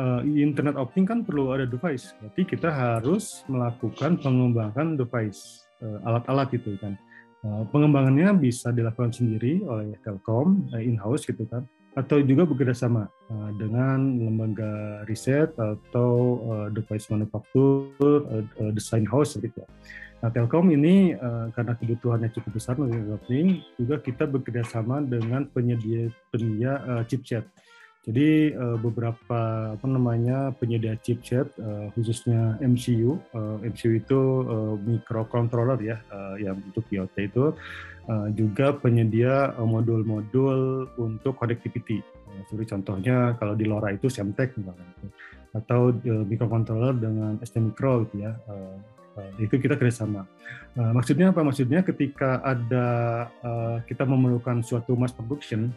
[0.00, 2.16] uh, internet of things kan perlu ada device.
[2.18, 5.68] Berarti kita harus melakukan pengembangan device,
[6.08, 6.96] alat-alat uh, itu kan.
[7.44, 13.50] Uh, pengembangannya bisa dilakukan sendiri oleh Telkom, uh, in-house gitu kan, atau juga bekerjasama uh,
[13.60, 19.68] dengan lembaga riset atau uh, device manufaktur, uh, design house gitu ya.
[20.22, 26.14] Nah, Telkom ini uh, karena kebutuhannya cukup besar developing, juga kita bekerja sama dengan penyedia
[26.30, 27.42] penyedia uh, chipset.
[28.06, 35.78] Jadi uh, beberapa apa namanya penyedia chipset uh, khususnya MCU, uh, MCU itu uh, microcontroller
[35.82, 37.54] ya uh, yang untuk IoT itu
[38.06, 41.98] uh, juga penyedia modul-modul uh, untuk connectivity.
[42.30, 44.86] Uh, contohnya kalau di LoRa itu Semtech misalnya
[45.50, 48.38] atau uh, microcontroller dengan ST Micro gitu ya.
[48.46, 49.01] Uh,
[49.36, 50.24] itu kita kerjasama.
[50.72, 51.44] Uh, maksudnya apa?
[51.44, 52.86] Maksudnya ketika ada
[53.44, 55.68] uh, kita memerlukan suatu mass production,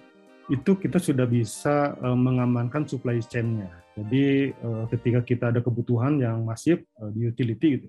[0.47, 3.81] itu kita sudah bisa mengamankan supply chain-nya.
[3.97, 4.53] Jadi
[4.93, 6.85] ketika kita ada kebutuhan yang masif
[7.17, 7.87] di utility gitu,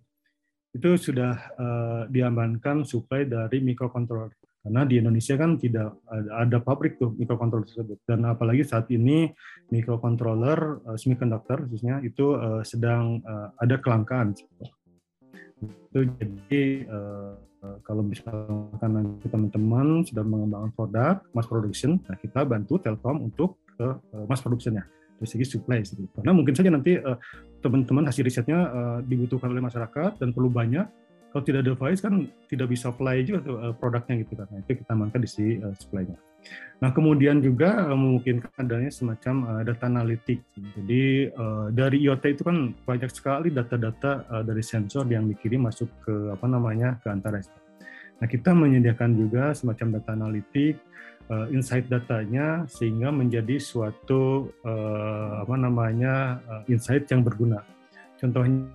[0.72, 1.36] itu sudah
[2.08, 4.32] diamankan supply dari microcontroller.
[4.64, 6.00] Karena di Indonesia kan tidak
[6.32, 8.00] ada pabrik tuh microcontroller tersebut.
[8.08, 9.28] Dan apalagi saat ini
[9.68, 13.20] microcontroller uh, semiconductor khususnya itu sedang
[13.60, 14.32] ada kelangkaan
[15.62, 17.32] itu jadi uh,
[17.82, 23.96] kalau misalkan nanti teman-teman sudah mengembangkan produk mass production, nah kita bantu Telkom untuk uh,
[24.28, 24.86] mass productionnya
[25.16, 25.80] dari segi supply.
[25.82, 26.06] Gitu.
[26.12, 27.00] Karena mungkin saja nanti
[27.64, 30.84] teman-teman uh, hasil risetnya uh, dibutuhkan oleh masyarakat dan perlu banyak,
[31.32, 32.14] kalau tidak ada device kan
[32.48, 34.32] tidak bisa supply juga tuh, uh, produknya gitu.
[34.36, 36.16] Nah, itu kita amankan di sisi uh, supply-nya.
[36.76, 40.44] Nah, kemudian juga uh, memungkinkan adanya semacam uh, data analitik.
[40.76, 46.14] Jadi uh, dari IoT itu kan banyak sekali data-data dari sensor yang dikirim masuk ke
[46.36, 47.48] apa namanya ke Antares.
[48.20, 50.80] Nah, kita menyediakan juga semacam data analitik,
[51.52, 54.48] insight datanya sehingga menjadi suatu
[55.44, 57.60] apa namanya insight yang berguna.
[58.16, 58.72] Contohnya,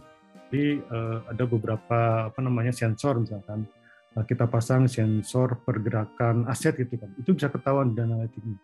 [0.54, 0.78] jadi,
[1.26, 3.81] ada beberapa apa namanya sensor misalkan Eh,
[4.12, 7.12] kita pasang sensor pergerakan aset gitu kan.
[7.16, 8.60] Itu bisa ketahuan dan analitiknya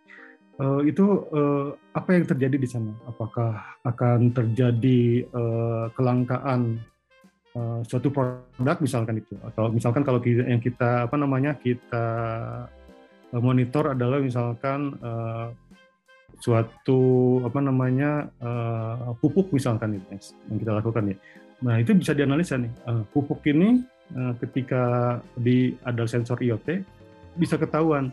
[0.61, 2.91] uh, itu uh, apa yang terjadi di sana?
[3.05, 6.81] Apakah akan terjadi uh, kelangkaan
[7.53, 9.37] uh, suatu produk misalkan itu?
[9.45, 12.05] Atau misalkan kalau kita, yang kita apa namanya kita
[13.37, 15.51] monitor adalah misalkan uh,
[16.37, 16.99] suatu
[17.43, 20.05] apa namanya uh, pupuk misalkan itu
[20.47, 21.17] yang kita lakukan ya.
[21.65, 22.71] Nah itu bisa dianalisa nih.
[22.85, 23.96] Uh, pupuk ini Eh,
[24.39, 26.79] ketika di ada sensor IoT
[27.35, 28.09] bisa ketahuan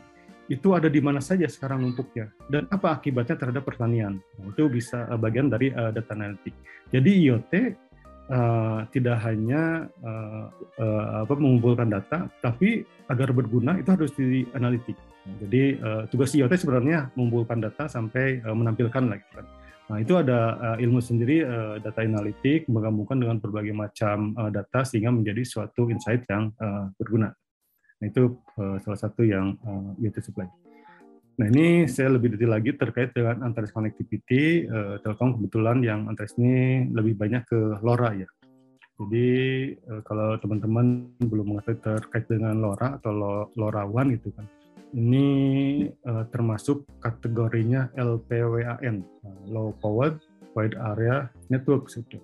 [0.53, 4.21] itu ada di mana saja sekarang numpuknya dan apa akibatnya terhadap pertanian.
[4.37, 6.53] Nah, itu bisa uh, bagian dari uh, data analitik.
[6.93, 7.53] Jadi IoT
[8.29, 14.97] uh, tidak hanya uh, uh, apa mengumpulkan data, tapi agar berguna itu harus di analitik.
[15.25, 19.25] Nah, jadi uh, tugas IoT sebenarnya mengumpulkan data sampai uh, menampilkan lagi.
[19.33, 19.49] Kan.
[19.85, 24.81] Nah, itu ada uh, ilmu sendiri uh, data analitik menggabungkan dengan berbagai macam uh, data
[24.81, 27.37] sehingga menjadi suatu insight yang uh, berguna.
[28.01, 30.49] Nah, itu uh, salah satu yang uh, IoT supply.
[31.37, 34.65] Nah, ini saya lebih detail lagi terkait dengan Antares Connectivity.
[34.65, 38.29] Uh, Telkom kebetulan yang Antares ini lebih banyak ke LoRa ya.
[38.97, 39.29] Jadi
[39.85, 43.13] uh, kalau teman-teman belum mengetahui terkait dengan LoRa atau
[43.53, 44.49] LoRa One gitu kan,
[44.95, 45.27] ini
[46.07, 50.23] uh, termasuk kategorinya LPWAN, uh, Low Powered
[50.55, 51.91] Wide Area Network.
[51.91, 52.23] Gitu.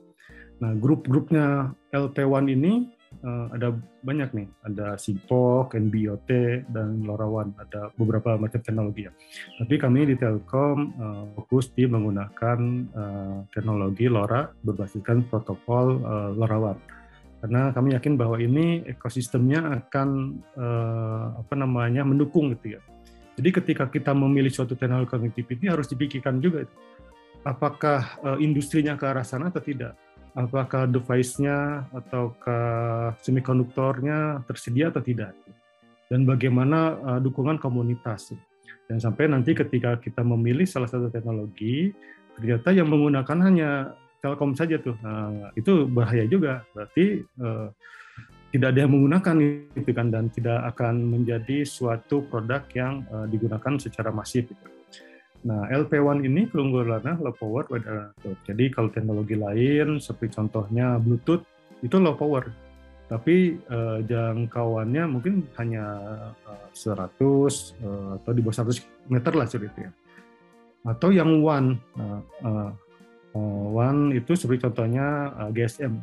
[0.63, 2.87] Nah, grup-grupnya LP1 ini
[3.27, 3.75] uh, ada
[4.07, 6.31] banyak nih, ada Sigfox, NBOT,
[6.71, 7.57] dan LoRaWAN.
[7.59, 9.13] Ada beberapa macam teknologi ya.
[9.59, 12.59] Tapi kami di Telkom uh, fokus di menggunakan
[12.95, 17.00] uh, teknologi LoRa berbasiskan protokol uh, LoRaWAN.
[17.41, 20.09] Karena kami yakin bahwa ini ekosistemnya akan
[20.61, 22.81] uh, apa namanya mendukung gitu ya.
[23.41, 26.69] Jadi ketika kita memilih suatu teknologi connectivity harus dipikirkan juga.
[27.41, 29.97] Apakah uh, industrinya ke arah sana atau tidak?
[30.35, 32.59] apakah device-nya atau ke
[33.23, 35.35] semikonduktornya tersedia atau tidak
[36.11, 38.35] dan bagaimana uh, dukungan komunitas
[38.87, 41.91] dan sampai nanti ketika kita memilih salah satu teknologi
[42.39, 43.71] ternyata yang menggunakan hanya
[44.21, 47.73] Telkom saja tuh nah, itu bahaya juga berarti uh,
[48.51, 49.37] tidak ada yang menggunakan
[49.79, 54.67] itu kan dan tidak akan menjadi suatu produk yang uh, digunakan secara masif gitu.
[55.41, 58.13] Nah, LP1 ini keunggulannya low power area
[58.45, 61.47] Jadi kalau teknologi lain seperti contohnya Bluetooth
[61.81, 62.51] itu low power.
[63.09, 65.87] Tapi uh, jangkauannya mungkin hanya
[66.45, 69.91] uh, 100 uh, atau di bawah 100 meter lah seperti itu ya.
[70.85, 71.31] Atau yang.
[71.97, 72.71] Uh, uh,
[73.35, 75.99] uh, WAN itu seperti contohnya uh, GSM.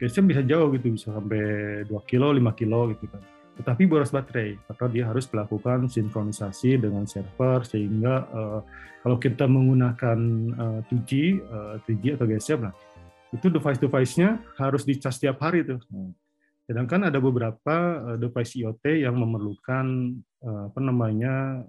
[0.00, 3.22] GSM bisa jauh gitu, bisa sampai 2 kilo, 5 kilo gitu kan
[3.60, 8.60] tetapi boros baterai maka dia harus melakukan sinkronisasi dengan server sehingga uh,
[9.04, 10.18] kalau kita menggunakan
[10.56, 12.74] uh, 2G, uh, 3G atau GSM lah,
[13.32, 15.80] itu device-device-nya harus dicas setiap hari tuh.
[16.68, 17.76] Sedangkan ada beberapa
[18.20, 19.86] device IoT yang memerlukan
[20.44, 21.64] uh, apa namanya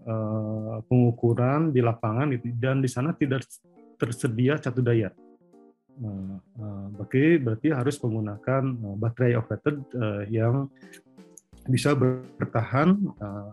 [0.87, 3.47] pengukuran di lapangan itu dan di sana tidak
[4.01, 5.13] tersedia catu daya.
[6.01, 10.65] Nah, uh, berarti berarti harus menggunakan uh, baterai operated uh, yang
[11.69, 12.97] bisa bertahan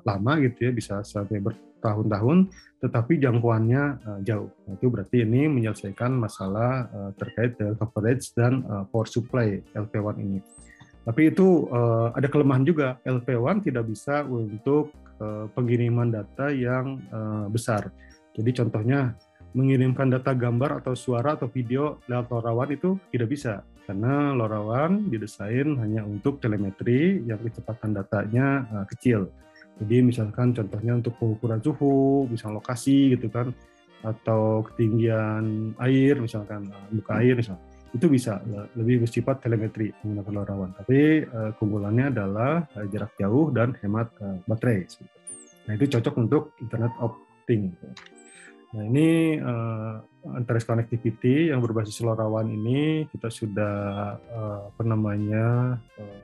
[0.01, 2.49] lama gitu ya, bisa sampai bertahun-tahun,
[2.81, 4.49] tetapi jangkauannya uh, jauh.
[4.65, 6.89] Nah, itu berarti ini menyelesaikan masalah
[7.21, 10.41] terkait coverage dan power supply LP1 ini.
[11.05, 11.69] Tapi itu
[12.17, 12.97] ada kelemahan juga.
[13.05, 14.89] LP1 tidak bisa untuk
[15.53, 17.05] pengiriman data yang
[17.53, 17.93] besar.
[18.33, 19.13] Jadi contohnya
[19.57, 25.65] mengirimkan data gambar atau suara atau video lewat LoRaWAN itu tidak bisa karena LoRaWAN didesain
[25.81, 29.33] hanya untuk telemetri yang kecepatan datanya uh, kecil.
[29.81, 33.57] Jadi misalkan contohnya untuk pengukuran suhu, misalnya lokasi gitu kan,
[34.05, 38.45] atau ketinggian air misalkan uh, muka air misalnya itu bisa
[38.77, 40.71] lebih bersifat telemetri menggunakan LoRaWAN.
[40.85, 44.85] Tapi uh, keunggulannya adalah jarak jauh dan hemat uh, baterai.
[45.65, 47.17] Nah itu cocok untuk Internet of
[47.49, 47.73] Things.
[48.69, 49.97] Nah ini uh,
[50.37, 53.77] Antares Connectivity yang berbasis LoRaWAN ini kita sudah
[54.21, 56.21] uh, apa namanya uh,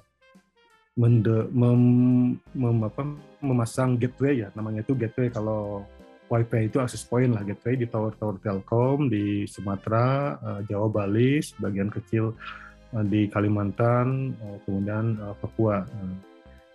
[1.00, 3.02] mem, mem, apa,
[3.40, 5.88] memasang gateway ya namanya itu gateway kalau
[6.28, 11.92] WiFi itu akses point lah gateway di tower-tower Telkom di Sumatera, uh, Jawa, Bali, sebagian
[11.92, 12.32] kecil
[12.96, 15.84] uh, di Kalimantan, uh, kemudian uh, Papua.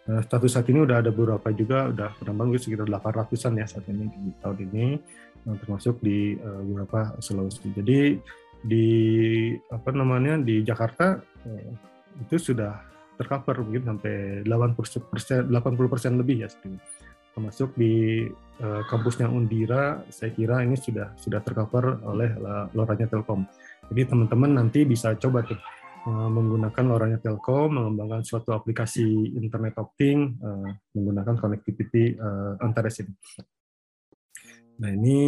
[0.10, 4.10] Nah, status saat ini udah ada beberapa juga, udah penambang sekitar 800-an ya saat ini
[4.10, 4.86] di tahun ini
[5.46, 7.72] termasuk di uh, beberapa Sulawesi.
[7.72, 8.20] Jadi
[8.60, 8.88] di
[9.72, 11.72] apa namanya di Jakarta uh,
[12.20, 12.76] itu sudah
[13.16, 16.50] tercover mungkin sampai 80 persen 80 persen lebih ya
[17.36, 18.28] termasuk di
[18.60, 22.36] uh, kampusnya Undira saya kira ini sudah sudah tercover oleh
[22.76, 23.48] loranya Telkom
[23.92, 25.60] jadi teman-teman nanti bisa coba tuh
[26.10, 30.40] menggunakan loranya Telkom mengembangkan suatu aplikasi Internet of Things
[30.96, 33.14] menggunakan connectivity uh, Antares ini.
[34.80, 35.20] Nah ini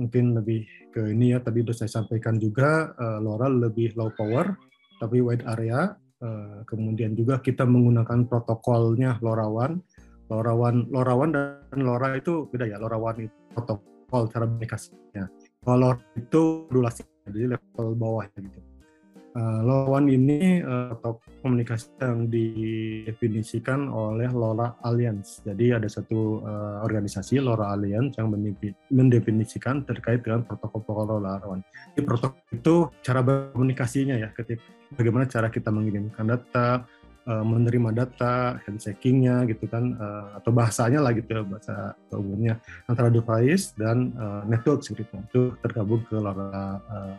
[0.00, 4.56] mungkin lebih ke ini ya tadi sudah saya sampaikan juga uh, LoRa lebih low power
[4.98, 5.92] tapi wide area.
[6.24, 9.76] Uh, kemudian juga kita menggunakan protokolnya LoRaWAN.
[10.32, 12.80] LoRaWAN, LoRaWAN dan LoRa itu beda ya.
[12.80, 15.24] LoRaWAN itu protokol cara komunikasinya.
[15.60, 18.73] Kalau itu modulasi jadi level bawah gitu
[19.34, 25.42] uh, LoRaWAN ini uh, atau komunikasi yang didefinisikan oleh LoRa Alliance.
[25.42, 28.32] Jadi ada satu uh, organisasi LoRa Alliance yang
[28.88, 31.60] mendefinisikan terkait dengan protokol-protokol LoRaWAN.
[31.94, 34.62] Jadi protokol itu cara berkomunikasinya ya, ketika
[34.94, 36.86] bagaimana cara kita mengirimkan data,
[37.24, 39.96] menerima data, handshaking-nya gitu kan,
[40.36, 44.12] atau bahasanya lah gitu bahasa umumnya antara device dan
[44.44, 45.56] network seperti itu.
[45.64, 47.14] Tergabung ke LoRa Eh,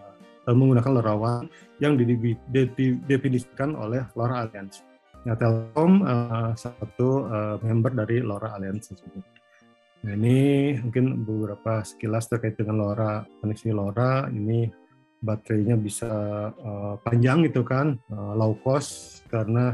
[0.53, 1.49] menggunakan LoRaWAN
[1.81, 4.85] yang didefinisikan oleh LoRa Alliance.
[5.25, 9.25] Nah, Telkom uh, satu uh, member dari LoRa Alliance tersebut.
[10.05, 10.37] Nah, ini
[10.77, 14.29] mungkin beberapa sekilas terkait dengan LoRa, koneksi LoRa.
[14.29, 14.69] Ini
[15.25, 16.13] baterainya bisa
[16.53, 19.73] uh, panjang gitu kan, uh, low cost karena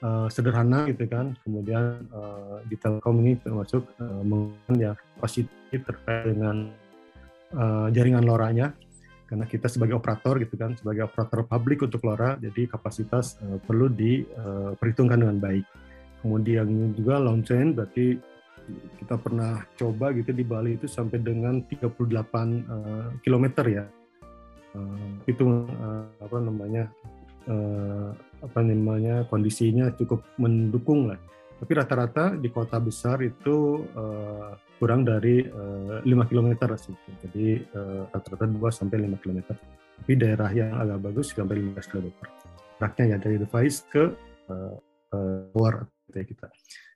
[0.00, 1.36] uh, sederhana gitu kan.
[1.44, 6.72] Kemudian uh, di Telkom ini termasuk uh, menggunakan positif terkait dengan
[7.52, 8.72] uh, jaringan LoRa-nya
[9.30, 13.86] karena kita sebagai operator gitu kan, sebagai operator publik untuk LoRa, jadi kapasitas uh, perlu
[13.86, 15.64] diperhitungkan uh, dengan baik.
[16.20, 16.66] Kemudian
[16.98, 18.18] juga chain berarti
[18.98, 23.86] kita pernah coba gitu di Bali itu sampai dengan 38 uh, km ya.
[24.74, 26.90] Uh, itu uh, apa namanya
[27.46, 31.18] uh, apa namanya kondisinya cukup mendukung lah.
[31.62, 36.96] Tapi rata-rata di kota besar itu uh, kurang dari uh, 5 km sih.
[37.20, 39.52] Jadi uh, rata-rata 2 sampai 5 km.
[40.00, 42.08] Tapi daerah yang agak bagus sampai 15 km.
[42.80, 44.04] Jaraknya ya dari device ke
[44.48, 44.74] uh,
[45.12, 45.84] uh,
[46.16, 46.48] kita.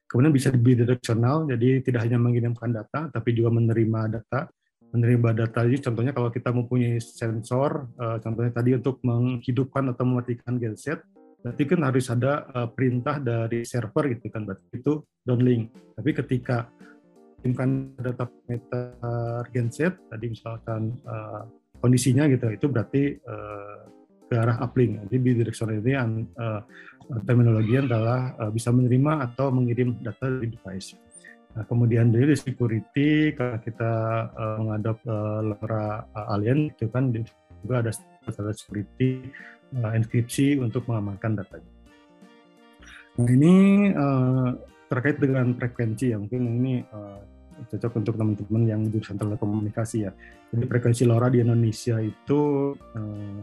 [0.09, 4.49] Kemudian bisa bidirectional, jadi tidak hanya mengirimkan data, tapi juga menerima data.
[4.95, 10.57] Menerima data ini contohnya kalau kita mempunyai sensor, uh, contohnya tadi untuk menghidupkan atau mematikan
[10.57, 11.05] genset,
[11.45, 15.68] berarti kan harus ada uh, perintah dari server gitu kan, berarti itu downlink.
[15.99, 16.70] Tapi ketika
[17.45, 18.97] kirimkan data parameter
[19.53, 21.45] genset tadi misalkan uh,
[21.76, 23.84] kondisinya gitu itu berarti uh,
[24.24, 24.97] ke arah uplink.
[25.05, 25.92] Jadi bidirectional ini
[26.40, 26.64] uh,
[27.28, 30.97] terminologi adalah uh, bisa menerima atau mengirim data di device.
[31.53, 33.92] Nah, kemudian dari security kalau kita
[34.32, 39.28] uh, menghadap uh, LoRa uh, alien itu kan juga ada standar security
[39.84, 41.68] uh, enkripsi untuk mengamankan datanya.
[43.20, 43.55] Nah ini
[43.92, 44.57] uh,
[44.88, 47.34] terkait dengan frekuensi ya mungkin ini uh,
[47.70, 50.12] cocok untuk teman-teman yang jurusan telekomunikasi ya.
[50.52, 53.36] Jadi frekuensi LoRa di Indonesia itu eh,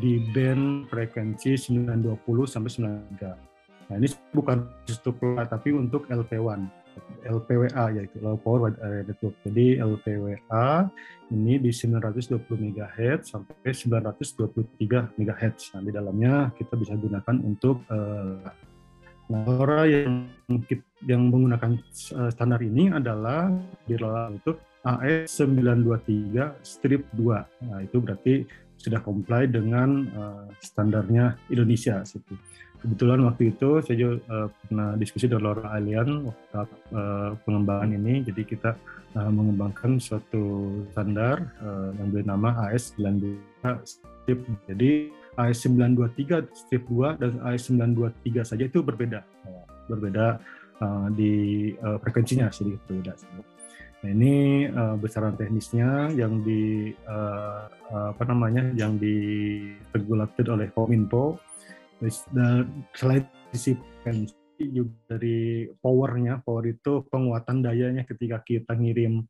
[0.00, 2.70] di band frekuensi 920 sampai
[3.18, 3.90] 93.
[3.90, 6.80] Nah ini bukan untuk LoRa tapi untuk LP1.
[7.20, 9.36] LPWA yaitu Low Power Wide Area Network.
[9.46, 10.90] Jadi LPWA
[11.30, 12.42] ini di 920
[12.74, 15.78] MHz sampai 923 MHz.
[15.78, 18.42] Nah, di dalamnya kita bisa gunakan untuk uh,
[19.30, 20.26] LoRa yang
[21.08, 21.80] yang menggunakan
[22.16, 23.48] eh, standar ini adalah
[23.88, 24.52] LoRa itu
[24.84, 27.68] AS 923 strip 2.
[27.68, 28.34] Nah, itu berarti
[28.80, 32.32] sudah comply dengan uh, standarnya Indonesia situ.
[32.80, 36.64] Kebetulan waktu itu saya juga uh, pernah diskusi dengan LoRa Alien waktu
[36.96, 38.72] uh, pengembangan ini, jadi kita
[39.20, 43.36] uh, mengembangkan suatu standar uh, yang bernama AS 92
[43.84, 44.48] strip.
[44.64, 49.20] Jadi AS 923 strip 2 dan AS 923 saja itu berbeda.
[49.92, 50.40] Berbeda
[50.80, 51.32] uh, di
[51.76, 53.14] uh, frekuensinya sedikit berbeda.
[54.00, 57.68] Nah, ini uh, besaran teknisnya yang di uh,
[58.16, 61.36] apa namanya yang diregulated oleh Kominfo.
[62.32, 69.20] Dan selain sisi frekuensi juga dari powernya, power itu penguatan dayanya ketika kita ngirim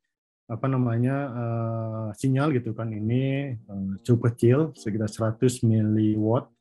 [0.51, 6.51] apa namanya uh, sinyal gitu kan ini uh, cukup kecil sekitar 100 miliwatt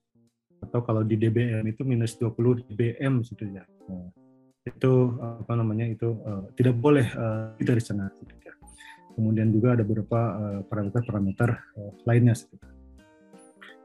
[0.62, 3.66] atau kalau di dBm itu minus 20 dBm gitu ya.
[3.91, 4.14] Nah,
[4.66, 8.54] itu apa namanya itu uh, tidak boleh uh, dari sana gitu ya.
[9.16, 10.20] Kemudian juga ada beberapa
[10.68, 12.70] parameter-parameter uh, lainnya gitu.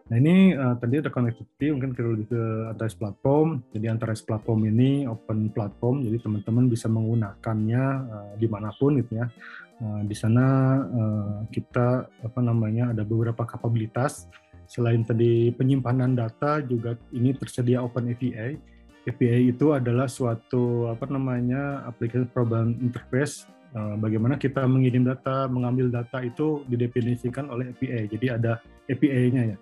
[0.06, 3.66] Nah ini uh, tadi ada connectivity, mungkin kita lebih ke Antares platform.
[3.74, 9.18] Jadi Antares platform ini open platform, jadi teman-teman bisa menggunakannya uh, di mana pun gitu
[9.18, 9.26] ya.
[9.82, 10.46] Uh, di sana
[10.86, 14.30] uh, kita apa namanya ada beberapa kapabilitas.
[14.70, 18.75] Selain tadi penyimpanan data, juga ini tersedia Open API.
[19.06, 23.46] API itu adalah suatu apa namanya application program interface
[23.78, 28.10] uh, bagaimana kita mengirim data, mengambil data itu didefinisikan oleh API.
[28.10, 28.58] Jadi ada
[28.90, 29.58] API-nya ya.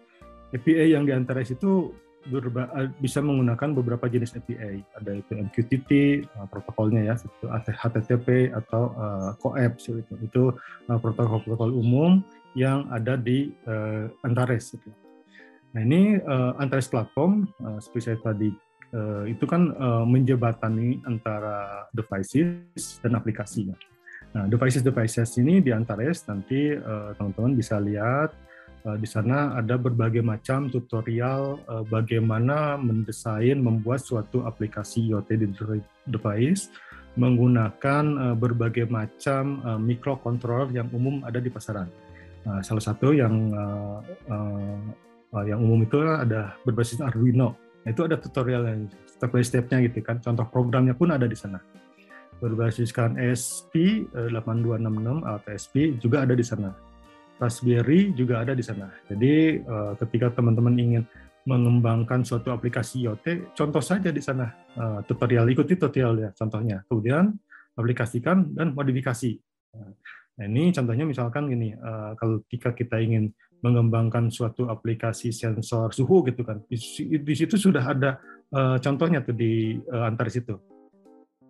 [0.53, 1.91] API yang di antara itu
[2.29, 4.85] eh, bisa menggunakan beberapa jenis API.
[5.01, 5.91] Ada itu MQTT
[6.39, 10.13] uh, protokolnya ya, itu HTTP atau uh, COAP itu.
[10.21, 10.43] Itu
[10.87, 12.21] protokol-protokol umum
[12.53, 14.77] yang ada di uh, Antares.
[15.73, 18.53] Nah ini uh, Antares platform uh, seperti saya tadi
[18.93, 23.75] uh, itu kan uh, menjebatani antara devices dan aplikasinya.
[24.33, 26.73] Nah devices devices ini di Antares nanti
[27.17, 28.33] teman-teman uh, bisa lihat
[28.83, 35.47] Eh, di sana ada berbagai macam tutorial bagaimana mendesain, membuat suatu aplikasi IoT di
[36.03, 36.67] device
[37.13, 41.85] menggunakan berbagai macam uh, microcontroller yang umum ada di pasaran.
[42.41, 43.53] Uh, salah satu yang
[45.47, 47.55] yang umum itu ada berbasis Arduino.
[47.83, 50.23] Itu ada tutorial yang step by stepnya gitu kan.
[50.23, 51.59] Contoh programnya pun ada di sana.
[52.39, 56.71] Berbasiskan SP 8266 atau SP juga ada di sana
[57.43, 58.87] Raspberry juga ada di sana.
[59.09, 61.03] Jadi uh, ketika teman-teman ingin
[61.43, 64.47] mengembangkan suatu aplikasi IoT, contoh saja di sana
[64.79, 66.85] uh, tutorial ikuti tutorial ya contohnya.
[66.87, 67.33] Kemudian
[67.75, 69.35] aplikasikan dan modifikasi.
[70.39, 73.33] Nah ini contohnya misalkan gini, uh, kalau ketika kita ingin
[73.63, 76.77] mengembangkan suatu aplikasi sensor suhu gitu kan, di,
[77.17, 78.19] di situ sudah ada
[78.51, 80.59] uh, contohnya tuh di uh, antar situ.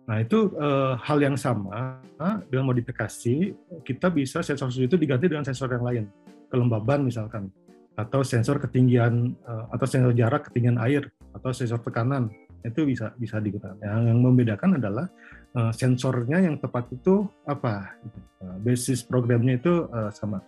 [0.04, 1.98] Nah, itu uh, hal yang sama
[2.46, 6.04] dengan modifikasi, kita bisa sensor suhu itu diganti dengan sensor yang lain.
[6.54, 7.50] kelembaban misalkan
[7.98, 12.30] atau sensor ketinggian uh, atau sensor jarak ketinggian air atau sensor tekanan
[12.62, 13.74] itu bisa bisa digunakan.
[13.82, 15.06] Yang, yang membedakan adalah
[15.58, 17.98] uh, sensornya yang tepat itu apa?
[18.38, 20.38] Uh, basis programnya itu uh, sama.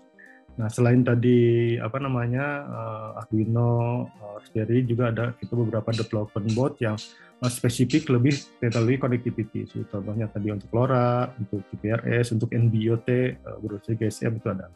[0.56, 6.80] Nah selain tadi apa namanya uh, Arduino, uh, Raspberry juga ada kita beberapa development board
[6.80, 6.96] yang
[7.44, 9.60] uh, spesifik lebih teknologi connectivity.
[9.68, 13.08] So, contohnya tadi untuk LoRa, untuk GPRS, untuk NB-IoT,
[13.44, 14.72] uh, berusia GSM itu ada.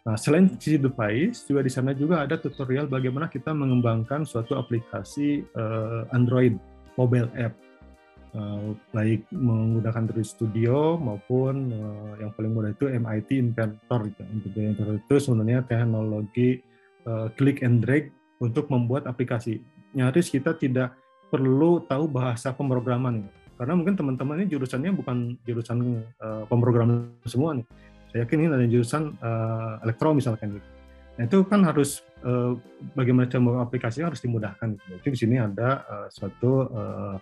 [0.00, 5.44] Nah, selain sisi device, juga di sana juga ada tutorial bagaimana kita mengembangkan suatu aplikasi
[5.54, 6.56] uh, Android
[6.96, 7.52] mobile app,
[8.34, 14.00] uh, baik menggunakan Android Studio maupun uh, yang paling mudah itu MIT Inventor.
[14.10, 14.22] Gitu.
[14.26, 16.60] Inventor itu sebenarnya teknologi
[17.06, 18.10] uh, click and drag
[18.42, 19.60] untuk membuat aplikasi.
[19.96, 20.94] Nyaris kita tidak
[21.30, 26.02] perlu tahu bahasa pemrograman, karena mungkin teman-teman ini jurusannya bukan jurusan
[26.50, 27.66] pemrograman semua nih
[28.10, 30.68] saya yakin ini ada jurusan uh, elektro misalkan gitu.
[31.14, 32.58] Nah, itu kan harus uh,
[32.98, 34.74] bagaimana cara aplikasinya harus dimudahkan.
[34.74, 34.86] Gitu.
[34.98, 37.16] Jadi di sini ada uh, suatu uh,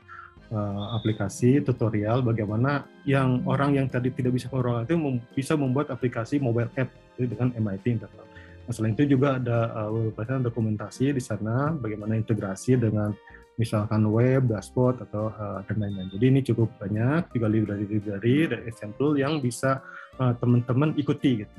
[0.52, 5.92] uh, aplikasi tutorial bagaimana yang orang yang tadi tidak bisa pemrograman itu mem bisa membuat
[5.92, 6.88] aplikasi mobile app
[7.18, 8.26] dengan MIT internal.
[8.68, 13.16] Nah, selain itu juga ada uh, dokumentasi di sana bagaimana integrasi dengan
[13.58, 16.08] misalkan web, dashboard atau uh, dan lain-lain.
[16.14, 19.82] Jadi ini cukup banyak juga library-library dan example yang bisa
[20.20, 21.54] uh, teman-teman ikuti gitu.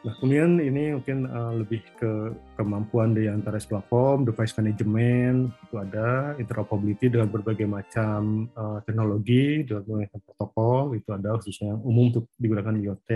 [0.00, 6.32] Nah, kemudian ini mungkin uh, lebih ke kemampuan dari antara platform, device management, itu ada
[6.40, 12.08] interoperability dengan berbagai macam uh, teknologi, dengan berbagai macam protokol, itu ada khususnya yang umum
[12.16, 13.10] untuk digunakan IoT,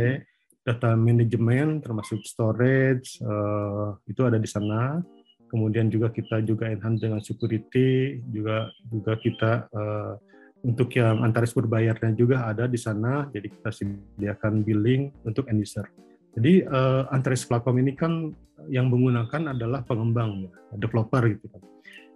[0.60, 5.00] data management termasuk storage, uh, itu ada di sana,
[5.48, 10.20] kemudian juga kita juga enhance dengan security juga juga kita uh,
[10.68, 13.28] untuk yang antares berbayarnya juga ada di sana.
[13.32, 15.88] Jadi kita sediakan billing untuk end user
[16.34, 18.34] jadi uh, antares platform ini kan
[18.66, 21.62] yang menggunakan adalah pengembang ya, developer gitu kan.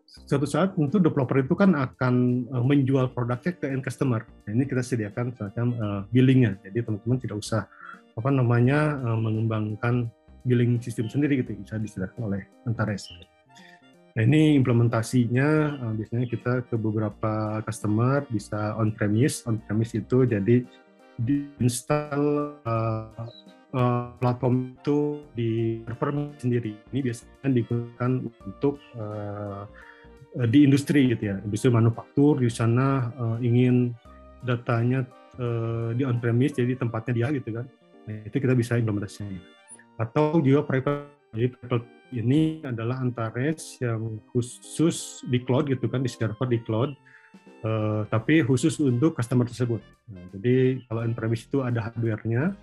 [0.08, 4.24] Suatu saat untuk developer itu kan akan uh, menjual produknya ke end customer.
[4.48, 6.58] Nah, ini kita sediakan semacam uh, billingnya.
[6.64, 7.68] Jadi teman-teman tidak usah
[8.18, 10.10] apa namanya uh, mengembangkan
[10.42, 11.54] billing sistem sendiri gitu.
[11.54, 13.06] Bisa disediakan oleh Antares.
[14.16, 20.26] Nah ini implementasinya uh, biasanya kita ke beberapa customer bisa on premise, on premise itu
[20.26, 20.66] jadi
[21.20, 23.28] diinstal uh,
[23.74, 26.72] uh, platform itu di server sendiri.
[26.92, 28.12] Ini biasanya digunakan
[28.46, 29.64] untuk uh,
[30.48, 33.96] di industri gitu ya, industri manufaktur di sana uh, ingin
[34.44, 35.02] datanya
[35.40, 37.66] uh, di on premise jadi tempatnya dia gitu kan.
[38.08, 39.58] Nah, itu kita bisa implementasinya
[39.98, 46.08] atau juga private jadi private ini adalah Antares yang khusus di cloud gitu kan di
[46.08, 46.94] server di cloud
[47.66, 52.54] uh, tapi khusus untuk customer tersebut nah, jadi kalau on-premise itu ada hardware-nya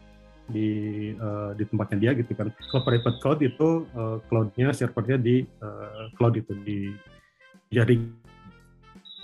[0.46, 0.70] di
[1.18, 6.10] uh, di tempatnya dia gitu kan kalau private cloud itu uh, cloud-nya servernya di uh,
[6.18, 6.94] cloud itu di
[7.74, 8.26] jaring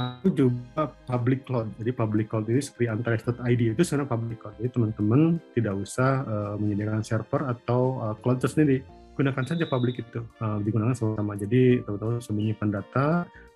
[0.02, 1.68] aku juga public cloud.
[1.78, 4.56] Jadi public cloud ini seperti antares.id itu sebenarnya public cloud.
[4.58, 5.22] Jadi teman-teman
[5.54, 8.82] tidak usah uh, menyediakan server atau uh, cloud tersendiri.
[9.14, 10.24] Gunakan saja public itu.
[10.42, 11.38] Uh, digunakan sama-sama.
[11.38, 13.08] Jadi teman-teman menyimpan data,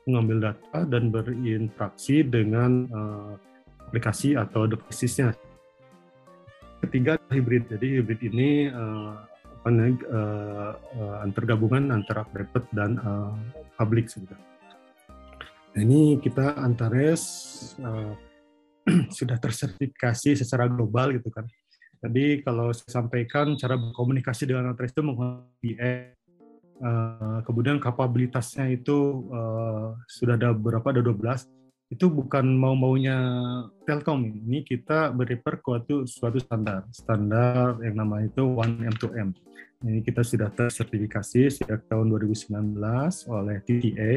[0.05, 3.33] mengambil data, dan berinteraksi dengan uh,
[3.89, 5.33] aplikasi atau devices-nya.
[6.85, 7.65] Ketiga, hybrid.
[7.65, 9.17] Jadi hybrid ini uh,
[9.65, 13.33] apa uh, antar gabungan antara private dan uh,
[13.73, 14.13] public.
[15.73, 17.25] Nah, ini kita Antares
[17.81, 18.13] uh,
[19.17, 21.49] sudah tersertifikasi secara global gitu kan.
[22.05, 26.13] Jadi kalau saya sampaikan cara berkomunikasi dengan Antares itu menggunakan
[26.85, 33.17] uh, kemudian kapabilitasnya itu uh, sudah ada berapa ada 12 itu bukan mau-maunya
[33.85, 34.65] Telkom ini.
[34.65, 36.85] Kita beriper ke suatu standar.
[36.89, 39.33] Standar yang namanya itu One M2M
[39.85, 42.79] ini kita sudah tersertifikasi sejak tahun 2019
[43.29, 44.13] oleh TTA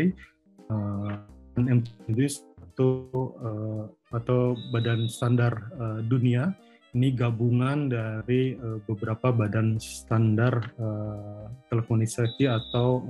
[0.72, 1.12] uh,
[2.08, 2.90] itu satu
[3.42, 3.84] uh,
[4.14, 6.56] atau badan standar uh, dunia.
[6.96, 13.04] Ini gabungan dari uh, beberapa badan standar uh, telekomunikasi atau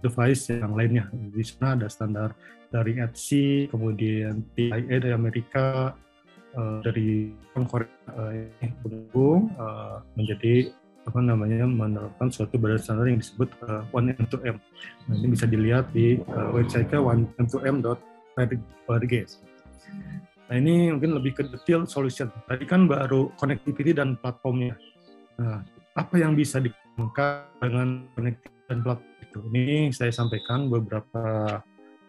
[0.00, 1.08] device yang lainnya.
[1.12, 2.34] Di sana ada standar
[2.72, 5.94] dari ETSI, kemudian TIA dari Amerika,
[6.56, 8.32] uh, dari Korea uh,
[8.62, 10.72] yang bergabung uh, menjadi
[11.08, 14.56] apa namanya menerapkan suatu badan standar yang disebut uh, one m 2 m
[15.08, 18.00] Nah, ini bisa dilihat di uh, website-nya one m 2 m.org.
[20.50, 22.30] Nah ini mungkin lebih ke detail solution.
[22.48, 24.74] Tadi kan baru connectivity dan platformnya.
[25.36, 25.60] Nah,
[25.98, 29.38] apa yang bisa dikembangkan dengan connectivity dan platform itu?
[29.46, 31.62] Ini saya sampaikan beberapa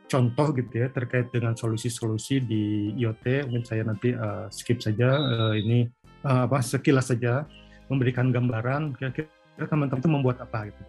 [0.09, 3.47] contoh gitu ya terkait dengan solusi-solusi di IoT.
[3.47, 5.87] Mungkin saya nanti uh, skip saja uh, ini
[6.25, 7.45] uh, apa sekilas saja
[7.87, 9.29] memberikan gambaran kira-kira
[9.69, 10.81] teman-teman itu membuat apa gitu.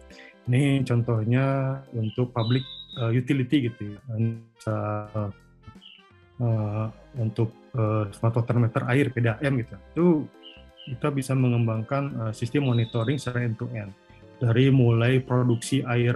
[0.51, 2.65] Ini contohnya untuk public
[2.99, 3.99] uh, utility gitu ya.
[6.43, 9.75] Uh, untuk uh, smart water meter air PDAM gitu.
[9.95, 10.05] Itu
[10.83, 13.95] kita bisa mengembangkan uh, sistem monitoring secara end to end
[14.43, 16.11] dari mulai produksi air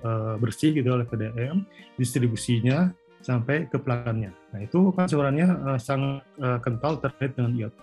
[0.00, 1.68] uh, bersih gitu oleh PDAM,
[2.00, 2.88] distribusinya
[3.20, 4.32] sampai ke pelanggannya.
[4.32, 7.76] Nah itu kan sebenarnya uh, sangat uh, kental terkait dengan IoT.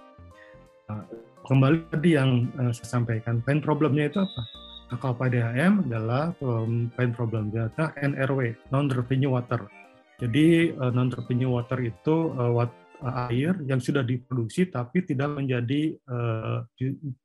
[0.89, 1.05] Nah,
[1.45, 4.41] kembali tadi yang uh, saya sampaikan, pain problemnya itu apa?
[4.89, 9.69] Nah, kalau PDAM adalah um, pain problem data NRW, non revenue water.
[10.17, 15.37] Jadi uh, non revenue water itu uh, wat, uh, air yang sudah diproduksi tapi tidak
[15.37, 16.65] menjadi uh,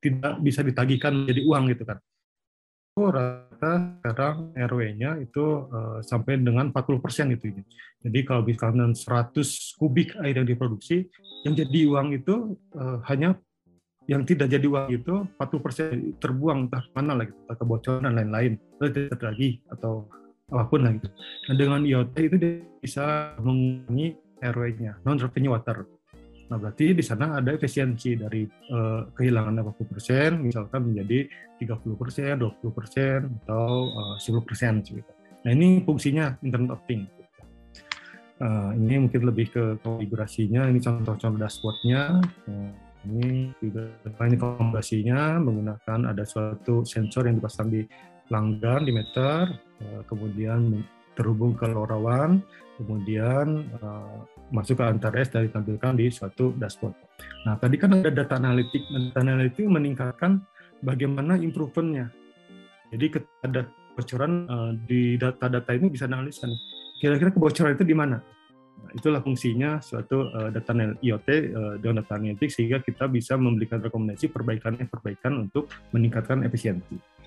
[0.03, 1.99] tidak bisa ditagihkan menjadi uang gitu kan
[3.07, 3.73] rata
[4.03, 7.55] sekarang RW-nya itu uh, sampai dengan 40 persen itu.
[8.03, 9.35] Jadi kalau misalnya 100
[9.79, 11.07] kubik air yang diproduksi,
[11.47, 13.39] yang jadi uang itu uh, hanya
[14.09, 18.53] yang tidak jadi uang itu 40 persen terbuang entah mana lagi, entah kebocoran dan lain-lain,
[18.81, 20.09] tidak lagi atau
[20.49, 21.09] apa pun lah gitu.
[21.49, 25.98] Nah dengan IoT itu dia bisa mengurangi RW-nya, non revenue water.
[26.49, 31.29] Nah, berarti di sana ada efisiensi dari uh, kehilangan 80%, misalkan menjadi
[31.61, 35.13] 30%, 20%, atau uh, 10% gitu.
[35.45, 37.09] Nah, ini fungsinya Internet of Things.
[38.39, 42.23] Uh, ini mungkin lebih ke konfigurasinya, ini contoh-contoh dashboardnya.
[42.49, 42.73] Uh,
[43.05, 43.93] ini juga
[44.25, 47.85] ini konfigurasinya menggunakan ada suatu sensor yang dipasang di
[48.25, 49.53] pelanggan di meter,
[49.85, 50.81] uh, kemudian
[51.13, 52.41] terhubung ke LoRaWAN,
[52.79, 54.23] kemudian uh,
[54.55, 56.95] masuk ke Antares dan ditampilkan di suatu dashboard.
[57.45, 58.87] Nah, tadi kan ada data analitik.
[58.87, 60.47] Data analitik meningkatkan
[60.81, 62.15] bagaimana improvementnya.
[62.95, 66.47] Jadi ada kebocoran uh, di data-data ini bisa analisa
[66.99, 68.23] Kira-kira kebocoran itu di mana?
[68.79, 70.71] Nah, itulah fungsinya suatu uh, data
[71.03, 77.18] IoT uh, dengan data analitik sehingga kita bisa memberikan rekomendasi perbaikan-perbaikan untuk meningkatkan efisiensi.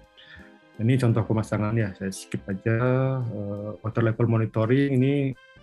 [0.80, 2.80] Ini contoh pemasangan ya, saya skip aja.
[3.28, 5.14] Uh, water level monitoring ini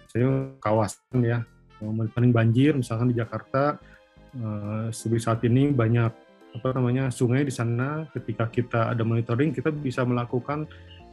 [0.09, 1.45] saya kawasan ya,
[1.81, 3.81] monitoring banjir misalkan di Jakarta.
[4.37, 6.13] Uh, saat ini banyak
[6.55, 8.05] apa namanya sungai di sana.
[8.13, 10.69] Ketika kita ada monitoring, kita bisa melakukan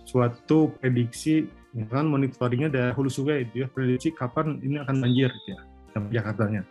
[0.06, 5.60] suatu prediksi, ya kan monitoringnya dari hulu sungai, dia prediksi kapan ini akan banjir ya,
[5.98, 6.62] Jakarta-nya.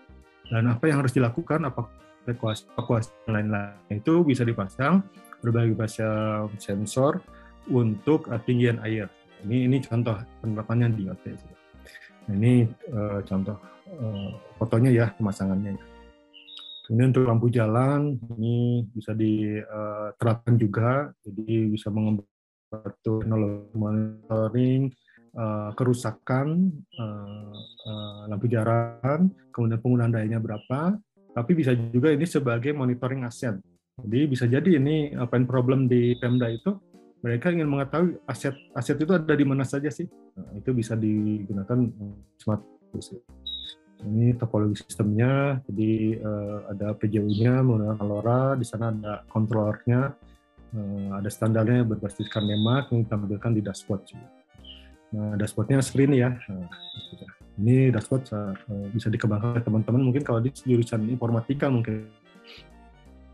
[0.48, 1.88] Dan apa yang harus dilakukan, apa
[2.24, 5.04] evakuasi, lain-lain itu bisa dipasang
[5.44, 7.20] berbagai macam sensor
[7.68, 9.12] untuk ketinggian air.
[9.44, 11.24] Ini ini contoh penerapannya di IoT.
[12.24, 13.60] Nah, ini uh, contoh
[14.00, 15.76] uh, fotonya ya pemasangannya.
[16.88, 24.92] Kemudian untuk lampu jalan ini bisa diterapkan juga, jadi bisa mengembangkan teknologi monitoring
[25.80, 26.76] kerusakan
[28.28, 31.00] lampu jalan, kemudian penggunaan dayanya berapa,
[31.32, 33.56] tapi bisa juga ini sebagai monitoring aset.
[34.02, 36.74] Jadi bisa jadi ini apa yang problem di Pemda itu
[37.22, 40.04] mereka ingin mengetahui aset aset itu ada di mana saja sih.
[40.34, 41.78] Nah, itu bisa digunakan
[42.36, 42.62] smart
[44.04, 50.12] ini topologi sistemnya, jadi uh, ada PJU-nya menggunakan LoRa, di sana ada kontrolernya,
[50.76, 54.04] uh, ada standarnya berbasiskan NEMAC yang ditampilkan di dashboard.
[55.14, 56.36] Nah, dashboardnya screen ya.
[56.36, 56.68] Nah,
[57.56, 58.28] ini dashboard
[58.92, 62.10] bisa dikembangkan teman-teman mungkin kalau di jurusan informatika mungkin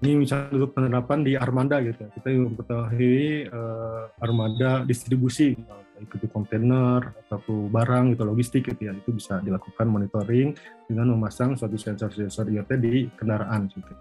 [0.01, 5.53] ini misalnya untuk penerapan di armada gitu kita mengetahui uh, armada distribusi
[6.01, 10.57] ikuti kontainer atau barang gitu logistik gitu ya itu bisa dilakukan monitoring
[10.89, 13.93] dengan memasang suatu sensor-sensor IoT di kendaraan gitu.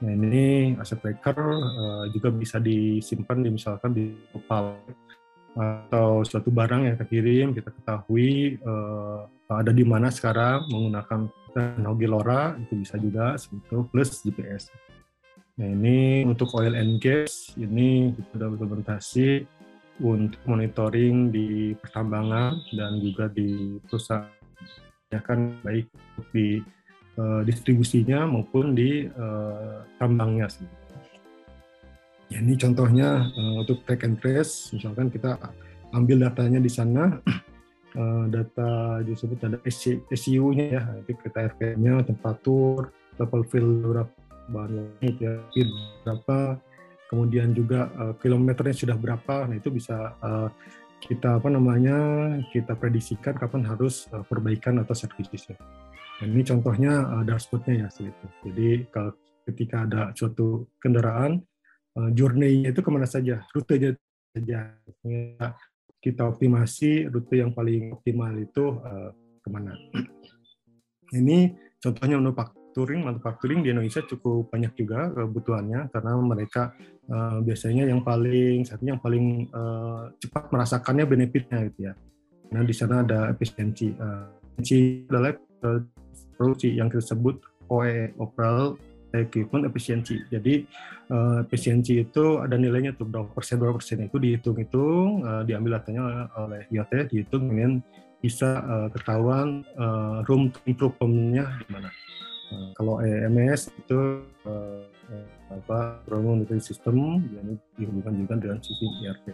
[0.00, 4.74] Nah ini aset tracker uh, juga bisa disimpan di misalkan di opal
[5.50, 12.54] atau suatu barang yang terkirim kita ketahui uh, ada di mana sekarang menggunakan teknologi LoRa
[12.62, 14.89] itu bisa juga seperti plus GPS.
[15.60, 19.44] Nah ini untuk oil and gas ini sudah implementasi
[20.00, 24.24] untuk monitoring di pertambangan dan juga di perusahaan
[25.12, 25.84] ya kan baik
[26.32, 26.64] di
[27.20, 30.64] uh, distribusinya maupun di uh, tambangnya sih.
[32.32, 35.36] Ya, ini contohnya uh, untuk track and trace, misalkan kita
[35.92, 37.20] ambil datanya di sana,
[37.98, 39.58] uh, data disebut ada
[40.08, 45.38] SCU-nya ya, itu kita RPM-nya, temperatur, level fill berapa bahan ya.
[46.02, 46.58] Berapa
[47.06, 49.46] kemudian juga uh, kilometernya sudah berapa.
[49.46, 50.50] Nah itu bisa uh,
[51.00, 51.96] kita apa namanya
[52.52, 55.56] kita prediksikan kapan harus uh, perbaikan atau servisnya
[56.20, 59.16] nah, ini contohnya uh, dashboardnya ya seperti jadi kalau
[59.48, 61.40] ketika ada suatu kendaraan
[61.96, 63.42] uh, journey-nya itu ke mana saja?
[63.50, 63.96] Rutenya
[64.30, 64.76] saja.
[66.00, 69.10] Kita optimasi rute yang paling optimal itu uh,
[69.40, 69.76] ke mana?
[71.12, 71.52] Ini
[71.82, 76.72] contohnya untuk waktu manufacturing, manufacturing di Indonesia cukup banyak juga kebutuhannya karena mereka
[77.12, 81.94] uh, biasanya yang paling satunya yang paling uh, cepat merasakannya benefitnya gitu ya.
[82.50, 83.92] Nah di sana ada efisiensi.
[84.00, 85.36] Uh, efisiensi adalah
[85.68, 85.80] uh,
[86.40, 87.36] produksi yang kita sebut
[87.68, 88.80] OE, Overall
[89.12, 90.24] Equipment Efficiency.
[90.32, 90.64] Jadi
[91.12, 96.32] uh, efisiensi itu ada nilainya tuh berapa persen berapa persen itu dihitung-hitung, uh, diambil datanya
[96.40, 97.84] oleh IoT, dihitung kemudian
[98.20, 101.90] bisa uh, ketahuan uh, room improvement-nya di mana.
[102.50, 104.82] Uh, kalau EMS itu uh,
[105.50, 109.26] apa room monitoring system yang dihubungkan juga dengan sistem ERP.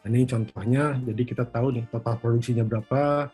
[0.00, 3.28] Nah, ini contohnya, jadi kita tahu nih total produksinya berapa,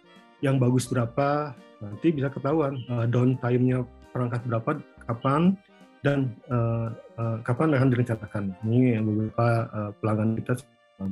[0.45, 5.55] yang bagus berapa, nanti bisa ketahuan uh, downtime-nya perangkat berapa, kapan,
[6.03, 8.45] dan uh, uh, kapan akan direncanakan.
[8.67, 10.55] Ini beberapa uh, pelanggan kita
[11.03, 11.09] uh,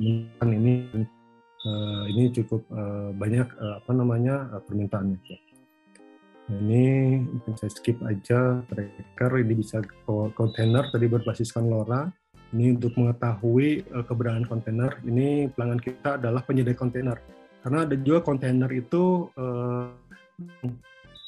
[0.47, 0.87] ini
[1.65, 5.19] uh, ini cukup uh, banyak uh, apa namanya uh, permintaannya.
[5.19, 5.39] Nah,
[6.45, 9.81] ini mungkin saya skip aja tracker ini bisa
[10.37, 12.05] kontainer tadi berbasiskan LoRa.
[12.53, 15.01] Ini untuk mengetahui uh, keberadaan kontainer.
[15.01, 17.17] Ini pelanggan kita adalah penyedia kontainer.
[17.65, 19.89] Karena ada juga kontainer itu uh,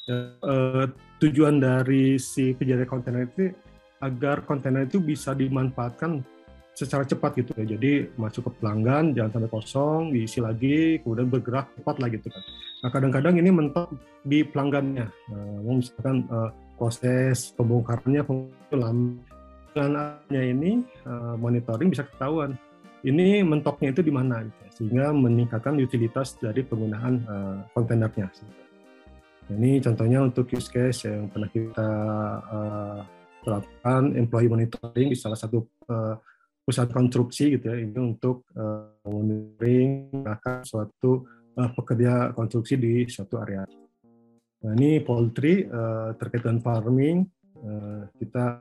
[0.08, 0.86] uh,
[1.18, 3.50] tujuan dari si penyedia kontainer itu
[3.98, 6.22] agar kontainer itu bisa dimanfaatkan
[6.78, 7.74] secara cepat gitu ya.
[7.74, 12.42] Jadi masuk ke pelanggan, jangan sampai kosong, diisi lagi, kemudian bergerak cepat lagi gitu kan.
[12.78, 13.90] Nah kadang-kadang ini mentok
[14.22, 15.10] di pelanggannya.
[15.10, 18.22] Nah, misalkan uh, proses pembongkarannya
[18.78, 19.18] lama.
[19.68, 22.54] Dengan ini uh, monitoring bisa ketahuan.
[22.98, 24.70] Ini mentoknya itu di mana, gitu, ya.
[24.74, 28.26] sehingga meningkatkan utilitas dari penggunaan uh, kontainernya.
[28.26, 31.90] Nah, ini contohnya untuk use case yang pernah kita
[32.42, 32.98] uh,
[33.46, 36.18] terapkan employee monitoring di salah satu uh,
[36.68, 41.24] pusat konstruksi gitu ya ini untuk uh, monitoring akan suatu
[41.56, 43.64] uh, pekerja konstruksi di suatu area.
[44.58, 47.24] Nah, ini poultry uh, terkait dengan farming
[47.64, 48.60] uh, kita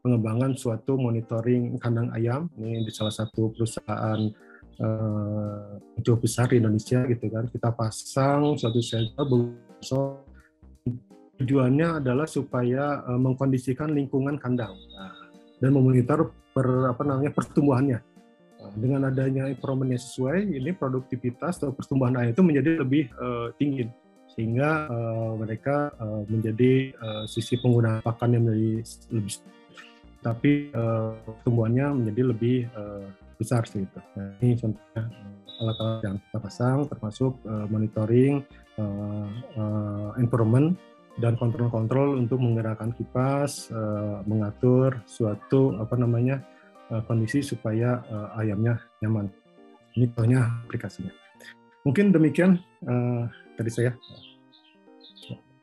[0.00, 2.48] pengembangan suatu monitoring kandang ayam.
[2.56, 4.20] Ini di salah satu perusahaan
[4.80, 7.52] uh, cukup besar di Indonesia gitu kan.
[7.52, 10.24] Kita pasang suatu sensor
[11.36, 14.72] tujuannya adalah supaya uh, mengkondisikan lingkungan kandang.
[14.72, 15.21] Nah,
[15.62, 18.02] dan memonitor per apa namanya pertumbuhannya.
[18.78, 23.90] Dengan adanya environment yang sesuai, ini produktivitas atau pertumbuhan ayam itu menjadi lebih uh, tinggi
[24.32, 28.80] sehingga uh, mereka uh, menjadi uh, sisi penggunaan pakan yang menjadi
[29.12, 29.34] lebih
[30.22, 33.98] tapi uh, pertumbuhannya menjadi lebih uh, besar sih itu.
[34.14, 35.02] Nah, ini contohnya
[35.58, 38.46] alat-alat yang kita pasang termasuk uh, monitoring
[38.78, 39.26] uh,
[39.58, 40.78] uh, environment
[41.20, 46.40] dan kontrol-kontrol untuk menggerakkan kipas, uh, mengatur suatu apa namanya
[46.88, 49.28] uh, kondisi supaya uh, ayamnya nyaman.
[49.92, 51.12] Ini contohnya aplikasinya.
[51.84, 52.56] Mungkin demikian
[52.88, 53.28] uh,
[53.60, 53.92] tadi saya.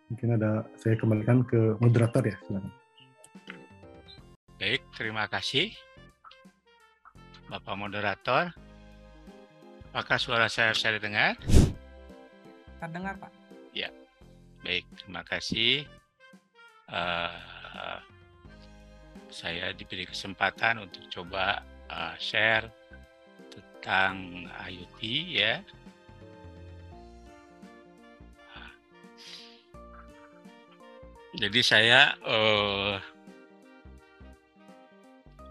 [0.10, 2.74] Mungkin ada saya kembalikan ke moderator ya, silakan.
[4.58, 5.72] Baik, terima kasih
[7.50, 8.54] Bapak moderator.
[9.90, 11.34] Apakah suara saya bisa didengar?
[12.78, 13.34] Terdengar, Pak.
[13.74, 13.90] Ya.
[14.60, 15.88] Baik, terima kasih.
[16.90, 18.00] Uh,
[19.30, 22.68] saya diberi kesempatan untuk coba uh, share
[23.54, 25.00] tentang IoT
[25.38, 25.62] ya.
[31.40, 32.98] Jadi saya uh,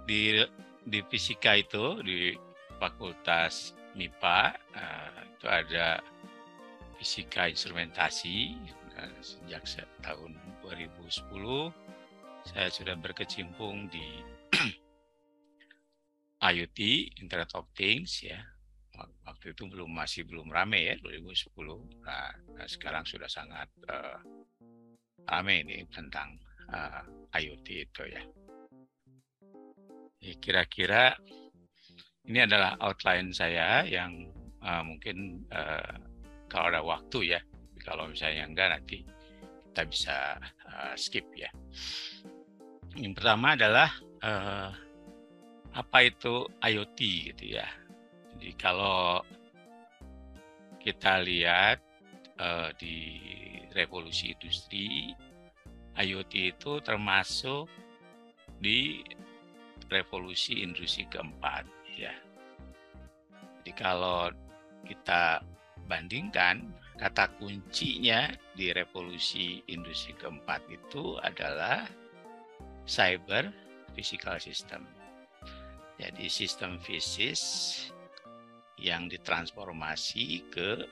[0.04, 0.36] di
[0.84, 2.34] di fisika itu di
[2.76, 6.02] Fakultas MIPA uh, itu ada
[6.98, 8.58] fisika instrumentasi
[9.22, 9.64] sejak
[10.02, 11.08] tahun 2010
[12.48, 14.06] saya sudah berkecimpung di
[16.50, 16.78] IoT
[17.20, 18.40] Internet of Things ya.
[18.98, 21.54] Waktu itu belum masih belum rame ya 2010
[22.02, 24.18] nah, nah sekarang sudah sangat uh,
[25.28, 26.34] rame ini tentang
[26.72, 27.06] uh,
[27.36, 28.22] IoT itu ya.
[30.42, 31.14] Kira-kira
[32.26, 34.34] ini adalah outline saya yang
[34.64, 35.94] uh, mungkin uh,
[36.50, 37.40] kalau ada waktu ya
[37.88, 39.00] kalau misalnya enggak nanti
[39.72, 40.36] kita bisa
[40.68, 41.48] uh, skip ya.
[43.00, 43.88] Yang pertama adalah
[44.20, 44.68] uh,
[45.72, 46.98] apa itu IoT
[47.32, 47.68] gitu ya.
[48.36, 49.24] Jadi kalau
[50.84, 51.80] kita lihat
[52.36, 53.16] uh, di
[53.72, 55.16] revolusi industri,
[55.96, 57.70] IoT itu termasuk
[58.58, 59.00] di
[59.88, 61.64] revolusi industri keempat
[61.96, 62.12] ya.
[63.62, 64.30] Jadi kalau
[64.86, 65.42] kita
[65.88, 66.62] bandingkan
[66.98, 68.26] kata kuncinya
[68.58, 71.86] di revolusi industri keempat itu adalah
[72.82, 73.54] cyber
[73.94, 74.82] physical system.
[75.98, 77.38] Jadi sistem fisik
[78.78, 80.86] yang ditransformasi ke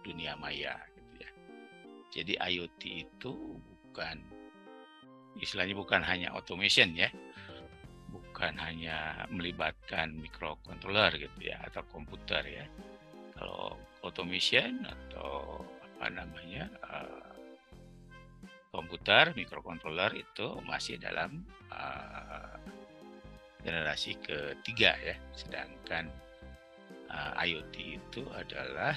[0.00, 1.30] dunia maya gitu ya.
[2.12, 4.20] Jadi IoT itu bukan
[5.40, 7.08] istilahnya bukan hanya automation ya,
[8.08, 12.66] bukan hanya melibatkan microcontroller gitu ya atau komputer ya.
[13.36, 15.64] Kalau automation atau
[15.98, 17.34] apa namanya uh,
[18.70, 21.42] komputer microcontroller itu masih dalam
[21.74, 22.54] uh,
[23.66, 26.06] generasi ketiga ya, sedangkan
[27.10, 28.94] uh, IoT itu adalah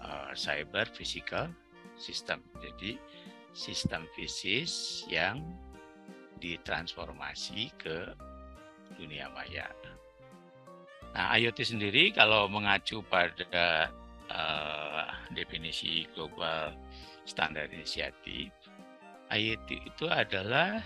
[0.00, 1.52] uh, cyber physical
[2.00, 2.40] system.
[2.64, 2.96] Jadi
[3.52, 5.42] sistem fisis yang
[6.38, 8.14] ditransformasi ke
[8.96, 9.66] dunia maya.
[11.18, 13.90] Nah, IoT sendiri kalau mengacu pada
[14.30, 16.70] uh, definisi global
[17.26, 18.54] standar inisiatif,
[19.26, 20.78] IoT itu adalah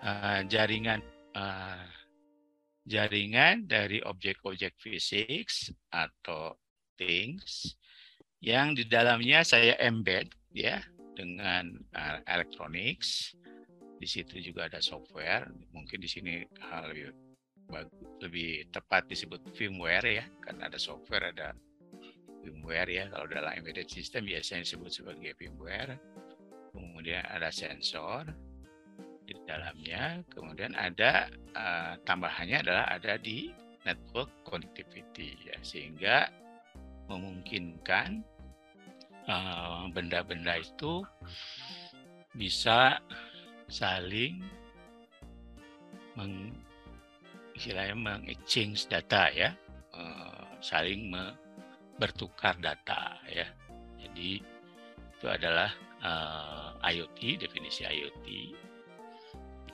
[0.00, 1.04] uh, jaringan
[1.36, 1.84] uh,
[2.88, 5.52] jaringan dari objek-objek fisik
[5.92, 6.56] atau
[6.96, 7.76] things
[8.40, 10.80] yang di dalamnya saya embed ya
[11.12, 13.36] dengan uh, electronics.
[14.00, 15.52] Di situ juga ada software.
[15.76, 17.29] Mungkin di sini uh, lebih
[18.20, 21.56] lebih tepat disebut firmware ya, karena ada software, ada
[22.44, 23.04] firmware ya.
[23.08, 25.96] Kalau dalam embedded system biasanya disebut sebagai firmware.
[26.70, 28.28] Kemudian ada sensor
[29.26, 30.22] di dalamnya.
[30.30, 33.50] Kemudian ada uh, tambahannya adalah ada di
[33.82, 36.28] network connectivity ya, sehingga
[37.10, 38.22] memungkinkan
[39.26, 41.02] eh, benda-benda uh, itu
[42.36, 43.02] bisa
[43.66, 44.38] saling
[47.60, 49.52] istilahnya mengexchange data ya,
[49.92, 51.12] uh, saling
[52.00, 53.44] bertukar data ya.
[54.00, 54.40] Jadi
[55.20, 55.68] itu adalah
[56.00, 58.26] uh, IoT, definisi IoT.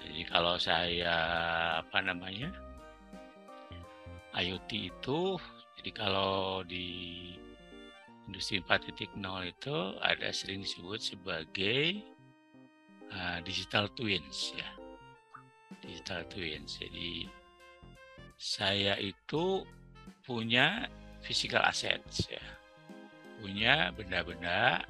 [0.02, 1.14] Jadi kalau saya
[1.86, 2.50] apa namanya
[4.34, 5.38] IoT itu,
[5.78, 7.30] jadi kalau di
[8.26, 9.14] industri 4.0
[9.46, 12.02] itu ada sering disebut sebagai
[13.14, 14.66] uh, digital twins ya,
[15.86, 16.82] digital twins.
[16.82, 17.45] Jadi
[18.36, 19.64] saya itu
[20.24, 20.88] punya
[21.24, 22.44] physical assets ya.
[23.40, 24.84] Punya benda-benda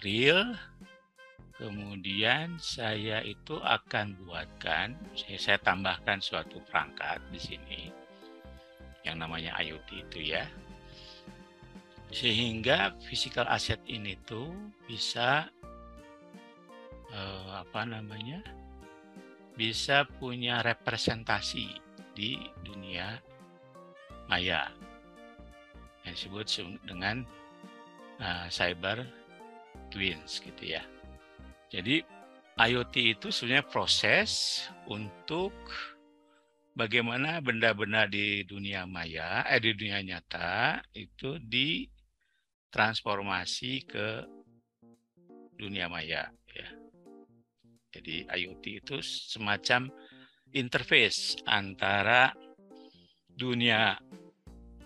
[0.00, 0.56] real
[1.54, 7.80] kemudian saya itu akan buatkan saya, saya tambahkan suatu perangkat di sini
[9.06, 10.44] yang namanya IoT itu ya
[12.10, 14.50] sehingga physical asset ini tuh
[14.86, 15.46] bisa
[17.14, 18.42] eh, apa namanya
[19.54, 21.83] bisa punya representasi
[22.14, 23.18] di dunia
[24.30, 24.70] maya
[26.06, 26.46] yang disebut
[26.86, 27.26] dengan
[28.22, 29.04] uh, cyber
[29.90, 30.82] twins gitu ya.
[31.68, 32.00] Jadi
[32.54, 35.50] IoT itu sebenarnya proses untuk
[36.78, 44.22] bagaimana benda-benda di dunia maya, eh di dunia nyata itu ditransformasi ke
[45.58, 46.68] dunia maya ya.
[47.94, 49.86] Jadi IoT itu semacam
[50.54, 52.30] interface antara
[53.34, 53.98] dunia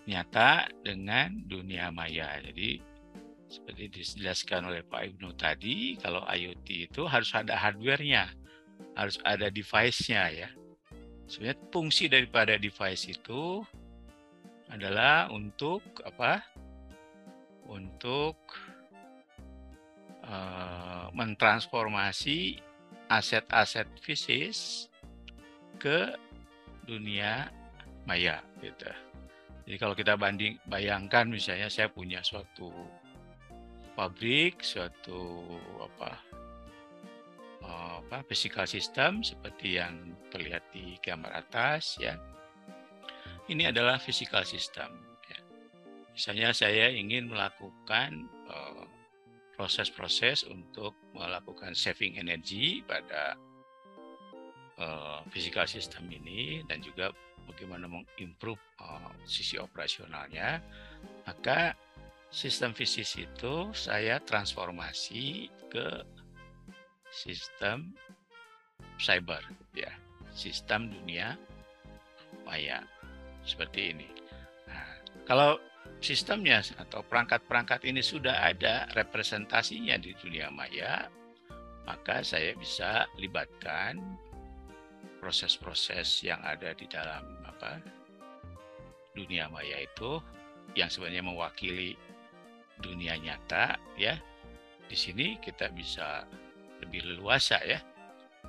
[0.09, 2.41] nyata dengan dunia maya.
[2.41, 2.81] Jadi
[3.49, 8.29] seperti dijelaskan oleh Pak Ibnu tadi, kalau IoT itu harus ada hardware-nya,
[8.97, 10.49] harus ada device-nya ya.
[11.29, 13.61] Sebenarnya fungsi daripada device itu
[14.69, 16.41] adalah untuk apa?
[17.69, 18.37] Untuk
[20.25, 22.57] uh, mentransformasi
[23.09, 24.88] aset-aset fisik
[25.77, 26.17] ke
[26.89, 27.53] dunia
[28.09, 28.89] maya gitu.
[29.69, 32.73] Jadi kalau kita banding bayangkan misalnya saya punya suatu
[33.93, 35.45] pabrik, suatu
[35.77, 36.17] apa
[37.69, 42.17] apa physical system seperti yang terlihat di gambar atas ya.
[43.45, 44.89] Ini adalah physical system.
[45.29, 45.41] Ya.
[46.17, 48.25] Misalnya saya ingin melakukan
[49.53, 53.37] proses-proses uh, untuk melakukan saving energi pada
[54.79, 57.11] uh, physical system ini dan juga
[57.45, 60.63] bagaimana mengimprove uh, sisi operasionalnya,
[61.27, 61.75] maka
[62.29, 66.05] sistem fisik itu saya transformasi ke
[67.09, 67.93] sistem
[69.01, 69.41] cyber,
[69.73, 69.89] ya,
[70.33, 71.33] sistem dunia
[72.45, 72.85] maya
[73.41, 74.09] seperti ini.
[74.69, 74.89] Nah,
[75.25, 75.57] kalau
[75.99, 81.09] sistemnya atau perangkat-perangkat ini sudah ada representasinya di dunia maya,
[81.89, 83.97] maka saya bisa libatkan
[85.19, 87.77] proses-proses yang ada di dalam apa
[89.13, 90.23] dunia maya itu
[90.73, 91.99] yang sebenarnya mewakili
[92.79, 94.15] dunia nyata ya
[94.87, 96.23] di sini kita bisa
[96.79, 97.83] lebih leluasa ya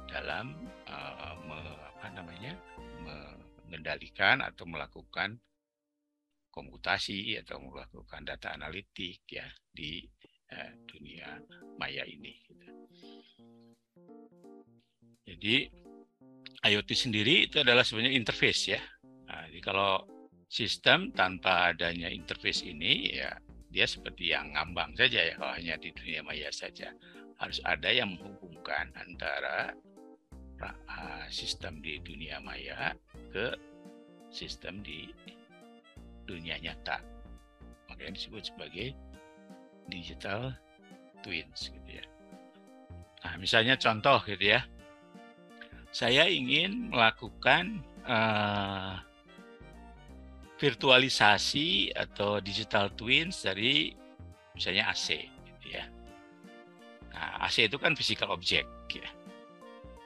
[0.09, 0.55] dalam
[0.87, 1.59] uh, me,
[2.01, 2.55] apa namanya
[3.03, 5.37] mengendalikan atau melakukan
[6.51, 10.03] komputasi atau melakukan data analitik ya di
[10.51, 11.39] eh, dunia
[11.79, 12.35] maya ini.
[12.43, 12.73] Gitu.
[15.31, 15.57] Jadi
[16.61, 18.81] IoT sendiri itu adalah sebenarnya interface ya.
[19.29, 20.05] Nah, jadi kalau
[20.51, 23.33] sistem tanpa adanya interface ini ya
[23.71, 26.93] dia seperti yang ngambang saja ya kalau hanya di dunia maya saja.
[27.41, 29.73] Harus ada yang menghubungkan antara
[30.61, 32.93] uh, sistem di dunia maya
[33.33, 33.57] ke
[34.29, 35.09] sistem di
[36.29, 37.01] dunia nyata.
[37.89, 38.93] Makanya disebut sebagai
[39.89, 40.53] digital
[41.25, 42.05] twins gitu ya.
[43.25, 44.61] Nah, misalnya contoh gitu ya.
[45.91, 49.03] Saya ingin melakukan uh,
[50.61, 53.97] virtualisasi atau digital twins dari
[54.53, 55.89] misalnya AC gitu ya.
[57.11, 59.09] Nah, AC itu kan physical object ya.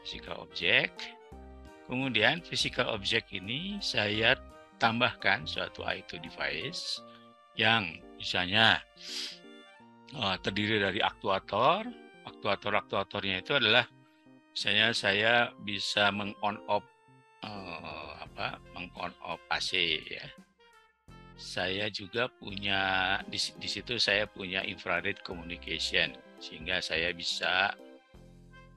[0.06, 1.10] Physical object.
[1.84, 4.38] Kemudian physical object ini saya
[4.80, 7.02] tambahkan suatu I2 device
[7.60, 8.80] yang misalnya
[10.16, 11.84] uh, terdiri dari aktuator.
[12.24, 13.84] Aktuator-aktuatornya itu adalah
[14.54, 15.34] misalnya saya
[15.66, 16.86] bisa meng-on off
[17.42, 20.22] uh, apa meng-on off AC ya.
[21.34, 27.74] Saya juga punya di, di situ saya punya infrared communication sehingga saya bisa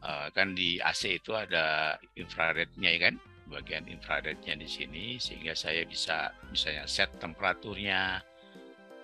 [0.02, 3.16] uh, kan di AC itu ada infrarednya ya kan?
[3.48, 8.18] Bagian infrarednya di sini sehingga saya bisa misalnya set temperaturnya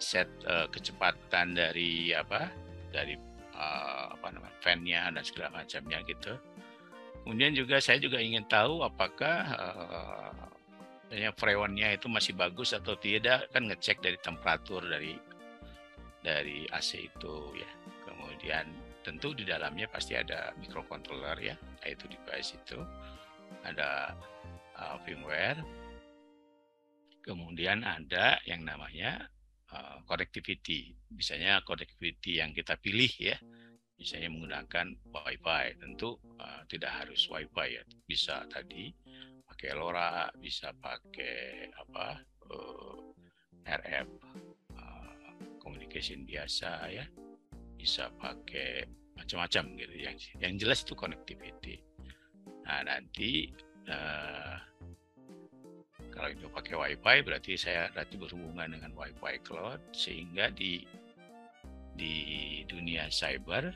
[0.01, 2.49] set uh, kecepatan dari apa
[2.89, 3.13] dari
[3.53, 6.33] uh, apa namanya fan-nya dan segala macamnya gitu
[7.23, 10.31] kemudian juga saya juga ingin tahu apakah uh,
[11.37, 15.13] freonnya itu masih bagus atau tidak kan ngecek dari temperatur dari
[16.23, 17.71] dari AC itu ya.
[18.07, 18.65] Kemudian
[19.03, 21.55] tentu di dalamnya pasti ada microcontroller ya
[21.85, 22.79] itu device itu.
[23.63, 24.15] Ada
[24.79, 25.61] uh, firmware.
[27.23, 29.29] Kemudian ada yang namanya
[29.71, 30.91] uh, connectivity.
[31.13, 33.37] Misalnya connectivity yang kita pilih ya
[33.97, 38.91] misalnya menggunakan WiFi tentu uh, tidak harus WiFi ya bisa tadi
[39.53, 42.19] pakai LoRa, bisa pakai apa
[42.51, 42.99] uh,
[43.63, 44.07] eh, RF
[44.75, 47.05] uh, eh, communication biasa ya,
[47.77, 48.83] bisa pakai
[49.15, 49.95] macam-macam gitu.
[50.03, 51.79] Yang yang jelas itu connectivity.
[52.67, 53.55] Nah nanti
[53.87, 54.57] uh,
[56.11, 60.81] kalau itu pakai WiFi berarti saya berarti berhubungan dengan WiFi cloud sehingga di
[61.93, 63.69] di dunia cyber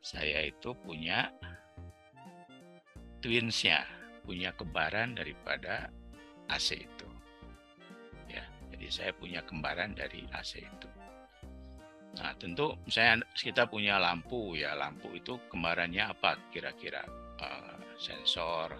[0.00, 1.28] saya itu punya
[3.20, 3.84] twinsnya
[4.24, 5.88] punya kembaran daripada
[6.46, 7.08] AC itu.
[8.30, 10.88] Ya, jadi saya punya kembaran dari AC itu.
[12.18, 17.02] Nah, tentu misalnya kita punya lampu ya, lampu itu kembarannya apa kira-kira?
[17.42, 18.76] Uh, sensor.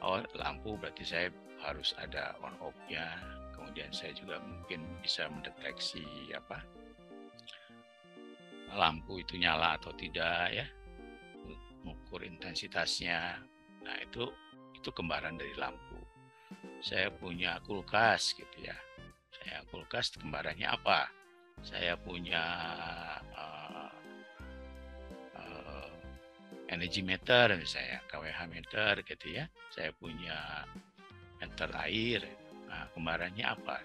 [0.00, 1.28] Oh, lampu berarti saya
[1.60, 3.20] harus ada on off-nya.
[3.52, 6.64] Kemudian saya juga mungkin bisa mendeteksi apa?
[8.74, 10.66] Lampu itu nyala atau tidak ya.
[11.82, 13.40] Mengukur intensitasnya.
[13.82, 14.28] Nah, itu
[14.76, 15.98] itu kembaran dari lampu.
[16.80, 18.76] Saya punya kulkas gitu ya.
[19.30, 21.08] Saya kulkas kembarannya apa?
[21.60, 22.44] Saya punya
[23.36, 23.92] uh,
[25.36, 25.90] uh,
[26.72, 29.44] energy meter misalnya, KWH meter gitu ya.
[29.68, 30.64] Saya punya
[31.40, 32.20] meter air.
[32.68, 33.78] Nah, kembarannya apa?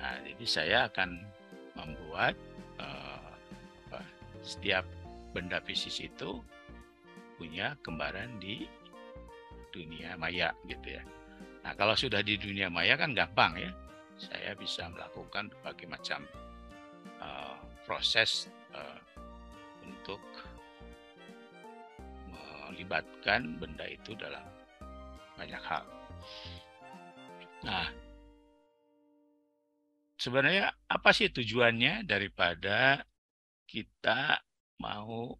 [0.00, 1.10] Nah, jadi saya akan
[1.76, 2.34] membuat
[2.80, 3.31] uh,
[4.42, 4.84] setiap
[5.32, 6.42] benda fisik itu
[7.40, 8.68] punya kembaran di
[9.72, 11.02] dunia maya gitu ya.
[11.64, 13.70] Nah kalau sudah di dunia maya kan gampang ya.
[14.22, 16.22] Saya bisa melakukan berbagai macam
[17.18, 19.00] uh, proses uh,
[19.82, 20.22] untuk
[22.72, 24.42] melibatkan benda itu dalam
[25.36, 25.84] banyak hal.
[27.62, 27.86] Nah,
[30.16, 33.04] sebenarnya apa sih tujuannya daripada
[33.72, 34.36] kita
[34.84, 35.32] mau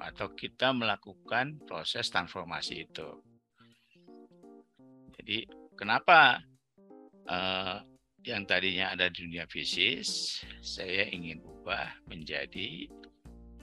[0.00, 3.20] atau kita melakukan proses transformasi itu?
[5.20, 5.44] Jadi
[5.76, 6.40] kenapa
[7.28, 7.84] uh,
[8.24, 10.00] yang tadinya ada di dunia fisik,
[10.64, 12.88] saya ingin ubah menjadi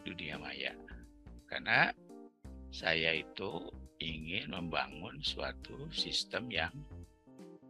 [0.05, 0.77] dunia maya.
[1.49, 1.89] Karena
[2.69, 3.65] saya itu
[3.97, 6.73] ingin membangun suatu sistem yang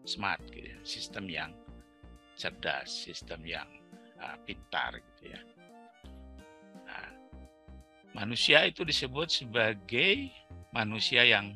[0.04, 0.78] smart, gitu ya.
[0.84, 1.52] sistem yang
[2.36, 3.68] cerdas, sistem yang
[4.20, 5.42] uh, pintar, gitu ya.
[8.12, 10.28] Manusia itu disebut sebagai
[10.76, 11.56] manusia yang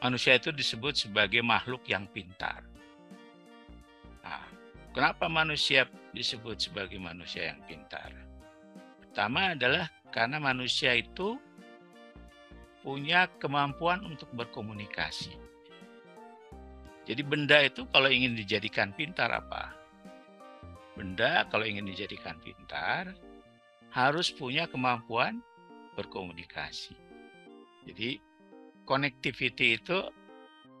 [0.00, 2.64] manusia itu disebut sebagai makhluk yang pintar.
[4.24, 4.48] Nah,
[4.96, 5.84] kenapa manusia
[6.16, 8.08] disebut sebagai manusia yang pintar?
[9.04, 11.36] Pertama adalah karena manusia itu
[12.80, 15.36] punya kemampuan untuk berkomunikasi.
[17.04, 19.76] Jadi benda itu kalau ingin dijadikan pintar apa?
[20.96, 23.12] Benda kalau ingin dijadikan pintar,
[23.92, 25.44] harus punya kemampuan
[26.00, 26.96] berkomunikasi.
[27.84, 28.16] Jadi
[28.88, 29.98] connectivity itu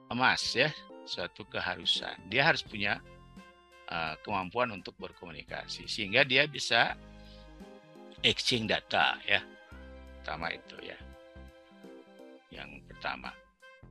[0.08, 0.72] emas ya,
[1.04, 2.16] suatu keharusan.
[2.32, 2.98] Dia harus punya
[3.92, 6.96] uh, kemampuan untuk berkomunikasi sehingga dia bisa
[8.24, 9.44] exchange data ya.
[10.20, 10.98] Pertama itu ya.
[12.50, 13.30] Yang pertama.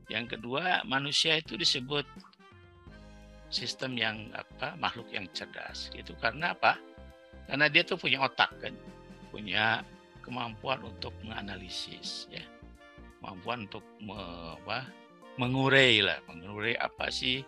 [0.10, 2.06] Yang kedua, manusia itu disebut
[3.50, 4.78] sistem yang apa?
[4.78, 5.94] makhluk yang cerdas.
[5.94, 6.78] Itu karena apa?
[7.50, 8.74] Karena dia tuh punya otak kan,
[9.34, 9.82] punya
[10.30, 12.46] kemampuan untuk menganalisis ya.
[13.20, 14.16] Kemampuan untuk me,
[14.62, 14.86] apa?
[15.40, 17.42] mengurai lah, mengurai apa sih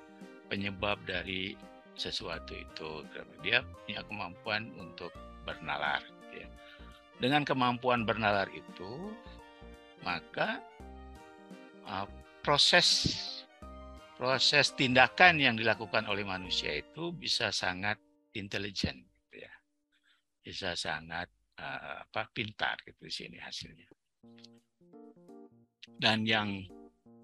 [0.48, 1.54] penyebab dari
[2.00, 3.04] sesuatu itu.
[3.44, 5.12] Dia punya kemampuan untuk
[5.44, 6.02] bernalar.
[6.32, 6.48] Ya.
[7.20, 9.12] Dengan kemampuan bernalar itu,
[10.02, 10.64] maka
[11.86, 12.08] uh,
[12.42, 13.14] proses
[14.16, 17.98] proses tindakan yang dilakukan oleh manusia itu bisa sangat
[18.38, 19.54] intelijen, gitu ya.
[20.46, 21.28] bisa sangat
[21.62, 23.88] uh, apa pintar gitu di sini hasilnya.
[26.02, 26.66] Dan yang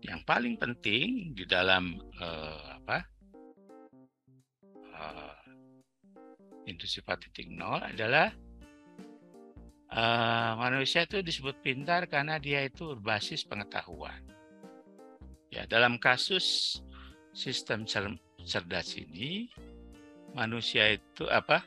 [0.05, 2.97] yang paling penting di dalam uh, apa
[4.93, 5.41] uh,
[6.69, 7.57] industri 4.0
[7.97, 8.29] adalah
[9.91, 14.21] uh, manusia itu disebut pintar karena dia itu berbasis pengetahuan.
[15.47, 16.77] Ya, dalam kasus
[17.31, 17.87] sistem
[18.45, 19.47] cerdas ini
[20.35, 21.63] manusia itu apa?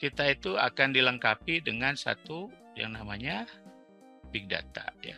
[0.00, 3.44] Kita itu akan dilengkapi dengan satu yang namanya
[4.32, 5.12] big data ya.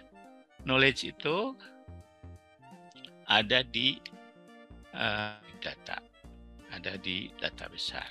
[0.66, 1.54] Knowledge itu
[3.30, 4.02] ada di
[4.90, 6.02] uh, big data,
[6.74, 8.10] ada di data besar.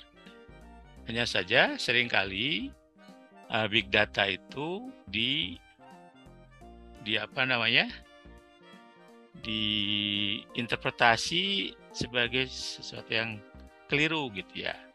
[1.04, 2.72] Hanya saja sering kali
[3.52, 5.60] uh, big data itu di
[7.04, 7.92] di apa namanya?
[9.42, 13.42] diinterpretasi sebagai sesuatu yang
[13.90, 14.91] keliru gitu ya.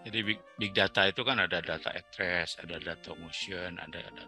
[0.00, 4.24] Jadi big, big data itu kan ada data address, ada data motion, ada data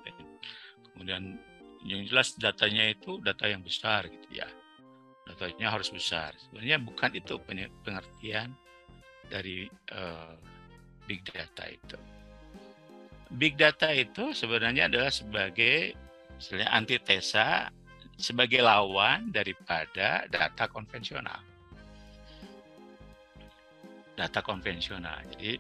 [0.93, 1.41] kemudian
[1.83, 4.47] yang jelas datanya itu data yang besar gitu ya.
[5.27, 6.37] Datanya harus besar.
[6.37, 7.35] Sebenarnya bukan itu
[7.83, 8.55] pengertian
[9.27, 10.37] dari uh,
[11.09, 11.99] big data itu.
[13.33, 15.97] Big data itu sebenarnya adalah sebagai
[16.37, 17.73] misalnya antitesa
[18.21, 21.52] sebagai lawan daripada data konvensional.
[24.13, 25.25] Data konvensional.
[25.37, 25.57] Jadi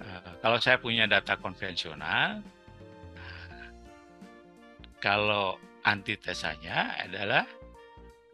[0.00, 2.40] uh, kalau saya punya data konvensional,
[5.04, 7.44] kalau antitesanya adalah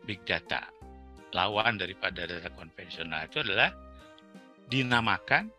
[0.07, 0.71] big data.
[1.31, 3.71] Lawan daripada data konvensional itu adalah
[4.67, 5.51] dinamakan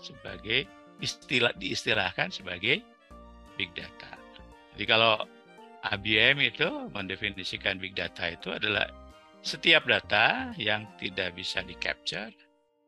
[0.00, 0.64] sebagai
[1.00, 2.80] istilah diistilahkan sebagai
[3.56, 4.16] big data.
[4.72, 5.20] Jadi kalau
[5.82, 8.88] IBM itu mendefinisikan big data itu adalah
[9.42, 12.30] setiap data yang tidak bisa di capture,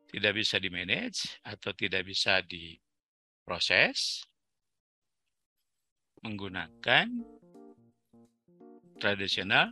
[0.09, 4.23] tidak bisa di manage atau tidak bisa diproses
[6.25, 7.05] menggunakan
[8.97, 9.69] tradisional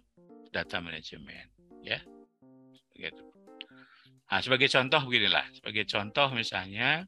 [0.54, 1.50] data management,
[1.82, 1.98] ya.
[2.94, 3.24] Begitu.
[4.30, 7.06] Nah, sebagai contoh beginilah, sebagai contoh misalnya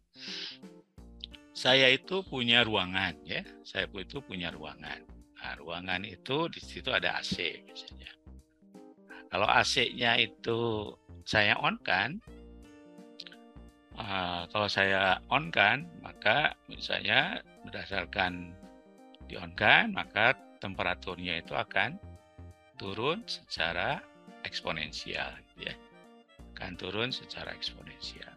[1.56, 5.02] saya itu punya ruangan ya, saya itu punya ruangan.
[5.40, 8.12] Nah, ruangan itu di situ ada AC misalnya.
[9.10, 10.92] Nah, kalau AC-nya itu
[11.26, 12.18] saya on kan,
[14.00, 18.54] uh, kalau saya on kan, maka misalnya berdasarkan
[19.26, 21.98] di on kan, maka temperaturnya itu akan
[22.76, 24.02] turun secara
[24.44, 25.74] eksponensial, ya,
[26.58, 28.36] akan turun secara eksponensial.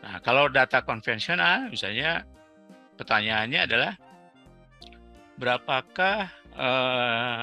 [0.00, 2.24] Nah, kalau data konvensional, misalnya
[2.96, 3.92] pertanyaannya adalah
[5.40, 7.42] berapakah eh,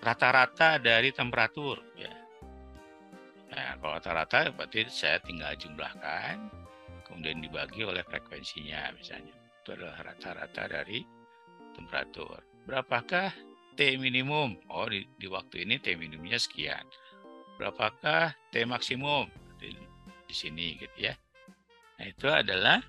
[0.00, 1.80] rata-rata dari temperatur?
[1.96, 2.15] Ya.
[3.56, 6.36] Nah, kalau rata-rata berarti saya tinggal jumlahkan,
[7.08, 9.32] kemudian dibagi oleh frekuensinya misalnya.
[9.64, 11.00] Itu adalah rata-rata dari
[11.72, 12.44] temperatur.
[12.68, 13.32] Berapakah
[13.72, 14.60] T minimum?
[14.68, 16.84] Oh, di, di waktu ini T minimumnya sekian.
[17.56, 19.32] Berapakah T maksimum?
[19.56, 19.72] Di,
[20.28, 21.16] di sini gitu ya.
[21.96, 22.84] Nah, itu adalah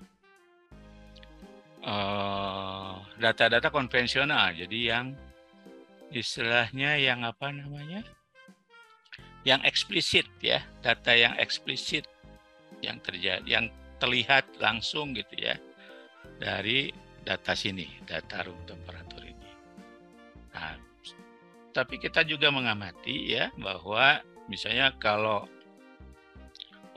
[1.80, 4.52] eh, data-data uh, konvensional.
[4.52, 5.16] Jadi yang
[6.12, 8.04] istilahnya yang apa namanya?
[9.48, 12.04] Yang eksplisit ya, data yang eksplisit
[12.84, 15.56] yang terjadi yang terlihat langsung gitu ya
[16.36, 16.92] dari
[17.24, 19.50] data sini, data room temperatur ini.
[20.52, 20.76] Nah,
[21.72, 24.20] tapi kita juga mengamati ya bahwa
[24.52, 25.48] misalnya kalau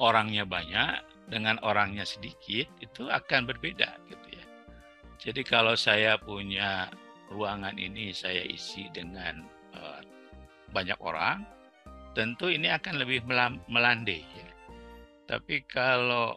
[0.01, 4.45] orangnya banyak dengan orangnya sedikit itu akan berbeda gitu ya.
[5.21, 6.89] Jadi kalau saya punya
[7.31, 9.45] ruangan ini saya isi dengan
[9.77, 10.01] uh,
[10.73, 11.45] banyak orang,
[12.11, 13.23] tentu ini akan lebih
[13.71, 14.49] melandai ya.
[15.27, 16.35] Tapi kalau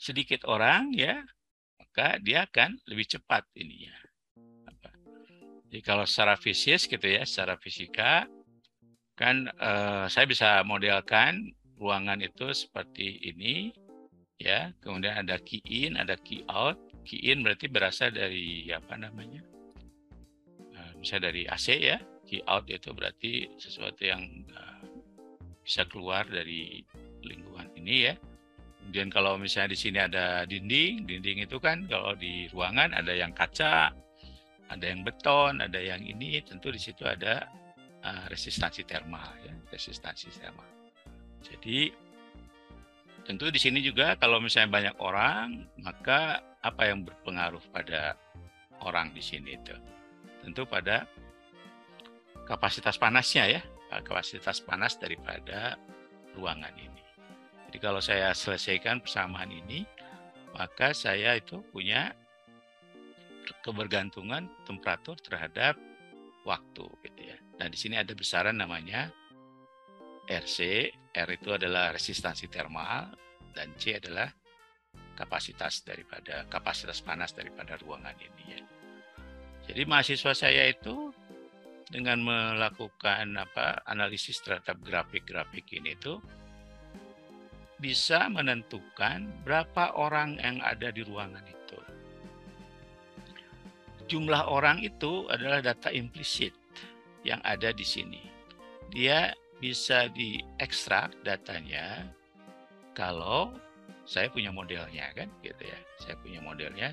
[0.00, 1.20] sedikit orang ya,
[1.76, 3.92] maka dia akan lebih cepat ininya.
[5.70, 8.26] Jadi kalau secara fisik gitu ya, secara fisika
[9.14, 13.70] kan eh, saya bisa modelkan ruangan itu seperti ini
[14.40, 14.72] ya.
[14.82, 16.80] Kemudian ada key in, ada key out.
[17.06, 19.44] Key in berarti berasal dari apa namanya?
[20.74, 22.02] Eh, misalnya dari AC ya.
[22.30, 24.80] Key out itu berarti sesuatu yang eh,
[25.66, 26.86] bisa keluar dari
[27.26, 28.14] lingkungan ini ya.
[28.78, 33.34] Kemudian kalau misalnya di sini ada dinding, dinding itu kan kalau di ruangan ada yang
[33.34, 33.90] kaca,
[34.70, 37.50] ada yang beton, ada yang ini, tentu di situ ada
[38.06, 40.66] uh, resistansi termal ya, resistansi termal.
[41.42, 41.90] Jadi
[43.26, 48.16] tentu di sini juga kalau misalnya banyak orang, maka apa yang berpengaruh pada
[48.86, 49.76] orang di sini itu?
[50.40, 51.04] Tentu pada
[52.50, 53.62] kapasitas panasnya ya,
[54.02, 55.78] kapasitas panas daripada
[56.34, 57.02] ruangan ini.
[57.70, 59.86] Jadi kalau saya selesaikan persamaan ini,
[60.50, 62.10] maka saya itu punya
[63.62, 65.78] kebergantungan temperatur terhadap
[66.42, 67.38] waktu gitu ya.
[67.62, 69.14] Nah, di sini ada besaran namanya
[70.26, 73.14] RC, R itu adalah resistansi termal
[73.54, 74.26] dan C adalah
[75.14, 78.62] kapasitas daripada kapasitas panas daripada ruangan ini ya.
[79.70, 81.14] Jadi mahasiswa saya itu
[81.90, 86.22] dengan melakukan apa analisis terhadap grafik-grafik ini itu
[87.82, 91.60] bisa menentukan berapa orang yang ada di ruangan itu
[94.10, 96.50] jumlah orang itu adalah data implisit
[97.22, 98.26] yang ada di sini.
[98.90, 99.30] Dia
[99.62, 102.10] bisa diekstrak datanya
[102.98, 103.54] kalau
[104.02, 105.78] saya punya modelnya kan gitu ya.
[106.02, 106.90] Saya punya modelnya,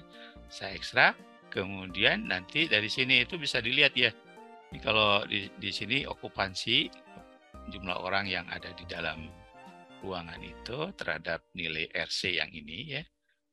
[0.53, 1.17] saya ekstrak,
[1.49, 4.13] kemudian nanti dari sini itu bisa dilihat ya.
[4.77, 6.85] Ini kalau di, di sini okupansi
[7.73, 9.25] jumlah orang yang ada di dalam
[10.05, 13.01] ruangan itu terhadap nilai RC yang ini ya,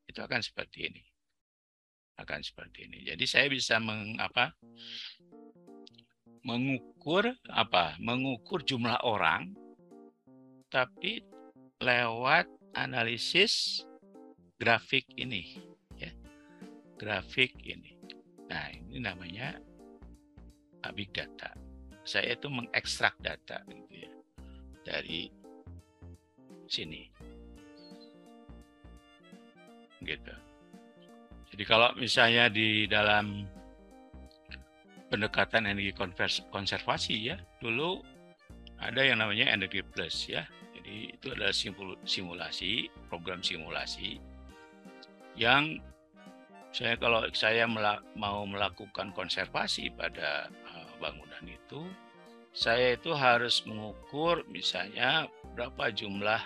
[0.05, 1.01] itu akan seperti ini
[2.21, 3.09] akan seperti ini.
[3.09, 4.53] Jadi saya bisa meng, apa,
[6.45, 7.97] mengukur apa?
[8.05, 9.57] Mengukur jumlah orang,
[10.69, 11.25] tapi
[11.81, 13.81] lewat analisis
[14.61, 15.57] grafik ini,
[15.97, 16.13] ya,
[17.01, 17.97] grafik ini.
[18.53, 19.57] Nah ini namanya
[20.93, 21.55] big data.
[22.05, 24.11] Saya itu mengekstrak data gitu ya
[24.85, 25.33] dari
[26.69, 27.09] sini,
[30.05, 30.35] gitu.
[31.55, 33.49] Jadi kalau misalnya di dalam
[35.09, 35.97] pendekatan energi
[36.53, 38.05] konservasi ya, dulu
[38.77, 40.45] ada yang namanya energi plus ya.
[40.77, 41.57] Jadi itu adalah
[42.05, 44.21] simulasi, program simulasi
[45.35, 45.81] yang
[46.75, 47.65] saya kalau saya
[48.19, 50.51] mau melakukan konservasi pada
[51.05, 51.85] bangunan itu,
[52.57, 56.41] saya itu harus mengukur misalnya berapa jumlah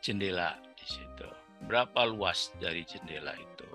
[0.00, 1.28] jendela di situ,
[1.68, 3.68] berapa luas dari jendela itu.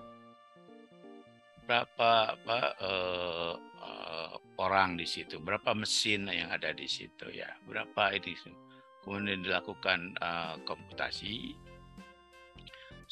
[1.69, 3.53] Berapa apa uh,
[3.85, 8.33] uh, orang di situ, berapa mesin yang ada di situ ya, berapa ini
[9.03, 11.53] kemudian dilakukan uh, komputasi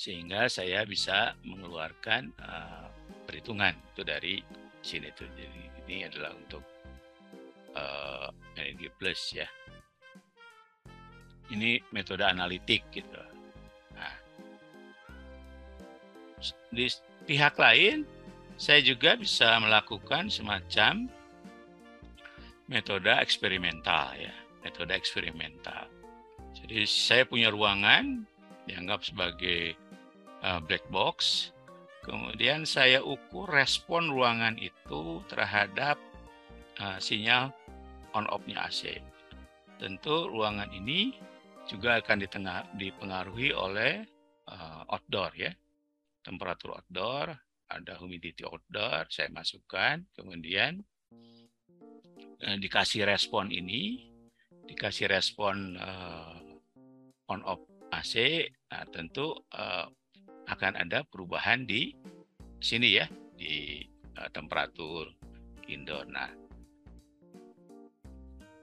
[0.01, 2.89] sehingga saya bisa mengeluarkan uh,
[3.27, 4.35] perhitungan itu dari
[4.81, 6.63] sini itu jadi ini adalah untuk
[7.77, 9.47] uh, energi plus ya
[11.53, 13.21] ini metode analitik gitu
[13.93, 14.13] nah
[16.73, 16.85] di
[17.25, 18.05] pihak lain
[18.61, 21.09] saya juga bisa melakukan semacam
[22.71, 24.31] metode eksperimental ya,
[24.63, 25.91] metode eksperimental.
[26.55, 28.21] Jadi saya punya ruangan
[28.69, 29.75] dianggap sebagai
[30.39, 31.49] uh, black box.
[32.01, 36.01] Kemudian saya ukur respon ruangan itu terhadap
[36.81, 37.53] uh, sinyal
[38.17, 38.97] on off-nya AC.
[39.77, 41.13] Tentu ruangan ini
[41.69, 42.25] juga akan
[42.73, 44.01] dipengaruhi oleh
[44.49, 45.53] uh, outdoor ya,
[46.25, 47.37] temperatur outdoor,
[47.71, 50.83] ada humidity outdoor, saya masukkan, kemudian
[52.43, 54.11] eh, dikasih respon ini,
[54.67, 57.63] dikasih respon eh, on off
[57.95, 59.87] AC, nah, tentu eh,
[60.51, 61.95] akan ada perubahan di
[62.59, 63.07] sini ya,
[63.39, 63.87] di
[64.19, 65.09] eh, temperatur
[65.71, 66.05] indoor.
[66.11, 66.29] Nah,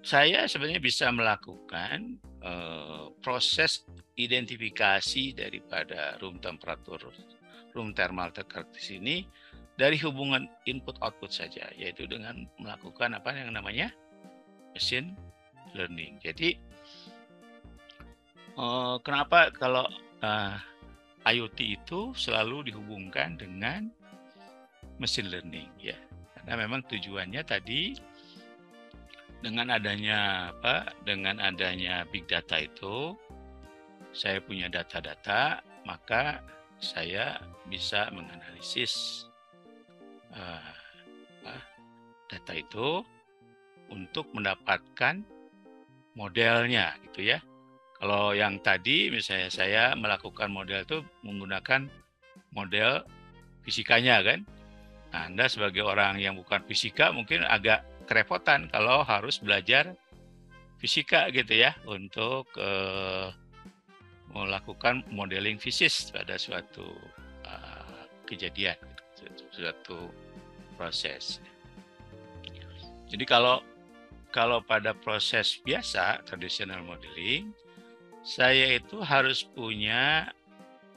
[0.05, 3.89] saya sebenarnya bisa melakukan eh, proses
[4.19, 7.12] identifikasi daripada room temperatur
[7.73, 9.16] room thermal di sini
[9.78, 13.94] dari hubungan input output saja yaitu dengan melakukan apa yang namanya
[14.74, 15.15] machine
[15.77, 16.19] learning.
[16.19, 16.59] Jadi
[18.59, 19.86] eh, kenapa kalau
[20.23, 20.59] uh,
[21.26, 23.90] IoT itu selalu dihubungkan dengan
[24.98, 25.98] machine learning ya
[26.38, 27.98] karena memang tujuannya tadi
[29.38, 33.14] dengan adanya apa dengan adanya big data itu
[34.10, 36.42] saya punya data-data maka
[36.78, 37.38] saya
[37.70, 39.26] bisa menganalisis
[40.34, 40.78] uh,
[42.28, 43.02] data itu
[43.88, 45.24] untuk mendapatkan
[46.12, 47.40] modelnya gitu ya.
[47.98, 51.90] Kalau yang tadi misalnya saya melakukan model itu menggunakan
[52.54, 53.02] model
[53.66, 54.46] fisikanya kan.
[55.10, 59.96] Nah, Anda sebagai orang yang bukan fisika mungkin agak kerepotan kalau harus belajar
[60.78, 63.34] fisika gitu ya untuk uh,
[64.30, 66.86] melakukan modeling fisis pada suatu
[67.48, 68.76] uh, kejadian,
[69.18, 69.98] gitu, suatu
[70.78, 71.42] proses.
[73.08, 73.64] Jadi kalau
[74.28, 77.50] kalau pada proses biasa traditional modeling,
[78.28, 80.28] saya itu harus punya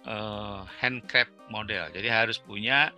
[0.03, 1.87] uh, handcraft model.
[1.95, 2.91] Jadi harus punya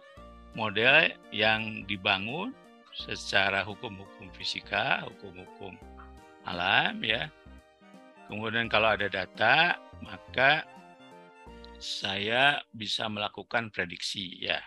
[0.57, 2.49] model yang dibangun
[2.97, 5.77] secara hukum-hukum fisika, hukum-hukum
[6.49, 7.30] alam ya.
[8.26, 10.65] Kemudian kalau ada data, maka
[11.77, 14.57] saya bisa melakukan prediksi ya.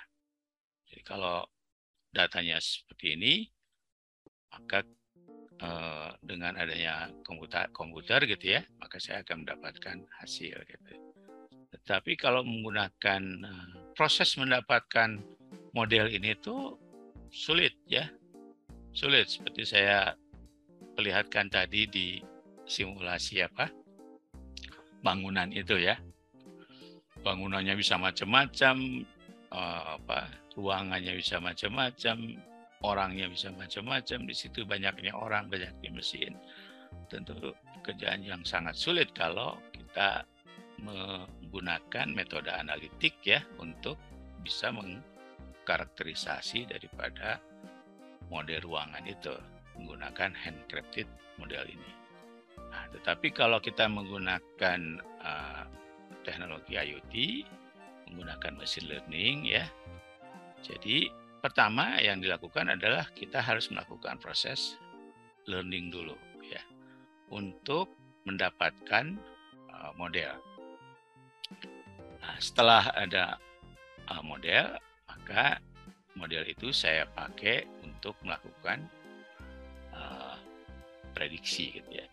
[0.86, 1.42] Jadi kalau
[2.14, 3.34] datanya seperti ini,
[4.54, 4.86] maka
[5.62, 10.92] uh, dengan adanya komputer komputer gitu ya maka saya akan mendapatkan hasil gitu.
[11.76, 15.20] Tetapi kalau menggunakan uh, proses mendapatkan
[15.76, 16.76] model ini tuh
[17.32, 18.08] sulit ya.
[18.96, 20.16] Sulit seperti saya
[20.96, 22.06] perlihatkan tadi di
[22.64, 23.68] simulasi apa
[25.04, 26.00] bangunan itu ya.
[27.20, 29.04] Bangunannya bisa macam-macam
[29.52, 32.40] uh, apa ruangannya bisa macam-macam
[32.86, 36.38] orangnya bisa macam-macam di situ banyaknya orang banyaknya mesin
[37.10, 37.34] tentu
[37.82, 40.22] pekerjaan yang sangat sulit kalau kita
[40.82, 43.98] menggunakan metode analitik ya untuk
[44.42, 47.42] bisa mengkarakterisasi daripada
[48.30, 49.34] model ruangan itu
[49.78, 51.06] menggunakan handcrafted
[51.38, 51.92] model ini.
[52.58, 55.64] Nah, tetapi kalau kita menggunakan uh,
[56.26, 57.14] teknologi IoT,
[58.10, 59.64] menggunakan machine learning ya,
[60.64, 61.08] jadi
[61.46, 64.74] pertama yang dilakukan adalah kita harus melakukan proses
[65.46, 66.58] learning dulu ya
[67.30, 67.86] untuk
[68.26, 69.14] mendapatkan
[69.70, 70.34] uh, model.
[72.18, 73.38] Nah, setelah ada
[74.10, 74.74] uh, model,
[75.06, 75.62] maka
[76.18, 78.82] model itu saya pakai untuk melakukan
[79.94, 80.34] uh,
[81.14, 82.10] prediksi gitu ya.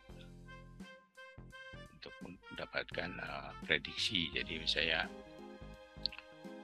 [1.90, 4.30] Untuk mendapatkan uh, prediksi.
[4.30, 5.10] Jadi misalnya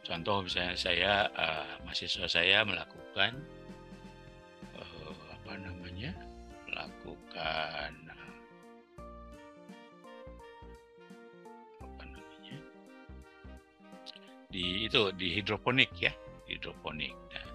[0.10, 3.38] Contoh misalnya saya uh, mahasiswa saya melakukan
[4.74, 6.18] uh, apa namanya
[6.66, 7.94] melakukan
[11.78, 12.58] apa namanya
[14.50, 16.10] di itu di hidroponik ya
[16.50, 17.14] hidroponik.
[17.30, 17.48] Nah,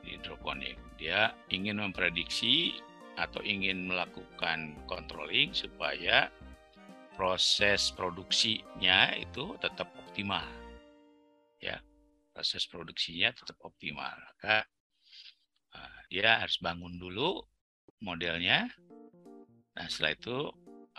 [0.00, 0.80] di hidroponik.
[0.96, 2.80] Dia ingin memprediksi
[3.20, 6.32] atau ingin melakukan controlling supaya
[7.20, 10.44] proses produksinya itu tetap optimal
[11.60, 11.80] ya
[12.36, 14.12] proses produksinya tetap optimal.
[14.12, 14.64] Maka
[15.72, 17.40] uh, dia harus bangun dulu
[18.04, 18.68] modelnya.
[19.76, 20.38] Nah setelah itu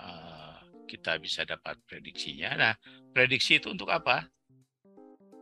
[0.02, 0.58] uh,
[0.90, 2.58] kita bisa dapat prediksinya.
[2.58, 2.74] Nah
[3.14, 4.26] prediksi itu untuk apa?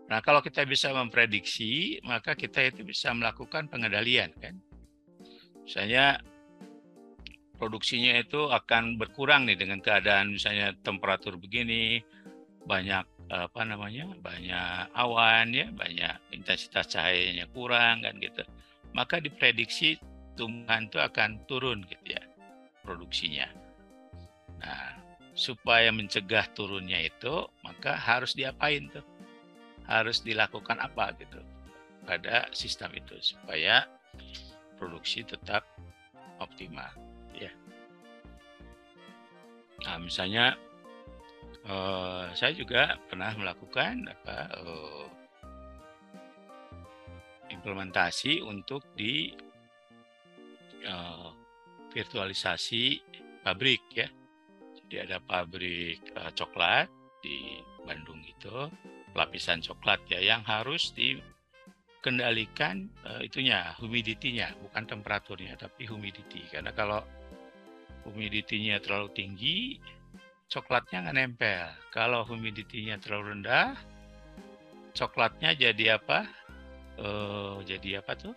[0.05, 4.59] Nah kalau kita bisa memprediksi, maka kita itu bisa melakukan pengendalian kan.
[5.65, 6.21] Misalnya
[7.57, 12.03] produksinya itu akan berkurang nih dengan keadaan misalnya temperatur begini,
[12.67, 18.45] banyak apa namanya banyak awan ya banyak intensitas cahayanya kurang kan gitu.
[18.93, 19.97] Maka diprediksi
[20.37, 22.23] tumbuhan itu akan turun gitu ya
[22.85, 23.49] produksinya.
[24.61, 25.01] Nah
[25.35, 29.03] supaya mencegah turunnya itu maka harus diapain tuh?
[29.85, 31.41] Harus dilakukan apa gitu
[32.05, 33.89] pada sistem itu supaya
[34.77, 35.65] produksi tetap
[36.37, 36.89] optimal
[37.33, 37.49] ya.
[39.83, 40.55] Nah misalnya
[41.69, 45.05] uh, saya juga pernah melakukan apa uh,
[47.49, 49.33] implementasi untuk di
[50.85, 51.29] uh,
[51.93, 53.01] virtualisasi
[53.45, 54.07] pabrik ya.
[54.85, 56.89] Jadi ada pabrik uh, coklat
[57.21, 58.69] di Bandung itu
[59.15, 67.01] lapisan coklat ya yang harus dikendalikan uh, itunya humidity-nya bukan temperaturnya tapi humidity karena kalau
[68.05, 69.81] humidity-nya terlalu tinggi
[70.49, 71.67] coklatnya nggak nempel.
[71.91, 73.77] Kalau humidity-nya terlalu rendah,
[74.93, 76.27] coklatnya jadi apa?
[76.95, 78.35] Uh, jadi apa tuh?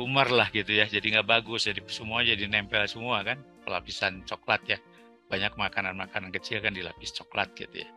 [0.00, 0.88] Umar lah gitu ya.
[0.88, 1.68] Jadi nggak bagus.
[1.68, 3.40] Jadi semua jadi nempel semua kan.
[3.64, 4.78] Pelapisan coklat ya.
[5.28, 7.90] Banyak makanan-makanan kecil kan dilapis coklat gitu ya.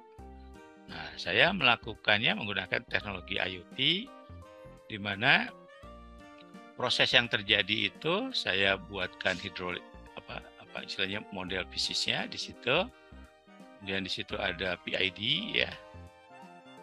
[0.85, 3.79] Nah, saya melakukannya menggunakan teknologi IoT
[4.85, 5.49] di mana
[6.77, 9.81] proses yang terjadi itu saya buatkan hidrolik
[10.75, 12.83] apa istilahnya model bisnisnya di situ.
[13.79, 15.19] Kemudian di situ ada PID
[15.55, 15.71] ya.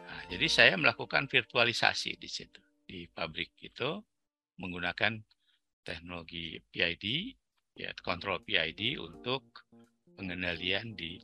[0.09, 2.57] Nah, jadi saya melakukan virtualisasi di situ
[2.89, 4.01] di pabrik itu
[4.57, 5.21] menggunakan
[5.85, 7.37] teknologi PID
[7.77, 9.61] ya kontrol PID untuk
[10.17, 11.21] pengendalian di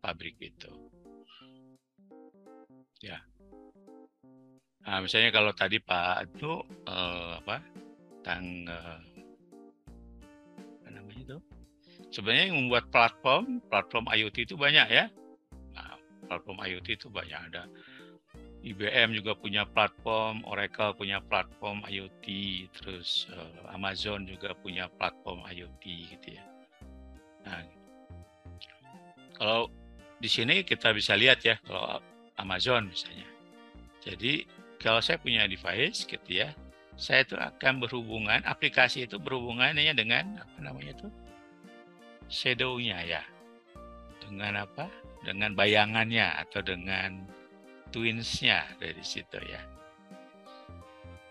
[0.00, 0.72] pabrik itu.
[3.04, 3.20] Ya.
[4.88, 6.56] Nah, misalnya kalau tadi Pak itu
[6.88, 7.60] eh, apa
[8.24, 8.98] tang eh,
[12.10, 15.06] sebenarnya yang membuat platform platform IoT itu banyak ya.
[15.74, 15.96] Nah,
[16.26, 17.40] platform IoT itu banyak.
[17.50, 17.64] Ada
[18.60, 22.26] IBM juga punya platform Oracle punya platform IoT
[22.76, 25.84] terus eh, Amazon juga punya platform IoT
[26.16, 26.44] gitu ya.
[27.48, 27.64] Nah
[29.40, 29.72] kalau
[30.20, 32.04] di sini kita bisa lihat ya kalau
[32.36, 33.24] Amazon misalnya.
[34.04, 34.44] Jadi
[34.80, 36.52] kalau saya punya device gitu ya,
[36.96, 41.08] saya itu akan berhubungan, aplikasi itu berhubungannya dengan apa namanya itu?
[42.30, 43.22] Shadow-nya ya.
[44.22, 44.86] Dengan apa?
[45.26, 47.26] Dengan bayangannya atau dengan
[47.90, 49.60] twins-nya dari situ ya.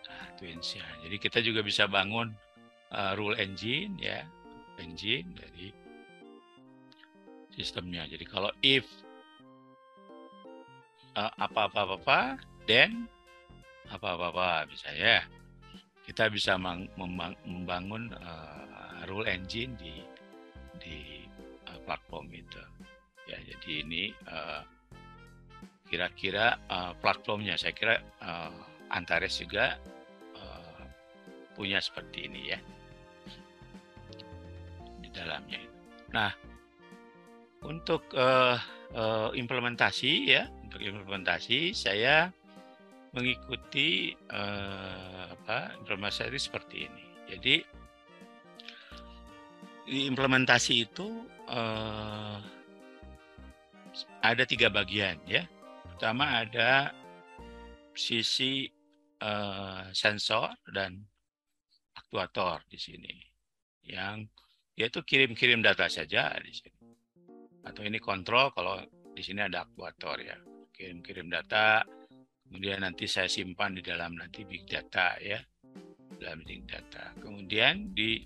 [0.05, 0.84] Nah, twins-nya.
[1.07, 2.35] Jadi kita juga bisa bangun
[2.91, 4.27] uh, rule engine ya,
[4.77, 5.71] engine dari
[7.55, 8.03] sistemnya.
[8.11, 8.84] Jadi kalau if
[11.15, 13.07] uh, apa-apa-apa, then
[13.89, 15.26] apa-apa misalnya
[16.05, 20.09] kita bisa membangun uh, rule engine di
[20.81, 21.27] di
[21.68, 22.64] uh, platform itu
[23.30, 24.64] ya jadi ini uh,
[25.89, 28.53] kira-kira uh, platformnya saya kira uh,
[28.89, 29.77] Antares juga
[30.34, 30.84] uh,
[31.53, 32.60] punya seperti ini ya
[35.03, 35.61] di dalamnya
[36.10, 36.34] nah
[37.61, 38.57] untuk uh,
[38.95, 42.31] uh, implementasi ya untuk implementasi saya
[43.10, 47.06] mengikuti uh, apa implementasi seperti ini.
[47.30, 47.78] Jadi di
[49.90, 52.38] implementasi itu uh,
[54.22, 55.44] ada tiga bagian ya.
[55.95, 56.94] Pertama ada
[57.98, 58.70] sisi
[59.20, 61.03] uh, sensor dan
[61.98, 63.16] aktuator di sini
[63.84, 64.24] yang
[64.80, 66.80] yaitu kirim-kirim data saja di sini.
[67.68, 68.80] Atau ini kontrol kalau
[69.11, 70.38] di sini ada aktuator ya.
[70.72, 71.84] Kirim-kirim data
[72.49, 75.38] Kemudian nanti saya simpan di dalam nanti big data ya,
[76.18, 77.14] dalam big data.
[77.22, 78.26] Kemudian di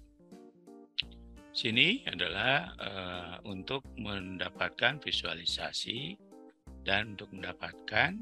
[1.53, 6.17] sini adalah uh, untuk mendapatkan visualisasi
[6.81, 8.17] dan untuk mendapatkan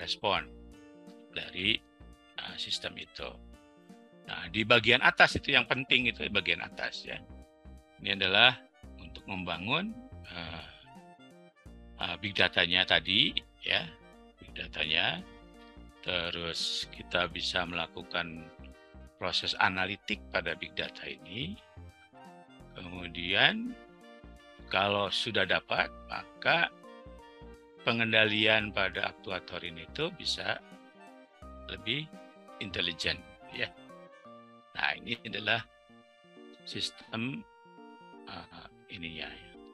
[0.00, 0.48] respon
[1.36, 1.76] dari
[2.40, 3.28] uh, sistem itu.
[4.26, 7.20] Nah, di bagian atas itu yang penting itu bagian atas ya.
[8.00, 8.56] Ini adalah
[8.96, 9.92] untuk membangun
[10.32, 10.64] uh,
[12.00, 13.84] uh, big datanya tadi ya
[14.56, 15.20] datanya.
[16.00, 18.48] Terus kita bisa melakukan
[19.20, 21.52] proses analitik pada big data ini.
[22.76, 23.74] Kemudian
[24.70, 26.70] kalau sudah dapat, maka
[27.82, 30.60] pengendalian pada aktuator ini itu bisa
[31.70, 32.06] lebih
[32.60, 33.18] intelijen
[33.56, 33.70] ya.
[34.76, 35.64] Nah, ini adalah
[36.68, 37.42] sistem
[38.30, 39.26] uh, ininya.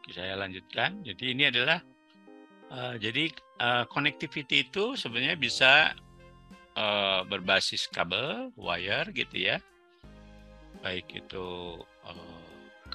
[0.09, 1.03] Saya lanjutkan.
[1.03, 1.83] Jadi ini adalah
[2.71, 3.29] uh, jadi
[3.61, 5.93] uh, connectivity itu sebenarnya bisa
[6.79, 9.57] uh, berbasis kabel, wire gitu ya,
[10.85, 12.36] baik itu uh,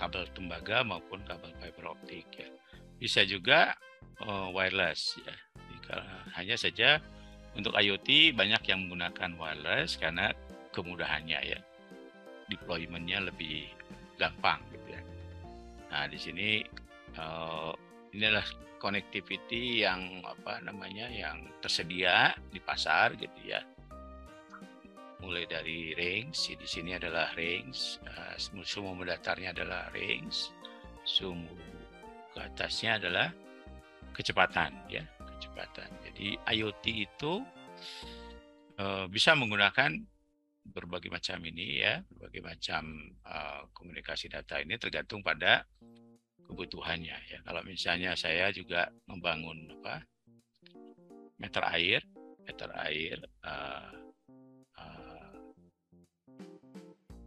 [0.01, 2.49] kabel tembaga maupun kabel fiber optik ya.
[2.97, 3.77] Bisa juga
[4.25, 5.35] uh, wireless ya.
[6.39, 6.97] Hanya saja
[7.53, 10.33] untuk IoT banyak yang menggunakan wireless karena
[10.73, 11.59] kemudahannya ya,
[12.49, 13.69] deploymentnya lebih
[14.17, 15.01] gampang gitu ya.
[15.91, 16.49] Nah di sini
[17.19, 17.75] uh,
[18.15, 18.47] ini adalah
[18.81, 23.61] connectivity yang apa namanya yang tersedia di pasar gitu ya
[25.21, 30.49] mulai dari range di sini adalah range uh, sumbu mendatarnya adalah range
[31.05, 31.55] sumbu
[32.33, 33.29] ke atasnya adalah
[34.11, 35.05] kecepatan ya
[35.37, 36.27] kecepatan jadi
[36.57, 37.45] IoT itu
[38.81, 39.93] uh, bisa menggunakan
[40.61, 42.83] berbagai macam ini ya berbagai macam
[43.25, 45.65] uh, komunikasi data ini tergantung pada
[46.51, 47.39] kebutuhannya ya.
[47.47, 50.03] Kalau misalnya saya juga membangun apa
[51.39, 52.01] meter air,
[52.43, 53.17] meter air
[53.47, 54.00] uh,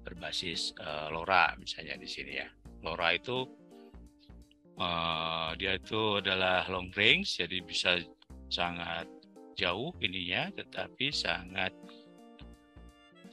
[0.04, 2.48] berbasis uh, LoRa misalnya di sini ya.
[2.84, 3.48] LoRa itu
[4.76, 7.98] uh, dia itu adalah long range, jadi bisa
[8.52, 9.08] sangat
[9.56, 11.72] jauh ininya, tetapi sangat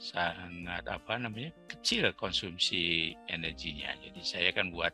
[0.02, 3.94] sangat apa namanya kecil konsumsi energinya.
[4.02, 4.90] Jadi saya kan buat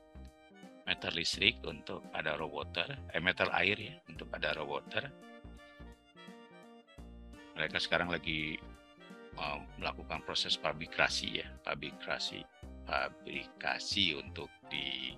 [0.85, 5.09] meter listrik untuk ada roboter, eh, meter air ya untuk ada roboter.
[7.57, 8.57] Mereka sekarang lagi
[9.39, 12.43] uh, melakukan proses pabrikasi ya, pabrikasi,
[12.85, 15.15] pabrikasi untuk di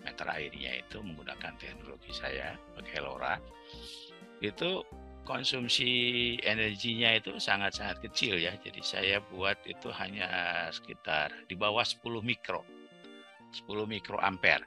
[0.00, 3.36] meter airnya itu menggunakan teknologi saya pakai LoRa.
[4.40, 4.80] itu
[5.28, 5.90] konsumsi
[6.40, 8.56] energinya itu sangat-sangat kecil ya.
[8.56, 10.26] Jadi saya buat itu hanya
[10.72, 12.64] sekitar di bawah 10 mikro.
[13.52, 14.64] 10 mikroampere.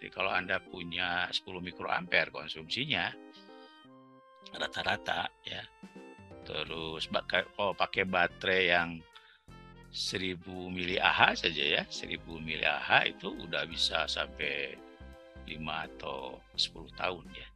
[0.00, 3.12] Jadi kalau Anda punya 10 mikroampere konsumsinya
[4.56, 5.62] rata-rata ya.
[6.50, 7.06] Terus
[7.54, 8.90] kalau pakai baterai yang
[9.94, 14.74] 1000 mAh saja ya, 1000 mAh itu udah bisa sampai
[15.46, 17.48] 5 atau 10 tahun ya.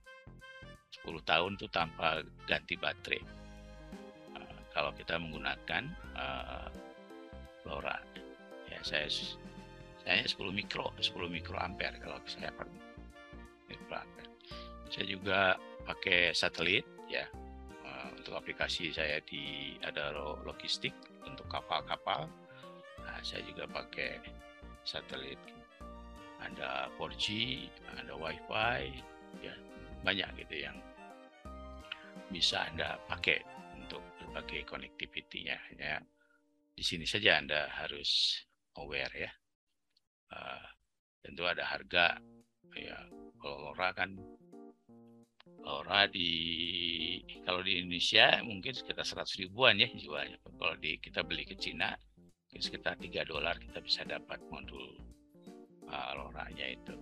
[1.03, 3.23] 10 tahun itu tanpa ganti baterai.
[4.39, 6.71] Uh, kalau kita menggunakan uh,
[7.67, 7.99] LoRa.
[8.71, 9.11] Ya, saya
[10.07, 12.79] saya 10 mikro, 10 mikroampere kalau saya pakai
[13.67, 14.31] mikroampere.
[14.87, 17.27] Saya juga pakai satelit ya.
[18.25, 20.09] Untuk aplikasi saya di ada
[20.49, 20.97] logistik
[21.29, 22.25] untuk kapal-kapal.
[23.05, 24.17] Nah, saya juga pakai
[24.81, 25.37] satelit.
[26.41, 27.25] Ada 4G,
[27.93, 28.81] ada WiFi,
[29.45, 29.53] ya
[30.01, 30.77] banyak gitu yang
[32.33, 33.45] bisa Anda pakai
[33.77, 35.61] untuk berbagai connectivity-nya.
[35.77, 36.01] Ya,
[36.73, 38.41] di sini saja Anda harus
[38.81, 39.33] aware ya.
[40.33, 40.65] Uh,
[41.21, 42.17] tentu ada harga
[42.73, 42.97] ya
[43.37, 44.17] kalau LoRa kan
[45.65, 46.31] LoRa di
[47.43, 50.37] kalau di Indonesia mungkin sekitar 100 ribuan ya jualnya.
[50.45, 51.97] Kalau di kita beli ke Cina
[52.55, 54.95] sekitar 3 dolar kita bisa dapat modul
[55.91, 56.95] uh, LoRa-nya itu.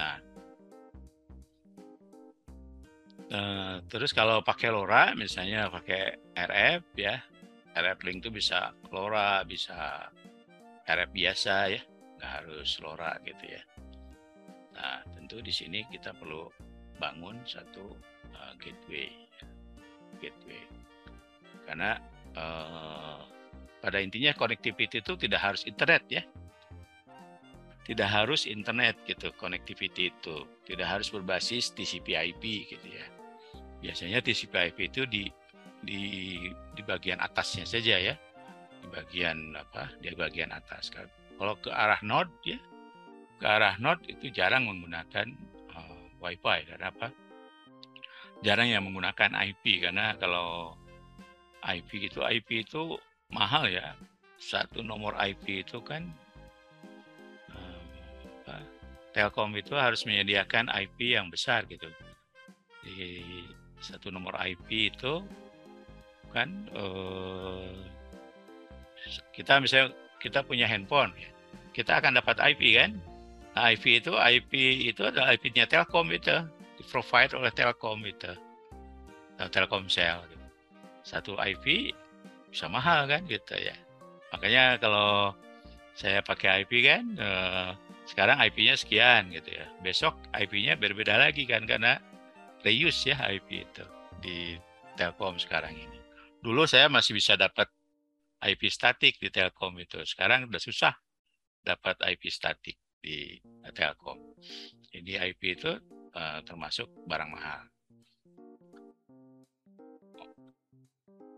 [0.00, 0.16] Nah,
[3.28, 7.20] uh, terus kalau pakai LoRa misalnya pakai RF ya,
[7.76, 10.08] RF link itu bisa LoRa, bisa
[10.88, 11.82] RF biasa ya,
[12.16, 13.62] nggak harus LoRa gitu ya.
[14.80, 16.48] Nah, tentu di sini kita perlu
[16.96, 18.00] bangun satu
[18.32, 19.12] uh, gateway,
[20.24, 20.64] gateway.
[21.68, 22.00] Karena
[22.32, 23.20] uh,
[23.84, 26.22] pada intinya connectivity itu tidak harus internet ya,
[27.84, 33.04] tidak harus internet gitu connectivity itu, tidak harus berbasis TCP/IP gitu ya.
[33.84, 35.28] Biasanya TCP/IP itu di
[35.84, 36.00] di
[36.72, 38.14] di bagian atasnya saja ya,
[38.80, 39.92] di bagian apa?
[40.00, 40.88] Di bagian atas.
[40.92, 42.60] Kalau ke arah node ya
[43.40, 45.32] ke arah node itu jarang menggunakan
[45.72, 47.08] uh, WiFi karena apa?
[48.44, 50.76] Jarang yang menggunakan IP karena kalau
[51.64, 53.00] IP itu IP itu
[53.32, 53.96] mahal ya.
[54.36, 56.12] Satu nomor IP itu kan
[57.52, 58.64] uh,
[59.16, 61.88] Telkom itu harus menyediakan IP yang besar gitu.
[62.84, 63.24] Di
[63.80, 65.24] satu nomor IP itu
[66.30, 67.72] kan uh,
[69.32, 71.10] kita misalnya kita punya handphone
[71.72, 73.00] kita akan dapat IP kan
[73.56, 74.52] IP itu IP
[74.94, 76.34] itu adalah IP-nya Telkom itu
[76.78, 78.30] di provide oleh Telkom itu.
[79.40, 80.46] Telkomsel gitu.
[81.00, 81.96] satu IP
[82.52, 83.72] bisa mahal kan gitu ya.
[84.36, 85.32] Makanya kalau
[85.96, 87.70] saya pakai IP kan eh,
[88.04, 89.66] sekarang IP-nya sekian gitu ya.
[89.80, 91.96] Besok IP-nya berbeda lagi kan karena
[92.60, 93.84] reuse ya IP itu
[94.20, 94.38] di
[95.00, 95.98] Telkom sekarang ini.
[96.44, 97.66] Dulu saya masih bisa dapat
[98.44, 100.04] IP statik di Telkom itu.
[100.04, 100.92] Sekarang udah susah
[101.64, 103.40] dapat IP statik di
[103.72, 104.20] Telkom.
[104.92, 105.72] Jadi IP itu
[106.14, 107.60] uh, termasuk barang mahal.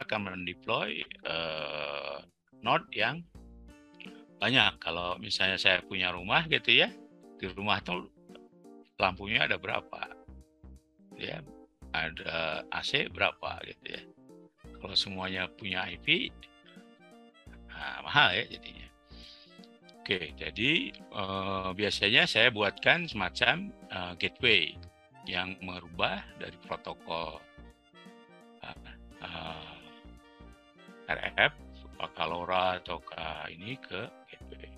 [0.03, 2.23] Akan mendeploy uh,
[2.63, 3.23] node yang
[4.43, 4.73] banyak.
[4.83, 6.91] Kalau misalnya saya punya rumah gitu ya,
[7.39, 8.11] di rumah itu
[8.99, 10.19] lampunya ada berapa?
[11.15, 11.45] Ya,
[11.95, 14.03] ada AC berapa gitu ya.
[14.83, 16.35] Kalau semuanya punya IP,
[17.71, 18.82] nah, mahal ya jadinya.
[20.03, 24.75] Oke, jadi uh, biasanya saya buatkan semacam uh, gateway
[25.31, 27.39] yang merubah dari protokol
[28.67, 28.79] uh,
[29.23, 29.79] uh,
[31.07, 31.55] RF,
[31.95, 32.99] apakah LoRa atau
[33.47, 34.75] ini ke gateway.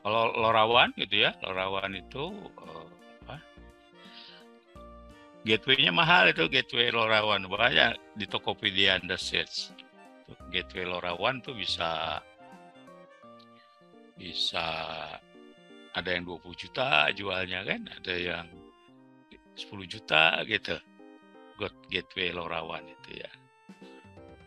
[0.00, 2.32] Kalau LoRaWAN gitu ya, LoRaWAN itu
[3.28, 3.40] uh?
[5.44, 9.68] Gateway-nya mahal itu gateway LoRaWAN banyak di Tokopedia Anda search.
[10.48, 12.24] Gateway LoRaWAN tuh bisa
[14.22, 14.66] bisa
[15.92, 18.46] ada yang 20 juta jualnya kan, ada yang
[19.58, 20.78] 10 juta gitu.
[21.58, 23.30] God Gateway Lorawan itu ya.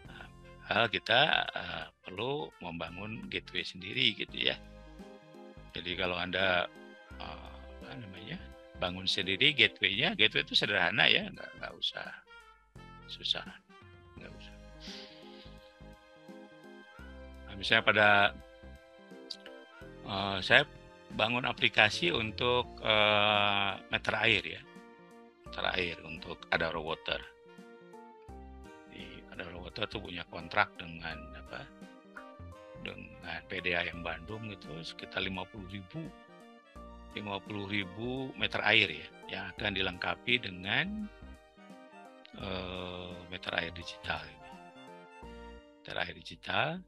[0.08, 0.26] Nah,
[0.72, 4.56] hal kita uh, perlu membangun gateway sendiri gitu ya.
[5.76, 6.66] Jadi kalau Anda
[7.20, 7.52] uh,
[7.84, 8.40] apa namanya?
[8.76, 12.08] bangun sendiri gateway-nya, gateway itu sederhana ya, nggak, nggak usah
[13.08, 13.48] susah,
[14.20, 14.56] nggak usah.
[17.48, 18.10] Nah, misalnya pada
[20.06, 20.66] uh, saya
[21.14, 24.62] bangun aplikasi untuk uh, meter air ya
[25.46, 27.22] meter air untuk ada water
[29.36, 31.68] ada water tuh punya kontrak dengan apa
[32.80, 36.02] dengan PDAM Bandung itu sekitar 50 ribu
[37.16, 41.08] 50.000 meter air ya yang akan dilengkapi dengan
[42.36, 44.20] uh, meter air digital.
[45.80, 46.84] Meter air digital.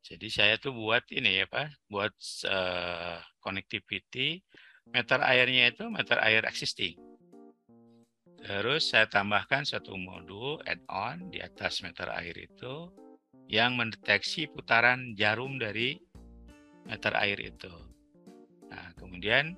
[0.00, 2.14] Jadi saya tuh buat ini ya Pak, buat
[2.48, 4.40] uh, connectivity
[4.90, 6.96] meter airnya itu meter air existing.
[8.40, 12.88] Terus saya tambahkan satu modul add-on di atas meter air itu
[13.52, 16.00] yang mendeteksi putaran jarum dari
[16.88, 17.70] meter air itu.
[18.72, 19.52] Nah, kemudian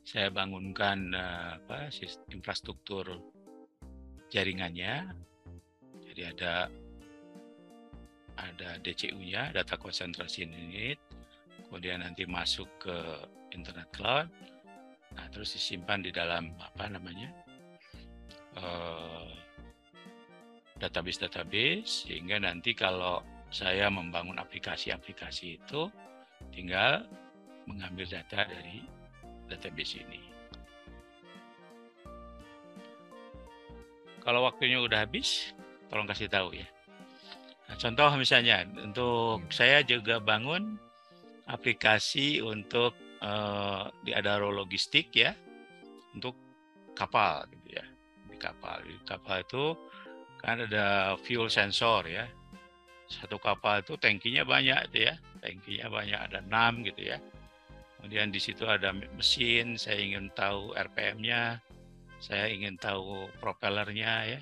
[0.00, 1.92] saya bangunkan uh, apa
[2.32, 3.20] infrastruktur
[4.32, 5.12] jaringannya.
[6.10, 6.66] Jadi ada
[8.40, 10.96] ada DCU-nya, data concentration unit,
[11.68, 12.96] kemudian nanti masuk ke
[13.52, 14.28] internet cloud,
[15.14, 17.28] nah terus disimpan di dalam apa namanya
[18.56, 19.28] uh,
[20.80, 25.90] database-database sehingga nanti kalau saya membangun aplikasi-aplikasi itu
[26.54, 27.04] tinggal
[27.66, 28.86] mengambil data dari
[29.50, 30.22] database ini.
[34.20, 35.56] Kalau waktunya udah habis,
[35.88, 36.68] tolong kasih tahu ya.
[37.70, 39.54] Nah, contoh misalnya untuk hmm.
[39.54, 40.74] saya juga bangun
[41.46, 45.30] aplikasi untuk uh, di Adaro Logistik ya
[46.10, 46.34] untuk
[46.98, 47.86] kapal gitu ya
[48.26, 48.82] di kapal.
[48.82, 49.78] Di kapal itu
[50.42, 52.26] kan ada fuel sensor ya
[53.10, 57.22] satu kapal itu tankinya banyak gitu ya tankinya banyak ada enam gitu ya.
[58.02, 61.62] Kemudian di situ ada mesin saya ingin tahu RPM-nya
[62.18, 64.40] saya ingin tahu propellernya ya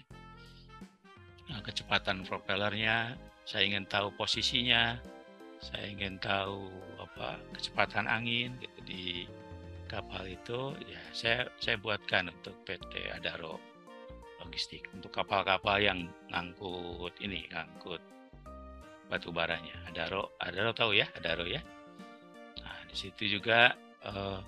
[1.65, 3.17] kecepatan propellernya
[3.49, 5.01] saya ingin tahu posisinya
[5.59, 6.69] saya ingin tahu
[7.01, 9.05] apa kecepatan angin gitu di
[9.89, 13.57] kapal itu ya saya saya buatkan untuk PT Adaro
[14.45, 17.99] logistik untuk kapal-kapal yang ngangkut ini ngangkut
[19.09, 19.75] batu baranya.
[19.89, 21.09] Adaro Adaro tahu ya?
[21.17, 21.65] Adaro ya?
[22.63, 24.39] Nah di situ juga uh,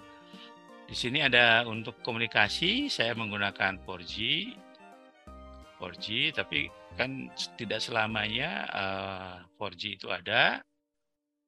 [0.87, 4.15] di sini ada untuk komunikasi saya menggunakan 4G
[5.81, 6.69] 4G tapi
[6.99, 10.63] kan tidak selamanya uh, eh, 4G itu ada.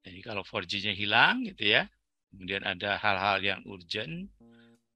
[0.02, 1.86] Jadi kalau 4G-nya hilang gitu ya,
[2.30, 4.26] kemudian ada hal-hal yang urgent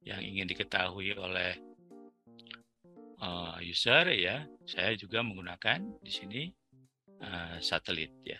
[0.02, 1.54] yang ingin diketahui oleh
[3.22, 6.42] uh, user ya, saya juga menggunakan di sini
[7.22, 8.38] uh, satelit ya.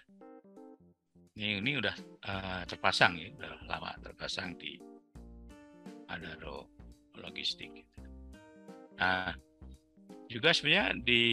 [1.36, 1.94] Ini ini udah
[2.26, 4.74] uh, terpasang ya, udah lama terpasang di
[6.06, 6.70] Adaro
[7.18, 7.84] logistik.
[8.96, 9.34] Nah,
[10.26, 11.24] juga sebenarnya di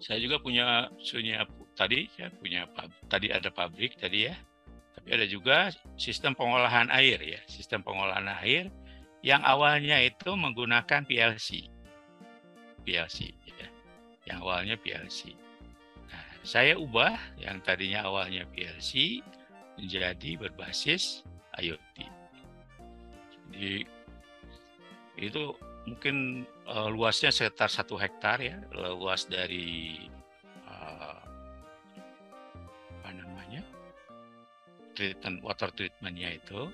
[0.00, 2.68] saya juga punya punya tadi ya punya
[3.08, 4.36] tadi ada pabrik tadi ya.
[4.94, 5.68] Tapi ada juga
[6.00, 8.72] sistem pengolahan air ya sistem pengolahan air
[9.24, 11.68] yang awalnya itu menggunakan PLC
[12.84, 13.68] PLC ya.
[14.24, 15.36] Yang awalnya PLC
[16.08, 19.20] nah, saya ubah yang tadinya awalnya PLC
[19.76, 21.24] menjadi berbasis
[21.58, 21.98] IoT
[23.52, 23.84] jadi
[25.20, 25.42] itu
[25.86, 29.98] mungkin uh, luasnya sekitar satu hektar ya, luas dari
[30.64, 31.20] uh,
[33.00, 33.62] apa namanya
[34.96, 36.70] treatment water treatmentnya itu.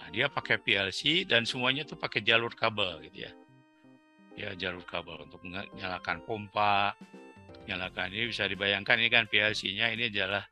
[0.00, 3.32] Nah, dia pakai PLC dan semuanya tuh pakai jalur kabel gitu ya.
[4.38, 6.96] Ya jalur kabel untuk menyalakan pompa,
[7.68, 10.48] nyalakan ini bisa dibayangkan ini kan PLC-nya ini adalah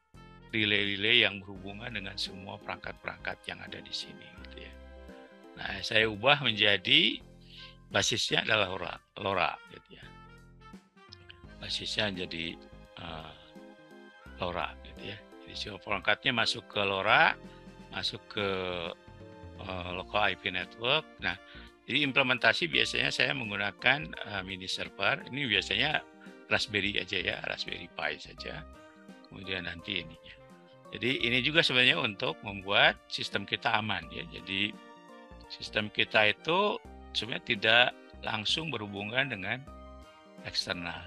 [0.52, 4.38] relay-relay yang berhubungan dengan semua perangkat-perangkat yang ada di sini.
[5.58, 7.18] Nah, saya ubah menjadi
[7.88, 10.04] basisnya adalah LoRa, LoRa gitu ya.
[11.58, 12.54] Basisnya jadi
[13.00, 13.32] uh,
[14.38, 15.18] LoRa gitu ya.
[15.44, 17.34] Jadi semua perangkatnya masuk ke LoRa,
[17.92, 18.48] masuk ke
[19.64, 21.08] uh, local IP network.
[21.24, 21.34] Nah,
[21.88, 25.24] jadi implementasi biasanya saya menggunakan uh, mini server.
[25.32, 25.90] Ini biasanya
[26.48, 28.64] Raspberry aja ya, Raspberry Pi saja.
[29.28, 30.36] Kemudian nanti ini ya.
[30.88, 34.24] Jadi ini juga sebenarnya untuk membuat sistem kita aman ya.
[34.32, 34.72] Jadi
[35.52, 36.80] sistem kita itu
[37.12, 37.86] sebenarnya tidak
[38.24, 39.62] langsung berhubungan dengan
[40.44, 41.02] eksternal.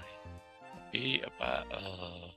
[0.72, 2.28] Tapi apa eh,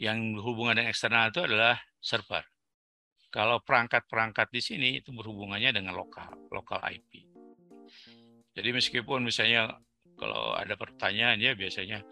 [0.00, 2.44] yang berhubungan dengan eksternal itu adalah server.
[3.30, 7.26] Kalau perangkat-perangkat di sini itu berhubungannya dengan lokal, lokal IP.
[8.54, 9.74] Jadi meskipun misalnya
[10.14, 12.06] kalau ada pertanyaan ya biasanya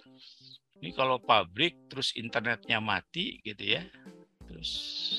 [0.82, 3.86] ini kalau pabrik terus internetnya mati gitu ya
[4.52, 4.73] Terus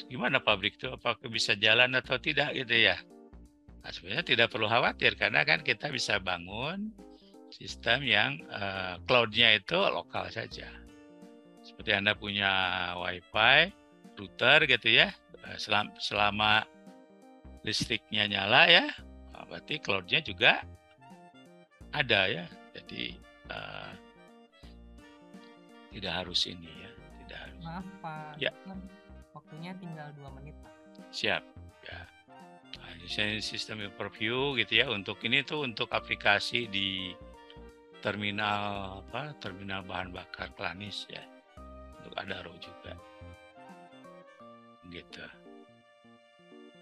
[0.06, 3.02] gimana pabrik itu apakah bisa jalan atau tidak gitu ya?
[3.84, 6.96] Nah, sebenarnya tidak perlu khawatir karena kan kita bisa bangun
[7.52, 10.72] sistem yang uh, cloud-nya itu lokal saja.
[11.60, 12.52] Seperti Anda punya
[12.96, 13.72] WiFi,
[14.16, 15.12] router gitu ya,
[15.48, 16.52] eh, selama, selama
[17.64, 18.86] listriknya nyala ya,
[19.32, 20.64] nah, berarti cloud-nya juga
[21.92, 22.46] ada ya.
[22.74, 23.16] Jadi
[23.52, 23.92] uh,
[25.94, 26.92] tidak harus ini ya,
[27.24, 27.64] tidak harus.
[27.64, 28.34] Maaf Pak.
[28.42, 28.52] Ya.
[29.32, 30.74] Waktunya tinggal dua menit, Pak.
[31.14, 31.53] Siap.
[33.08, 34.88] Sistem overview gitu ya.
[34.88, 37.12] Untuk ini tuh untuk aplikasi di
[38.00, 39.36] terminal apa?
[39.40, 41.24] Terminal bahan bakar Klanis ya.
[42.00, 42.94] Untuk Adaro juga.
[44.88, 45.26] Gitu.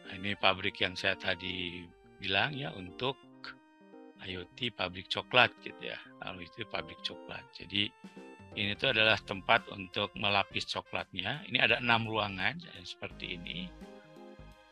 [0.05, 1.85] Nah, ini pabrik yang saya tadi
[2.21, 3.17] bilang ya untuk
[4.21, 5.97] IoT pabrik coklat gitu ya.
[6.21, 7.41] Lalu itu pabrik coklat.
[7.57, 7.89] Jadi
[8.53, 11.41] ini tuh adalah tempat untuk melapis coklatnya.
[11.49, 13.65] Ini ada enam ruangan seperti ini.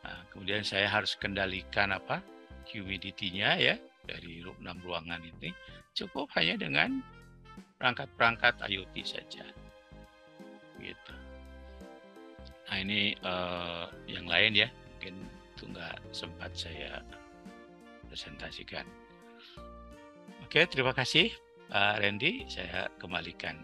[0.00, 2.24] Nah, kemudian saya harus kendalikan apa
[2.70, 3.74] humidity-nya ya
[4.06, 5.52] dari enam ruangan ini.
[5.92, 7.02] Cukup hanya dengan
[7.76, 9.44] perangkat-perangkat IoT saja.
[10.80, 11.14] Gitu.
[12.70, 17.02] Nah ini uh, yang lain ya, mungkin itu nggak sempat saya
[18.06, 18.86] presentasikan.
[20.46, 21.34] Oke, terima kasih
[21.68, 22.46] Pak Randy.
[22.46, 23.58] Saya kembalikan